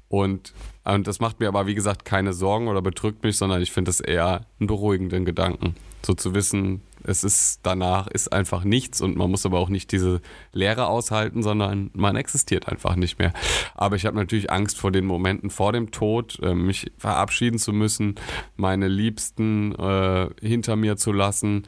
Und, 0.08 0.54
und 0.84 1.06
das 1.06 1.20
macht 1.20 1.40
mir 1.40 1.48
aber, 1.48 1.66
wie 1.66 1.74
gesagt, 1.74 2.04
keine 2.04 2.32
Sorgen 2.32 2.68
oder 2.68 2.82
bedrückt 2.82 3.22
mich, 3.22 3.36
sondern 3.36 3.62
ich 3.62 3.72
finde 3.72 3.90
es 3.90 4.00
eher 4.00 4.46
einen 4.58 4.66
beruhigenden 4.66 5.24
Gedanken. 5.24 5.74
So 6.02 6.14
zu 6.14 6.34
wissen, 6.34 6.82
es 7.04 7.24
ist 7.24 7.60
danach 7.62 8.06
ist 8.08 8.32
einfach 8.32 8.64
nichts 8.64 9.00
und 9.00 9.16
man 9.16 9.30
muss 9.30 9.46
aber 9.46 9.58
auch 9.58 9.68
nicht 9.68 9.92
diese 9.92 10.20
Leere 10.52 10.86
aushalten, 10.86 11.42
sondern 11.42 11.90
man 11.94 12.16
existiert 12.16 12.68
einfach 12.68 12.96
nicht 12.96 13.18
mehr. 13.18 13.32
Aber 13.74 13.96
ich 13.96 14.06
habe 14.06 14.16
natürlich 14.16 14.50
Angst 14.50 14.78
vor 14.78 14.92
den 14.92 15.06
Momenten 15.06 15.50
vor 15.50 15.72
dem 15.72 15.90
Tod, 15.90 16.38
äh, 16.42 16.54
mich 16.54 16.92
verabschieden 16.98 17.58
zu 17.58 17.72
müssen, 17.72 18.16
meine 18.56 18.88
Liebsten 18.88 19.74
äh, 19.74 20.28
hinter 20.40 20.76
mir 20.76 20.96
zu 20.96 21.12
lassen 21.12 21.66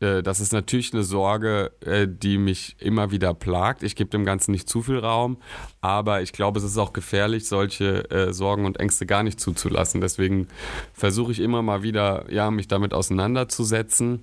äh, 0.00 0.22
das 0.22 0.40
ist 0.40 0.52
natürlich 0.52 0.92
eine 0.92 1.02
Sorge, 1.02 1.72
äh, 1.80 2.06
die 2.08 2.38
mich 2.38 2.76
immer 2.78 3.10
wieder 3.10 3.34
plagt. 3.34 3.82
Ich 3.82 3.96
gebe 3.96 4.10
dem 4.10 4.24
Ganzen 4.24 4.52
nicht 4.52 4.68
zu 4.68 4.82
viel 4.82 4.98
Raum, 4.98 5.38
aber 5.80 6.22
ich 6.22 6.32
glaube, 6.32 6.58
es 6.58 6.64
ist 6.64 6.78
auch 6.78 6.92
gefährlich, 6.92 7.46
solche 7.46 8.10
äh, 8.10 8.32
Sorgen 8.32 8.66
und 8.66 8.80
Ängste 8.80 9.06
gar 9.06 9.22
nicht 9.22 9.40
zuzulassen. 9.40 10.00
Deswegen 10.00 10.48
versuche 10.92 11.32
ich 11.32 11.40
immer 11.40 11.62
mal 11.62 11.82
wieder, 11.82 12.30
ja, 12.32 12.50
mich 12.50 12.68
damit 12.68 12.94
auseinanderzusetzen 12.94 14.22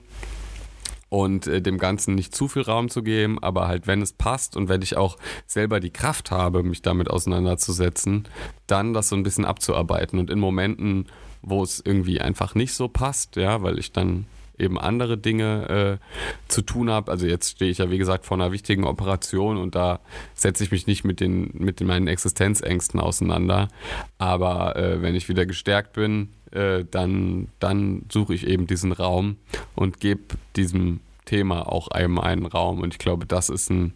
und 1.12 1.45
äh, 1.47 1.62
dem 1.62 1.77
Ganzen 1.77 2.15
nicht 2.15 2.34
zu 2.34 2.47
viel 2.47 2.62
Raum 2.62 2.89
zu 2.89 3.03
geben, 3.03 3.38
aber 3.43 3.67
halt, 3.67 3.86
wenn 3.86 4.01
es 4.01 4.13
passt 4.13 4.55
und 4.55 4.69
wenn 4.69 4.81
ich 4.81 4.95
auch 4.95 5.17
selber 5.45 5.81
die 5.81 5.91
Kraft 5.91 6.31
habe, 6.31 6.63
mich 6.63 6.81
damit 6.81 7.10
auseinanderzusetzen, 7.10 8.29
dann 8.65 8.93
das 8.93 9.10
so 9.10 9.17
ein 9.17 9.23
bisschen 9.23 9.43
abzuarbeiten 9.43 10.19
und 10.19 10.29
in 10.29 10.39
Momenten, 10.39 11.07
wo 11.41 11.63
es 11.63 11.81
irgendwie 11.84 12.21
einfach 12.21 12.55
nicht 12.55 12.73
so 12.73 12.88
passt, 12.88 13.36
ja, 13.36 13.62
weil 13.62 13.77
ich 13.77 13.91
dann 13.91 14.25
eben 14.57 14.79
andere 14.79 15.17
Dinge 15.17 15.99
äh, 15.99 16.21
zu 16.47 16.61
tun 16.61 16.89
habe. 16.89 17.11
Also 17.11 17.27
jetzt 17.27 17.51
stehe 17.51 17.71
ich 17.71 17.79
ja, 17.79 17.89
wie 17.89 17.97
gesagt, 17.97 18.25
vor 18.25 18.37
einer 18.37 18.51
wichtigen 18.51 18.83
Operation 18.83 19.57
und 19.57 19.75
da 19.75 19.99
setze 20.33 20.63
ich 20.63 20.71
mich 20.71 20.87
nicht 20.87 21.03
mit, 21.03 21.19
den, 21.19 21.51
mit 21.53 21.79
den, 21.79 21.87
meinen 21.87 22.07
Existenzängsten 22.07 22.99
auseinander. 22.99 23.69
Aber 24.17 24.75
äh, 24.75 25.01
wenn 25.01 25.15
ich 25.15 25.29
wieder 25.29 25.45
gestärkt 25.45 25.93
bin, 25.93 26.29
äh, 26.51 26.85
dann, 26.89 27.47
dann 27.59 28.05
suche 28.11 28.33
ich 28.33 28.47
eben 28.47 28.67
diesen 28.67 28.91
Raum 28.91 29.37
und 29.75 29.99
gebe 29.99 30.21
diesem 30.55 30.99
Thema 31.25 31.71
auch 31.71 31.87
einem 31.87 32.19
einen 32.19 32.45
Raum. 32.45 32.81
Und 32.81 32.93
ich 32.93 32.99
glaube, 32.99 33.25
das 33.25 33.49
ist 33.49 33.69
ein, 33.69 33.93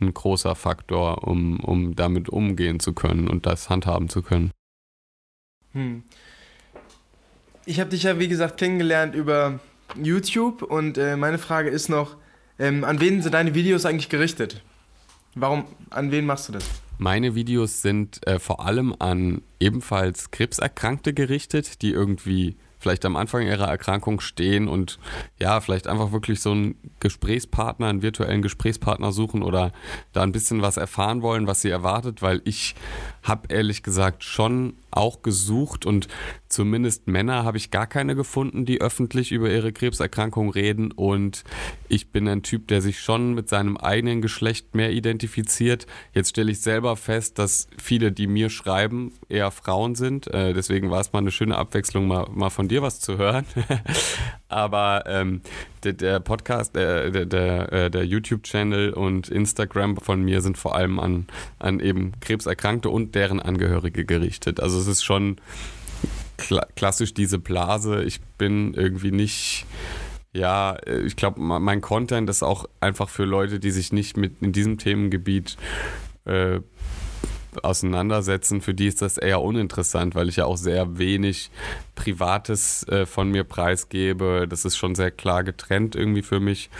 ein 0.00 0.12
großer 0.12 0.54
Faktor, 0.54 1.26
um, 1.26 1.60
um 1.60 1.96
damit 1.96 2.28
umgehen 2.28 2.80
zu 2.80 2.92
können 2.92 3.28
und 3.28 3.46
das 3.46 3.70
handhaben 3.70 4.08
zu 4.08 4.22
können. 4.22 4.50
Hm. 5.72 6.02
Ich 7.66 7.80
habe 7.80 7.90
dich 7.90 8.02
ja, 8.02 8.18
wie 8.18 8.28
gesagt, 8.28 8.58
kennengelernt 8.58 9.14
über 9.14 9.60
YouTube 10.02 10.62
und 10.62 10.98
äh, 10.98 11.16
meine 11.16 11.38
Frage 11.38 11.70
ist 11.70 11.88
noch, 11.88 12.16
ähm, 12.58 12.84
an 12.84 13.00
wen 13.00 13.22
sind 13.22 13.32
deine 13.32 13.54
Videos 13.54 13.84
eigentlich 13.84 14.08
gerichtet? 14.08 14.62
Warum, 15.34 15.64
an 15.90 16.10
wen 16.10 16.26
machst 16.26 16.48
du 16.48 16.52
das? 16.52 16.64
Meine 16.98 17.34
Videos 17.34 17.82
sind 17.82 18.24
äh, 18.26 18.38
vor 18.38 18.64
allem 18.64 18.94
an 18.98 19.42
ebenfalls 19.58 20.30
Krebserkrankte 20.30 21.12
gerichtet, 21.12 21.82
die 21.82 21.90
irgendwie 21.90 22.56
vielleicht 22.84 23.06
am 23.06 23.16
Anfang 23.16 23.46
ihrer 23.46 23.66
Erkrankung 23.66 24.20
stehen 24.20 24.68
und 24.68 24.98
ja, 25.40 25.58
vielleicht 25.62 25.86
einfach 25.86 26.12
wirklich 26.12 26.40
so 26.40 26.50
einen 26.50 26.74
Gesprächspartner, 27.00 27.88
einen 27.88 28.02
virtuellen 28.02 28.42
Gesprächspartner 28.42 29.10
suchen 29.10 29.42
oder 29.42 29.72
da 30.12 30.22
ein 30.22 30.32
bisschen 30.32 30.60
was 30.60 30.76
erfahren 30.76 31.22
wollen, 31.22 31.46
was 31.46 31.62
sie 31.62 31.70
erwartet, 31.70 32.20
weil 32.20 32.42
ich 32.44 32.74
habe 33.22 33.48
ehrlich 33.48 33.82
gesagt 33.82 34.22
schon 34.22 34.74
auch 34.90 35.22
gesucht 35.22 35.86
und 35.86 36.08
zumindest 36.48 37.08
Männer 37.08 37.42
habe 37.42 37.56
ich 37.56 37.70
gar 37.70 37.86
keine 37.86 38.14
gefunden, 38.14 38.66
die 38.66 38.80
öffentlich 38.80 39.32
über 39.32 39.50
ihre 39.50 39.72
Krebserkrankung 39.72 40.50
reden 40.50 40.92
und 40.92 41.42
ich 41.88 42.12
bin 42.12 42.28
ein 42.28 42.42
Typ, 42.42 42.68
der 42.68 42.82
sich 42.82 43.00
schon 43.00 43.34
mit 43.34 43.48
seinem 43.48 43.76
eigenen 43.76 44.20
Geschlecht 44.20 44.74
mehr 44.74 44.92
identifiziert. 44.92 45.86
Jetzt 46.12 46.30
stelle 46.30 46.52
ich 46.52 46.60
selber 46.60 46.96
fest, 46.96 47.38
dass 47.38 47.66
viele, 47.82 48.12
die 48.12 48.26
mir 48.26 48.50
schreiben, 48.50 49.12
eher 49.28 49.50
Frauen 49.50 49.94
sind. 49.94 50.28
Äh, 50.28 50.52
deswegen 50.52 50.90
war 50.90 51.00
es 51.00 51.12
mal 51.12 51.20
eine 51.20 51.32
schöne 51.32 51.56
Abwechslung, 51.56 52.06
mal, 52.06 52.28
mal 52.32 52.50
von 52.50 52.68
dir 52.68 52.73
was 52.82 53.00
zu 53.00 53.18
hören. 53.18 53.44
Aber 54.48 55.04
ähm, 55.06 55.40
der, 55.82 55.94
der, 55.94 56.20
Podcast, 56.20 56.74
der, 56.76 57.10
der, 57.10 57.26
der, 57.26 57.72
äh, 57.72 57.90
der 57.90 58.06
YouTube-Channel 58.06 58.92
und 58.92 59.28
Instagram 59.28 59.96
von 59.96 60.22
mir 60.22 60.40
sind 60.40 60.58
vor 60.58 60.74
allem 60.74 61.00
an, 61.00 61.26
an 61.58 61.80
eben 61.80 62.12
Krebserkrankte 62.20 62.90
und 62.90 63.14
deren 63.14 63.40
Angehörige 63.40 64.04
gerichtet. 64.04 64.60
Also 64.60 64.78
es 64.78 64.86
ist 64.86 65.04
schon 65.04 65.36
kla 66.36 66.66
klassisch 66.76 67.14
diese 67.14 67.38
Blase. 67.38 68.02
Ich 68.04 68.20
bin 68.38 68.74
irgendwie 68.74 69.12
nicht 69.12 69.66
ja, 70.34 70.76
ich 71.06 71.14
glaube, 71.14 71.40
mein 71.40 71.80
Content 71.80 72.28
ist 72.28 72.42
auch 72.42 72.64
einfach 72.80 73.08
für 73.08 73.24
Leute, 73.24 73.60
die 73.60 73.70
sich 73.70 73.92
nicht 73.92 74.16
mit 74.16 74.42
in 74.42 74.52
diesem 74.52 74.78
Themengebiet 74.78 75.56
äh, 76.24 76.58
auseinandersetzen, 77.62 78.60
für 78.60 78.74
die 78.74 78.86
ist 78.86 79.02
das 79.02 79.18
eher 79.18 79.42
uninteressant, 79.42 80.14
weil 80.14 80.28
ich 80.28 80.36
ja 80.36 80.46
auch 80.46 80.56
sehr 80.56 80.98
wenig 80.98 81.50
Privates 81.94 82.88
äh, 82.88 83.06
von 83.06 83.30
mir 83.30 83.44
preisgebe. 83.44 84.46
Das 84.48 84.64
ist 84.64 84.76
schon 84.76 84.94
sehr 84.94 85.10
klar 85.10 85.44
getrennt 85.44 85.94
irgendwie 85.94 86.22
für 86.22 86.40
mich. 86.40 86.70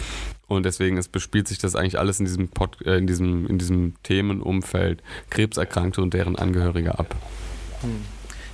Und 0.46 0.64
deswegen 0.64 0.96
ist, 0.96 1.12
bespielt 1.12 1.48
sich 1.48 1.58
das 1.58 1.76
eigentlich 1.76 1.98
alles 1.98 2.18
in 2.18 2.26
diesem, 2.26 2.48
Pod, 2.48 2.84
äh, 2.84 2.96
in 2.96 3.06
diesem, 3.06 3.46
in 3.46 3.58
diesem 3.58 3.94
Themenumfeld 4.02 5.02
Krebserkrankte 5.30 6.02
und 6.02 6.14
deren 6.14 6.36
Angehörige 6.36 6.98
ab. 6.98 7.14
Hm. 7.82 8.02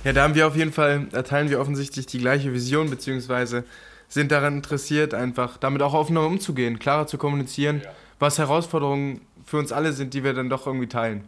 Ja, 0.03 0.13
da 0.13 0.23
haben 0.23 0.35
wir 0.35 0.47
auf 0.47 0.55
jeden 0.55 0.71
Fall, 0.71 1.07
da 1.11 1.21
teilen 1.21 1.49
wir 1.49 1.59
offensichtlich 1.59 2.07
die 2.07 2.17
gleiche 2.17 2.53
Vision, 2.53 2.89
beziehungsweise 2.89 3.65
sind 4.07 4.31
daran 4.31 4.57
interessiert, 4.57 5.13
einfach 5.13 5.57
damit 5.57 5.81
auch 5.81 5.93
offener 5.93 6.25
umzugehen, 6.25 6.79
klarer 6.79 7.07
zu 7.07 7.17
kommunizieren, 7.17 7.81
ja. 7.83 7.91
was 8.19 8.37
Herausforderungen 8.37 9.21
für 9.45 9.57
uns 9.57 9.71
alle 9.71 9.93
sind, 9.93 10.13
die 10.13 10.23
wir 10.23 10.33
dann 10.33 10.49
doch 10.49 10.65
irgendwie 10.65 10.87
teilen. 10.87 11.23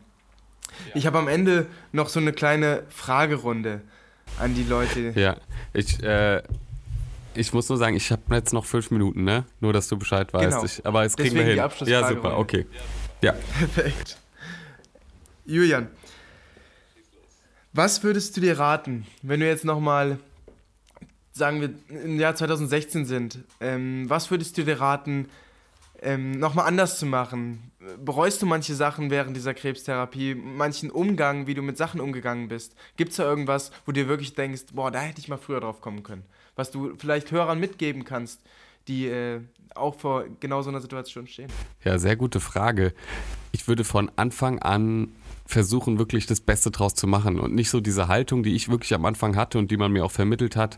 Ich 0.94 1.06
habe 1.06 1.18
am 1.18 1.28
Ende 1.28 1.68
noch 1.92 2.10
so 2.10 2.20
eine 2.20 2.34
kleine 2.34 2.84
Fragerunde 2.90 3.82
an 4.40 4.56
die 4.56 4.64
Leute. 4.64 5.14
Ja, 5.16 5.38
ich, 5.74 6.02
äh, 6.04 6.42
ich 7.36 7.54
muss 7.54 7.70
nur 7.70 7.78
sagen, 7.78 7.96
ich 7.96 8.12
habe 8.12 8.22
jetzt 8.36 8.54
noch 8.54 8.66
fünf 8.66 8.92
Minuten, 8.92 9.24
ne? 9.24 9.46
Nur, 9.60 9.74
dass 9.74 9.88
du 9.88 9.98
Bescheid 9.98 10.34
weißt. 10.34 10.50
Genau. 10.50 10.66
Ich, 10.66 10.86
aber 10.86 11.04
es 11.04 11.16
kriegen 11.16 11.36
wir 11.36 11.44
hin. 11.44 11.58
ja, 11.86 12.08
super, 12.08 12.38
okay. 12.38 12.66
Ja. 13.22 13.34
Perfekt. 13.58 14.18
Julian, 15.46 15.88
was 17.74 18.04
würdest 18.04 18.38
du 18.38 18.42
dir 18.42 18.60
raten, 18.60 19.06
wenn 19.24 19.40
du 19.40 19.48
jetzt 19.48 19.66
nochmal, 19.66 20.20
sagen 21.32 21.62
wir, 21.62 21.74
im 22.04 22.20
Jahr 22.20 22.36
2016 22.36 23.06
sind, 23.06 23.40
ähm, 23.60 24.10
was 24.10 24.30
würdest 24.30 24.58
du 24.58 24.64
dir 24.64 24.80
raten, 24.80 25.28
ähm, 26.04 26.32
nochmal 26.40 26.68
anders 26.68 27.00
zu 27.00 27.06
machen? 27.06 27.72
Bereust 28.04 28.42
du 28.42 28.46
manche 28.46 28.76
Sachen 28.76 29.10
während 29.10 29.36
dieser 29.36 29.54
Krebstherapie, 29.54 30.36
manchen 30.36 30.92
Umgang, 30.92 31.48
wie 31.48 31.54
du 31.54 31.62
mit 31.62 31.78
Sachen 31.78 32.02
umgegangen 32.02 32.48
bist? 32.48 32.76
Gibt 32.98 33.12
es 33.12 33.18
da 33.18 33.24
irgendwas, 33.24 33.72
wo 33.86 33.92
du 33.92 34.02
dir 34.02 34.08
wirklich 34.08 34.36
denkst, 34.36 34.64
boah, 34.74 34.92
da 34.92 35.02
hätte 35.02 35.20
ich 35.20 35.28
mal 35.28 35.38
früher 35.38 35.62
drauf 35.62 35.82
kommen 35.82 36.04
können? 36.04 36.24
Was 36.56 36.72
du 36.72 36.94
vielleicht 36.98 37.32
Hörern 37.32 37.60
mitgeben 37.60 38.04
kannst, 38.06 38.42
die 38.88 39.08
äh, 39.08 39.42
auch 39.76 40.00
vor 40.00 40.26
genau 40.40 40.62
so 40.62 40.70
einer 40.70 40.82
Situation 40.82 41.28
stehen? 41.28 41.50
Ja, 41.84 41.98
sehr 41.98 42.16
gute 42.16 42.40
Frage. 42.40 42.94
Ich 43.52 43.68
würde 43.68 43.84
von 43.84 44.12
Anfang 44.16 44.60
an 44.60 45.10
versuchen, 45.46 46.00
wirklich 46.00 46.26
das 46.26 46.42
Beste 46.42 46.72
draus 46.72 46.96
zu 46.96 47.08
machen. 47.08 47.40
Und 47.40 47.54
nicht 47.54 47.70
so 47.70 47.80
diese 47.80 48.08
Haltung, 48.08 48.44
die 48.44 48.56
ich 48.56 48.70
wirklich 48.70 48.94
am 48.94 49.06
Anfang 49.06 49.36
hatte 49.36 49.58
und 49.58 49.72
die 49.72 49.78
man 49.78 49.92
mir 49.92 50.06
auch 50.06 50.12
vermittelt 50.12 50.56
hat, 50.56 50.78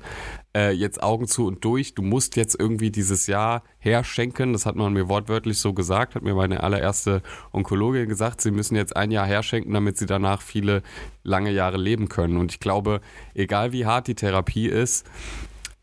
äh, 0.56 0.72
jetzt 0.72 1.02
Augen 1.04 1.28
zu 1.28 1.46
und 1.46 1.64
durch, 1.64 1.94
du 1.94 2.02
musst 2.02 2.36
jetzt 2.36 2.60
irgendwie 2.60 2.92
dieses 2.92 3.28
Jahr 3.28 3.64
herschenken, 3.78 4.54
das 4.54 4.66
hat 4.66 4.76
man 4.76 4.94
mir 4.94 5.08
wortwörtlich 5.08 5.60
so 5.60 5.74
gesagt, 5.74 6.16
hat 6.16 6.24
mir 6.24 6.34
meine 6.34 6.64
allererste 6.64 7.22
Onkologin 7.52 8.10
gesagt, 8.10 8.42
sie 8.42 8.52
müssen 8.52 8.76
jetzt 8.76 8.96
ein 8.96 9.12
Jahr 9.12 9.26
herschenken, 9.26 9.74
damit 9.74 9.98
sie 9.98 10.06
danach 10.06 10.42
viele 10.42 10.82
lange 11.24 11.52
Jahre 11.52 11.78
leben 11.78 12.10
können. 12.10 12.38
Und 12.38 12.52
ich 12.52 12.60
glaube, 12.60 13.02
egal 13.34 13.72
wie 13.72 13.86
hart 13.86 14.08
die 14.08 14.16
Therapie 14.16 14.68
ist, 14.68 15.06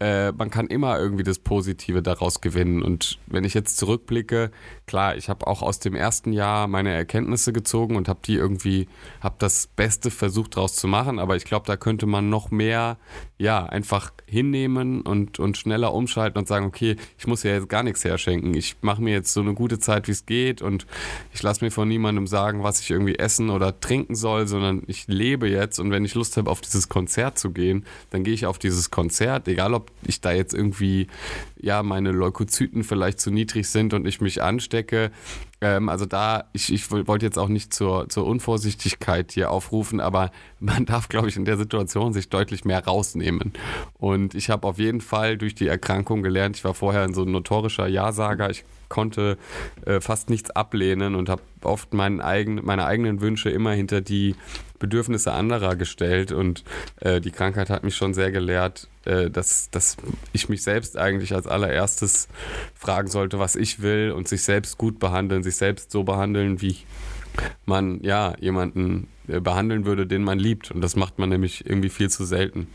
äh, 0.02 0.32
man 0.32 0.50
kann 0.50 0.66
immer 0.66 0.98
irgendwie 0.98 1.22
das 1.22 1.38
Positive 1.38 2.02
daraus 2.02 2.40
gewinnen. 2.40 2.82
Und 2.82 3.20
wenn 3.28 3.44
ich 3.44 3.54
jetzt 3.54 3.76
zurückblicke, 3.76 4.50
klar, 4.86 5.16
ich 5.16 5.28
habe 5.28 5.46
auch 5.46 5.62
aus 5.62 5.78
dem 5.78 5.94
ersten 5.94 6.32
Jahr 6.32 6.66
meine 6.66 6.90
Erkenntnisse 6.90 7.52
gezogen 7.52 7.94
und 7.94 8.08
habe 8.08 8.18
die 8.24 8.34
irgendwie, 8.34 8.88
habe 9.20 9.36
das 9.38 9.68
Beste 9.68 10.10
versucht 10.10 10.56
daraus 10.56 10.74
zu 10.74 10.88
machen. 10.88 11.20
Aber 11.20 11.36
ich 11.36 11.44
glaube, 11.44 11.66
da 11.68 11.76
könnte 11.76 12.06
man 12.06 12.28
noch 12.28 12.50
mehr, 12.50 12.98
ja, 13.42 13.66
einfach 13.66 14.12
hinnehmen 14.24 15.00
und, 15.00 15.40
und 15.40 15.58
schneller 15.58 15.92
umschalten 15.92 16.38
und 16.38 16.46
sagen, 16.46 16.64
okay, 16.64 16.94
ich 17.18 17.26
muss 17.26 17.42
ja 17.42 17.50
jetzt 17.50 17.68
gar 17.68 17.82
nichts 17.82 18.04
herschenken. 18.04 18.54
Ich 18.54 18.76
mache 18.82 19.02
mir 19.02 19.12
jetzt 19.12 19.32
so 19.32 19.40
eine 19.40 19.52
gute 19.52 19.80
Zeit, 19.80 20.06
wie 20.06 20.12
es 20.12 20.26
geht 20.26 20.62
und 20.62 20.86
ich 21.34 21.42
lasse 21.42 21.64
mir 21.64 21.72
von 21.72 21.88
niemandem 21.88 22.28
sagen, 22.28 22.62
was 22.62 22.80
ich 22.80 22.92
irgendwie 22.92 23.16
essen 23.16 23.50
oder 23.50 23.80
trinken 23.80 24.14
soll, 24.14 24.46
sondern 24.46 24.84
ich 24.86 25.08
lebe 25.08 25.48
jetzt 25.48 25.80
und 25.80 25.90
wenn 25.90 26.04
ich 26.04 26.14
Lust 26.14 26.36
habe, 26.36 26.48
auf 26.48 26.60
dieses 26.60 26.88
Konzert 26.88 27.36
zu 27.36 27.50
gehen, 27.50 27.84
dann 28.10 28.22
gehe 28.22 28.32
ich 28.32 28.46
auf 28.46 28.60
dieses 28.60 28.92
Konzert, 28.92 29.48
egal 29.48 29.74
ob 29.74 29.90
ich 30.06 30.20
da 30.20 30.30
jetzt 30.30 30.54
irgendwie, 30.54 31.08
ja, 31.60 31.82
meine 31.82 32.12
Leukozyten 32.12 32.84
vielleicht 32.84 33.18
zu 33.18 33.32
niedrig 33.32 33.68
sind 33.68 33.92
und 33.92 34.06
ich 34.06 34.20
mich 34.20 34.40
anstecke. 34.40 35.10
Ähm, 35.62 35.88
also 35.88 36.04
da, 36.04 36.44
ich, 36.52 36.72
ich 36.72 36.90
wollte 36.90 37.24
jetzt 37.24 37.38
auch 37.38 37.48
nicht 37.48 37.72
zur, 37.72 38.08
zur 38.08 38.26
Unvorsichtigkeit 38.26 39.30
hier 39.30 39.50
aufrufen, 39.50 40.00
aber 40.00 40.32
man 40.60 40.84
darf, 40.84 41.08
glaube 41.08 41.28
ich, 41.28 41.36
in 41.36 41.44
der 41.44 41.56
Situation 41.56 42.12
sich 42.12 42.28
deutlich 42.28 42.64
mehr 42.64 42.84
rausnehmen. 42.84 43.52
Und 43.98 44.34
ich 44.34 44.50
habe 44.50 44.66
auf 44.66 44.78
jeden 44.78 45.00
Fall 45.00 45.38
durch 45.38 45.54
die 45.54 45.68
Erkrankung 45.68 46.22
gelernt, 46.22 46.56
ich 46.56 46.64
war 46.64 46.74
vorher 46.74 47.08
so 47.14 47.22
ein 47.22 47.30
notorischer 47.30 47.86
Ja-Sager, 47.86 48.50
ich 48.50 48.64
konnte 48.88 49.38
äh, 49.86 50.00
fast 50.00 50.28
nichts 50.28 50.50
ablehnen 50.50 51.14
und 51.14 51.30
habe 51.30 51.40
oft 51.62 51.94
meinen 51.94 52.20
eigen, 52.20 52.60
meine 52.62 52.84
eigenen 52.84 53.20
Wünsche 53.20 53.48
immer 53.48 53.72
hinter 53.72 54.02
die 54.02 54.34
Bedürfnisse 54.82 55.32
anderer 55.32 55.76
gestellt. 55.76 56.32
Und 56.32 56.64
äh, 57.00 57.20
die 57.20 57.30
Krankheit 57.30 57.70
hat 57.70 57.84
mich 57.84 57.96
schon 57.96 58.12
sehr 58.12 58.30
gelehrt, 58.30 58.88
äh, 59.06 59.30
dass, 59.30 59.70
dass 59.70 59.96
ich 60.32 60.48
mich 60.50 60.62
selbst 60.62 60.98
eigentlich 60.98 61.34
als 61.34 61.46
allererstes 61.46 62.28
fragen 62.74 63.08
sollte, 63.08 63.38
was 63.38 63.56
ich 63.56 63.80
will 63.80 64.10
und 64.10 64.28
sich 64.28 64.42
selbst 64.42 64.76
gut 64.76 64.98
behandeln, 64.98 65.42
sich 65.42 65.56
selbst 65.56 65.90
so 65.90 66.02
behandeln, 66.02 66.60
wie 66.60 66.76
man 67.64 68.02
ja 68.02 68.34
jemanden 68.40 69.08
äh, 69.28 69.40
behandeln 69.40 69.86
würde, 69.86 70.06
den 70.06 70.24
man 70.24 70.38
liebt. 70.38 70.70
Und 70.72 70.82
das 70.82 70.96
macht 70.96 71.18
man 71.18 71.28
nämlich 71.30 71.64
irgendwie 71.64 71.88
viel 71.88 72.10
zu 72.10 72.24
selten. 72.24 72.66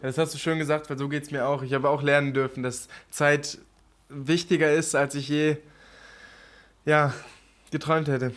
Das 0.00 0.16
hast 0.16 0.32
du 0.32 0.38
schön 0.38 0.58
gesagt, 0.58 0.88
weil 0.88 0.98
so 0.98 1.08
geht 1.08 1.24
es 1.24 1.30
mir 1.30 1.46
auch. 1.46 1.62
Ich 1.62 1.74
habe 1.74 1.88
auch 1.88 2.02
lernen 2.02 2.34
dürfen, 2.34 2.62
dass 2.62 2.88
Zeit 3.10 3.58
wichtiger 4.08 4.72
ist, 4.72 4.94
als 4.94 5.14
ich 5.16 5.28
je 5.28 5.56
ja, 6.84 7.12
geträumt 7.72 8.08
hätte. 8.08 8.32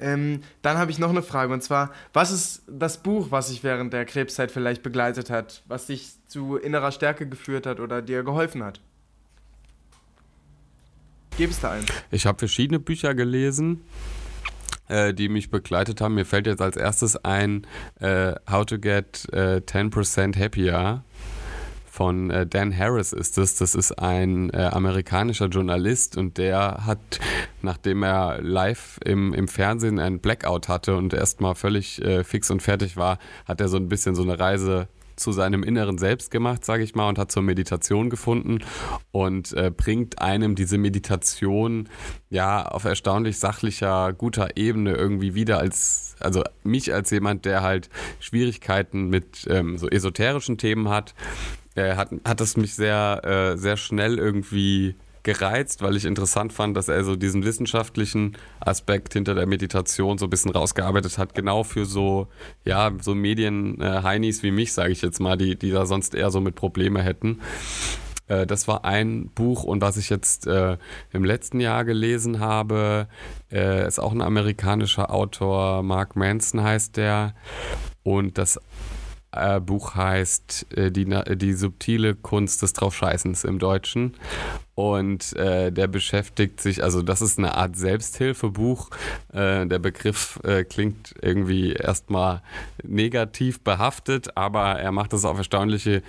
Ähm, 0.00 0.40
dann 0.62 0.78
habe 0.78 0.90
ich 0.90 0.98
noch 0.98 1.10
eine 1.10 1.22
Frage 1.22 1.52
und 1.52 1.62
zwar, 1.62 1.92
was 2.12 2.32
ist 2.32 2.62
das 2.66 3.02
Buch, 3.02 3.28
was 3.30 3.48
sich 3.48 3.62
während 3.62 3.92
der 3.92 4.06
Krebszeit 4.06 4.50
vielleicht 4.50 4.82
begleitet 4.82 5.28
hat, 5.28 5.62
was 5.68 5.86
dich 5.86 6.12
zu 6.26 6.56
innerer 6.56 6.90
Stärke 6.90 7.28
geführt 7.28 7.66
hat 7.66 7.80
oder 7.80 8.00
dir 8.00 8.22
geholfen 8.22 8.64
hat? 8.64 8.80
Gib 11.36 11.50
es 11.50 11.60
da 11.60 11.72
eins. 11.72 11.86
Ich 12.10 12.26
habe 12.26 12.38
verschiedene 12.38 12.78
Bücher 12.78 13.14
gelesen, 13.14 13.82
äh, 14.88 15.14
die 15.14 15.28
mich 15.28 15.50
begleitet 15.50 16.00
haben. 16.00 16.14
Mir 16.14 16.24
fällt 16.24 16.46
jetzt 16.46 16.62
als 16.62 16.76
erstes 16.76 17.16
ein 17.24 17.66
äh, 18.00 18.34
How 18.50 18.64
to 18.64 18.78
Get 18.78 19.28
äh, 19.32 19.60
10% 19.64 20.38
Happier 20.38 21.04
von 21.90 22.30
äh, 22.30 22.46
Dan 22.46 22.76
Harris 22.76 23.12
ist 23.12 23.36
es. 23.36 23.56
Das 23.56 23.74
ist 23.74 23.92
ein 23.98 24.50
äh, 24.50 24.70
amerikanischer 24.72 25.46
Journalist 25.46 26.16
und 26.16 26.38
der 26.38 26.86
hat, 26.86 27.20
nachdem 27.62 28.02
er 28.02 28.40
live 28.40 28.98
im, 29.04 29.34
im 29.34 29.48
Fernsehen 29.48 29.98
einen 29.98 30.20
Blackout 30.20 30.68
hatte 30.68 30.96
und 30.96 31.12
erstmal 31.12 31.54
völlig 31.54 32.02
äh, 32.02 32.24
fix 32.24 32.50
und 32.50 32.62
fertig 32.62 32.96
war, 32.96 33.18
hat 33.46 33.60
er 33.60 33.68
so 33.68 33.76
ein 33.76 33.88
bisschen 33.88 34.14
so 34.14 34.22
eine 34.22 34.38
Reise 34.38 34.88
zu 35.16 35.32
seinem 35.32 35.62
inneren 35.62 35.98
Selbst 35.98 36.30
gemacht, 36.30 36.64
sage 36.64 36.82
ich 36.82 36.94
mal, 36.94 37.08
und 37.08 37.18
hat 37.18 37.30
zur 37.30 37.42
Meditation 37.42 38.08
gefunden 38.08 38.60
und 39.12 39.52
äh, 39.52 39.70
bringt 39.70 40.20
einem 40.20 40.54
diese 40.54 40.78
Meditation 40.78 41.88
ja 42.30 42.66
auf 42.66 42.84
erstaunlich 42.84 43.38
sachlicher, 43.38 44.12
guter 44.14 44.56
Ebene 44.56 44.94
irgendwie 44.94 45.34
wieder 45.34 45.58
als, 45.58 46.16
also 46.20 46.42
mich 46.64 46.92
als 46.94 47.10
jemand, 47.10 47.44
der 47.44 47.62
halt 47.62 47.90
Schwierigkeiten 48.18 49.08
mit 49.08 49.46
ähm, 49.50 49.76
so 49.76 49.88
esoterischen 49.88 50.56
Themen 50.56 50.88
hat, 50.88 51.14
hat, 51.76 52.10
hat 52.26 52.40
es 52.40 52.56
mich 52.56 52.74
sehr, 52.74 53.20
äh, 53.24 53.56
sehr 53.56 53.76
schnell 53.76 54.18
irgendwie 54.18 54.96
gereizt, 55.22 55.82
weil 55.82 55.96
ich 55.96 56.04
interessant 56.04 56.52
fand, 56.52 56.76
dass 56.76 56.88
er 56.88 57.04
so 57.04 57.16
diesen 57.16 57.44
wissenschaftlichen 57.44 58.36
Aspekt 58.60 59.12
hinter 59.12 59.34
der 59.34 59.46
Meditation 59.46 60.18
so 60.18 60.26
ein 60.26 60.30
bisschen 60.30 60.50
rausgearbeitet 60.50 61.18
hat, 61.18 61.34
genau 61.34 61.64
für 61.64 61.86
so, 61.86 62.28
ja, 62.64 62.92
so 63.00 63.14
Medien-Heinis 63.14 64.42
wie 64.42 64.50
mich, 64.50 64.72
sage 64.72 64.92
ich 64.92 65.02
jetzt 65.02 65.20
mal, 65.20 65.36
die, 65.36 65.56
die 65.56 65.70
da 65.70 65.86
sonst 65.86 66.14
eher 66.14 66.30
so 66.30 66.40
mit 66.40 66.54
Probleme 66.54 67.02
hätten. 67.02 67.40
Äh, 68.30 68.46
das 68.46 68.68
war 68.68 68.84
ein 68.84 69.30
Buch 69.34 69.64
und 69.64 69.82
was 69.82 69.96
ich 69.96 70.08
jetzt 70.08 70.46
äh, 70.46 70.78
im 71.12 71.24
letzten 71.24 71.60
Jahr 71.60 71.84
gelesen 71.84 72.40
habe, 72.40 73.08
äh, 73.52 73.86
ist 73.86 73.98
auch 73.98 74.12
ein 74.12 74.22
amerikanischer 74.22 75.12
Autor, 75.12 75.82
Mark 75.82 76.16
Manson 76.16 76.62
heißt 76.62 76.96
der. 76.96 77.34
Und 78.02 78.38
das 78.38 78.58
äh, 79.32 79.60
Buch 79.60 79.94
heißt 79.94 80.66
äh, 80.76 80.90
die, 80.90 81.06
die 81.36 81.52
subtile 81.52 82.14
Kunst 82.14 82.62
des 82.62 82.72
Draufscheißens 82.72 83.44
im 83.44 83.58
Deutschen. 83.58 84.16
Und 84.74 85.36
äh, 85.36 85.70
der 85.70 85.86
beschäftigt 85.88 86.60
sich, 86.60 86.82
also 86.82 87.02
das 87.02 87.20
ist 87.20 87.38
eine 87.38 87.54
Art 87.54 87.76
Selbsthilfebuch. 87.76 88.90
Äh, 89.32 89.66
der 89.66 89.78
Begriff 89.78 90.40
äh, 90.42 90.64
klingt 90.64 91.14
irgendwie 91.20 91.72
erstmal 91.72 92.42
negativ 92.82 93.60
behaftet, 93.60 94.36
aber 94.36 94.80
er 94.80 94.90
macht 94.90 95.12
das 95.12 95.24
auf 95.24 95.36
erstaunliche 95.36 96.02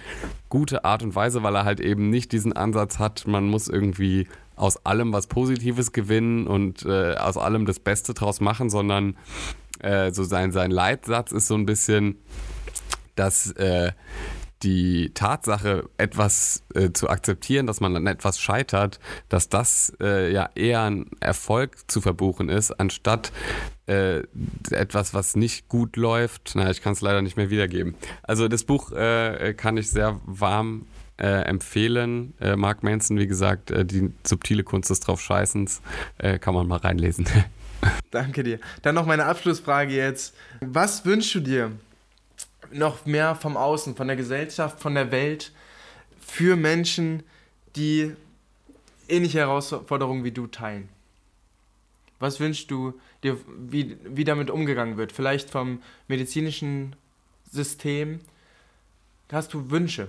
gute 0.49 0.85
Art 0.85 1.03
und 1.03 1.15
Weise, 1.15 1.43
weil 1.43 1.55
er 1.55 1.65
halt 1.65 1.79
eben 1.79 2.09
nicht 2.09 2.31
diesen 2.31 2.53
Ansatz 2.53 2.97
hat, 2.97 3.27
man 3.27 3.47
muss 3.47 3.67
irgendwie 3.67 4.27
aus 4.55 4.85
allem 4.85 5.11
was 5.11 5.27
Positives 5.27 5.91
gewinnen 5.91 6.47
und 6.47 6.85
äh, 6.85 7.15
aus 7.15 7.37
allem 7.37 7.65
das 7.65 7.79
Beste 7.79 8.13
draus 8.13 8.39
machen, 8.41 8.69
sondern 8.69 9.17
so 10.11 10.23
sein, 10.23 10.51
sein 10.51 10.69
Leitsatz 10.69 11.31
ist 11.31 11.47
so 11.47 11.55
ein 11.55 11.65
bisschen, 11.65 12.19
dass 13.21 13.51
äh, 13.51 13.91
die 14.63 15.11
Tatsache, 15.13 15.87
etwas 15.97 16.63
äh, 16.73 16.91
zu 16.91 17.07
akzeptieren, 17.07 17.67
dass 17.67 17.79
man 17.79 17.95
an 17.95 18.07
etwas 18.07 18.39
scheitert, 18.39 18.99
dass 19.29 19.47
das 19.47 19.93
äh, 20.01 20.31
ja 20.31 20.49
eher 20.55 20.81
ein 20.81 21.05
Erfolg 21.19 21.89
zu 21.89 22.01
verbuchen 22.01 22.49
ist, 22.49 22.71
anstatt 22.71 23.31
äh, 23.85 24.23
etwas, 24.71 25.13
was 25.13 25.35
nicht 25.35 25.69
gut 25.69 25.97
läuft. 25.97 26.53
Na, 26.55 26.71
ich 26.71 26.81
kann 26.81 26.93
es 26.93 27.01
leider 27.01 27.21
nicht 27.21 27.37
mehr 27.37 27.51
wiedergeben. 27.51 27.93
Also 28.23 28.47
das 28.47 28.63
Buch 28.63 28.91
äh, 28.91 29.53
kann 29.55 29.77
ich 29.77 29.91
sehr 29.91 30.19
warm 30.25 30.87
äh, 31.17 31.43
empfehlen. 31.43 32.33
Äh, 32.41 32.55
Mark 32.55 32.81
Manson, 32.81 33.19
wie 33.19 33.27
gesagt, 33.27 33.71
die 33.71 34.11
subtile 34.23 34.63
Kunst 34.63 34.89
des 34.89 34.99
Draufscheißens, 35.01 35.81
kann 36.39 36.55
man 36.55 36.67
mal 36.67 36.77
reinlesen. 36.77 37.27
Danke 38.11 38.41
dir. 38.41 38.59
Dann 38.81 38.95
noch 38.95 39.05
meine 39.05 39.25
Abschlussfrage 39.25 39.93
jetzt. 39.93 40.35
Was 40.59 41.05
wünschst 41.05 41.35
du 41.35 41.39
dir 41.39 41.71
noch 42.73 43.05
mehr 43.05 43.35
vom 43.35 43.57
Außen, 43.57 43.95
von 43.95 44.07
der 44.07 44.15
Gesellschaft, 44.15 44.79
von 44.79 44.95
der 44.95 45.11
Welt 45.11 45.51
für 46.19 46.55
Menschen, 46.55 47.23
die 47.75 48.13
ähnliche 49.07 49.39
Herausforderungen 49.39 50.23
wie 50.23 50.31
du 50.31 50.47
teilen? 50.47 50.89
Was 52.19 52.39
wünschst 52.39 52.69
du 52.69 52.93
dir, 53.23 53.37
wie, 53.47 53.97
wie 54.03 54.23
damit 54.23 54.49
umgegangen 54.51 54.97
wird? 54.97 55.11
Vielleicht 55.11 55.49
vom 55.49 55.81
medizinischen 56.07 56.95
System? 57.49 58.19
Hast 59.31 59.53
du 59.53 59.71
Wünsche? 59.71 60.07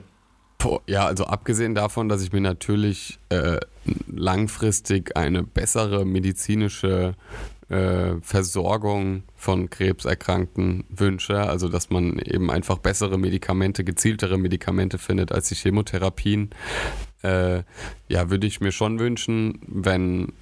Ja, 0.86 1.06
also 1.06 1.24
abgesehen 1.24 1.74
davon, 1.74 2.08
dass 2.08 2.22
ich 2.22 2.32
mir 2.32 2.40
natürlich 2.40 3.18
äh, 3.30 3.58
langfristig 4.06 5.16
eine 5.16 5.42
bessere 5.42 6.04
medizinische 6.04 7.14
äh, 7.72 8.20
Versorgung 8.20 9.22
von 9.34 9.70
Krebserkrankten 9.70 10.84
wünsche. 10.90 11.40
Also 11.40 11.68
dass 11.68 11.90
man 11.90 12.18
eben 12.18 12.50
einfach 12.50 12.78
bessere 12.78 13.18
Medikamente, 13.18 13.82
gezieltere 13.82 14.38
Medikamente 14.38 14.98
findet 14.98 15.32
als 15.32 15.48
die 15.48 15.54
Chemotherapien. 15.54 16.50
Äh, 17.22 17.62
ja, 18.08 18.30
würde 18.30 18.46
ich 18.46 18.60
mir 18.60 18.72
schon 18.72 18.98
wünschen, 18.98 19.58
wenn 19.66 20.32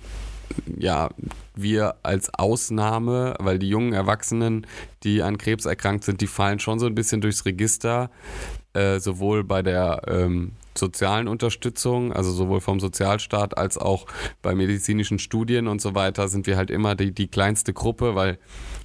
ja, 0.76 1.10
wir 1.54 1.96
als 2.02 2.34
Ausnahme, 2.34 3.36
weil 3.38 3.60
die 3.60 3.68
jungen 3.68 3.92
Erwachsenen, 3.92 4.66
die 5.04 5.22
an 5.22 5.38
Krebs 5.38 5.64
erkrankt 5.64 6.04
sind, 6.04 6.20
die 6.20 6.26
fallen 6.26 6.58
schon 6.58 6.80
so 6.80 6.86
ein 6.86 6.94
bisschen 6.96 7.20
durchs 7.20 7.44
Register, 7.44 8.10
äh, 8.72 8.98
sowohl 8.98 9.44
bei 9.44 9.62
der 9.62 10.02
ähm, 10.08 10.52
sozialen 10.76 11.28
Unterstützung, 11.28 12.12
also 12.12 12.32
sowohl 12.32 12.60
vom 12.60 12.80
Sozialstaat 12.80 13.56
als 13.58 13.78
auch 13.78 14.06
bei 14.42 14.54
medizinischen 14.54 15.18
Studien 15.18 15.68
und 15.68 15.80
so 15.80 15.94
weiter, 15.94 16.28
sind 16.28 16.46
wir 16.46 16.56
halt 16.56 16.70
immer 16.70 16.94
die, 16.94 17.12
die 17.12 17.28
kleinste 17.28 17.72
Gruppe, 17.72 18.14
weil 18.14 18.38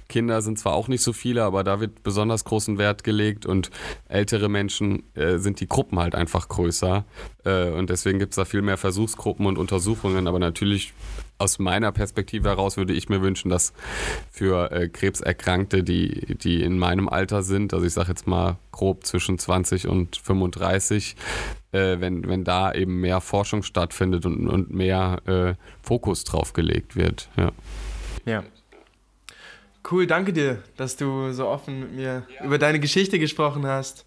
Kinder 0.08 0.42
sind 0.42 0.58
zwar 0.58 0.74
auch 0.74 0.88
nicht 0.88 1.02
so 1.02 1.12
viele, 1.12 1.44
aber 1.44 1.64
da 1.64 1.80
wird 1.80 2.02
besonders 2.02 2.44
großen 2.44 2.78
Wert 2.78 3.04
gelegt 3.04 3.46
und 3.46 3.70
ältere 4.08 4.48
Menschen 4.48 5.02
äh, 5.14 5.38
sind 5.38 5.60
die 5.60 5.68
Gruppen 5.68 5.98
halt 5.98 6.14
einfach 6.14 6.48
größer. 6.48 7.04
Äh, 7.44 7.70
und 7.70 7.90
deswegen 7.90 8.18
gibt 8.18 8.32
es 8.32 8.36
da 8.36 8.44
viel 8.44 8.62
mehr 8.62 8.76
Versuchsgruppen 8.76 9.46
und 9.46 9.58
Untersuchungen, 9.58 10.28
aber 10.28 10.38
natürlich 10.38 10.92
aus 11.38 11.58
meiner 11.58 11.92
Perspektive 11.92 12.48
heraus 12.48 12.76
würde 12.76 12.94
ich 12.94 13.08
mir 13.08 13.20
wünschen, 13.20 13.50
dass 13.50 13.72
für 14.30 14.70
äh, 14.72 14.88
Krebserkrankte, 14.88 15.82
die, 15.82 16.36
die 16.36 16.62
in 16.62 16.78
meinem 16.78 17.08
Alter 17.08 17.42
sind, 17.42 17.74
also 17.74 17.84
ich 17.84 17.92
sage 17.92 18.08
jetzt 18.08 18.26
mal 18.26 18.56
grob 18.72 19.04
zwischen 19.04 19.38
20 19.38 19.88
und 19.88 20.16
35, 20.16 21.16
äh, 21.72 22.00
wenn, 22.00 22.26
wenn 22.28 22.44
da 22.44 22.72
eben 22.72 23.00
mehr 23.00 23.20
Forschung 23.20 23.62
stattfindet 23.62 24.24
und, 24.24 24.48
und 24.48 24.72
mehr 24.72 25.20
äh, 25.26 25.54
Fokus 25.82 26.24
drauf 26.24 26.52
gelegt 26.52 26.96
wird. 26.96 27.28
Ja. 27.36 27.52
ja. 28.24 28.44
Cool, 29.88 30.06
danke 30.06 30.32
dir, 30.32 30.62
dass 30.76 30.96
du 30.96 31.32
so 31.32 31.46
offen 31.46 31.80
mit 31.80 31.92
mir 31.92 32.26
ja. 32.28 32.44
über 32.44 32.58
deine 32.58 32.80
Geschichte 32.80 33.18
gesprochen 33.18 33.66
hast. 33.66 34.04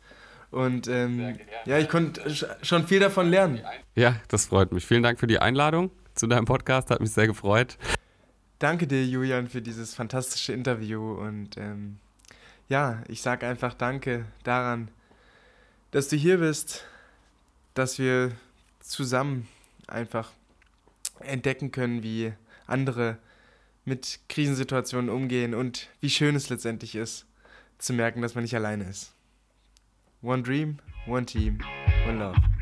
Und 0.51 0.87
ähm, 0.87 1.37
ja, 1.65 1.77
ich 1.77 1.87
konnte 1.87 2.21
schon 2.63 2.87
viel 2.87 2.99
davon 2.99 3.29
lernen. 3.29 3.61
Ja, 3.95 4.15
das 4.27 4.47
freut 4.47 4.71
mich. 4.71 4.85
Vielen 4.85 5.03
Dank 5.03 5.19
für 5.19 5.27
die 5.27 5.39
Einladung 5.39 5.91
zu 6.15 6.27
deinem 6.27 6.45
Podcast, 6.45 6.89
hat 6.89 6.99
mich 6.99 7.11
sehr 7.11 7.27
gefreut. 7.27 7.77
Danke 8.57 8.87
dir, 8.87 9.05
Julian, 9.05 9.47
für 9.47 9.61
dieses 9.61 9.93
fantastische 9.93 10.51
Interview. 10.51 11.13
Und 11.13 11.55
ähm, 11.57 11.99
ja, 12.67 13.03
ich 13.07 13.21
sage 13.21 13.47
einfach 13.47 13.73
Danke 13.73 14.25
daran, 14.43 14.89
dass 15.91 16.09
du 16.09 16.17
hier 16.17 16.39
bist, 16.39 16.83
dass 17.73 17.99
wir 17.99 18.31
zusammen 18.81 19.47
einfach 19.87 20.31
entdecken 21.21 21.71
können, 21.71 22.03
wie 22.03 22.33
andere 22.67 23.17
mit 23.85 24.19
Krisensituationen 24.29 25.09
umgehen 25.09 25.53
und 25.53 25.89
wie 25.99 26.09
schön 26.09 26.35
es 26.35 26.49
letztendlich 26.49 26.95
ist, 26.95 27.25
zu 27.77 27.93
merken, 27.93 28.21
dass 28.21 28.35
man 28.35 28.43
nicht 28.43 28.55
alleine 28.55 28.89
ist. 28.89 29.13
One 30.21 30.43
Dream, 30.43 30.79
One 31.07 31.25
Team, 31.25 31.59
One 32.07 32.19
Love. 32.19 32.58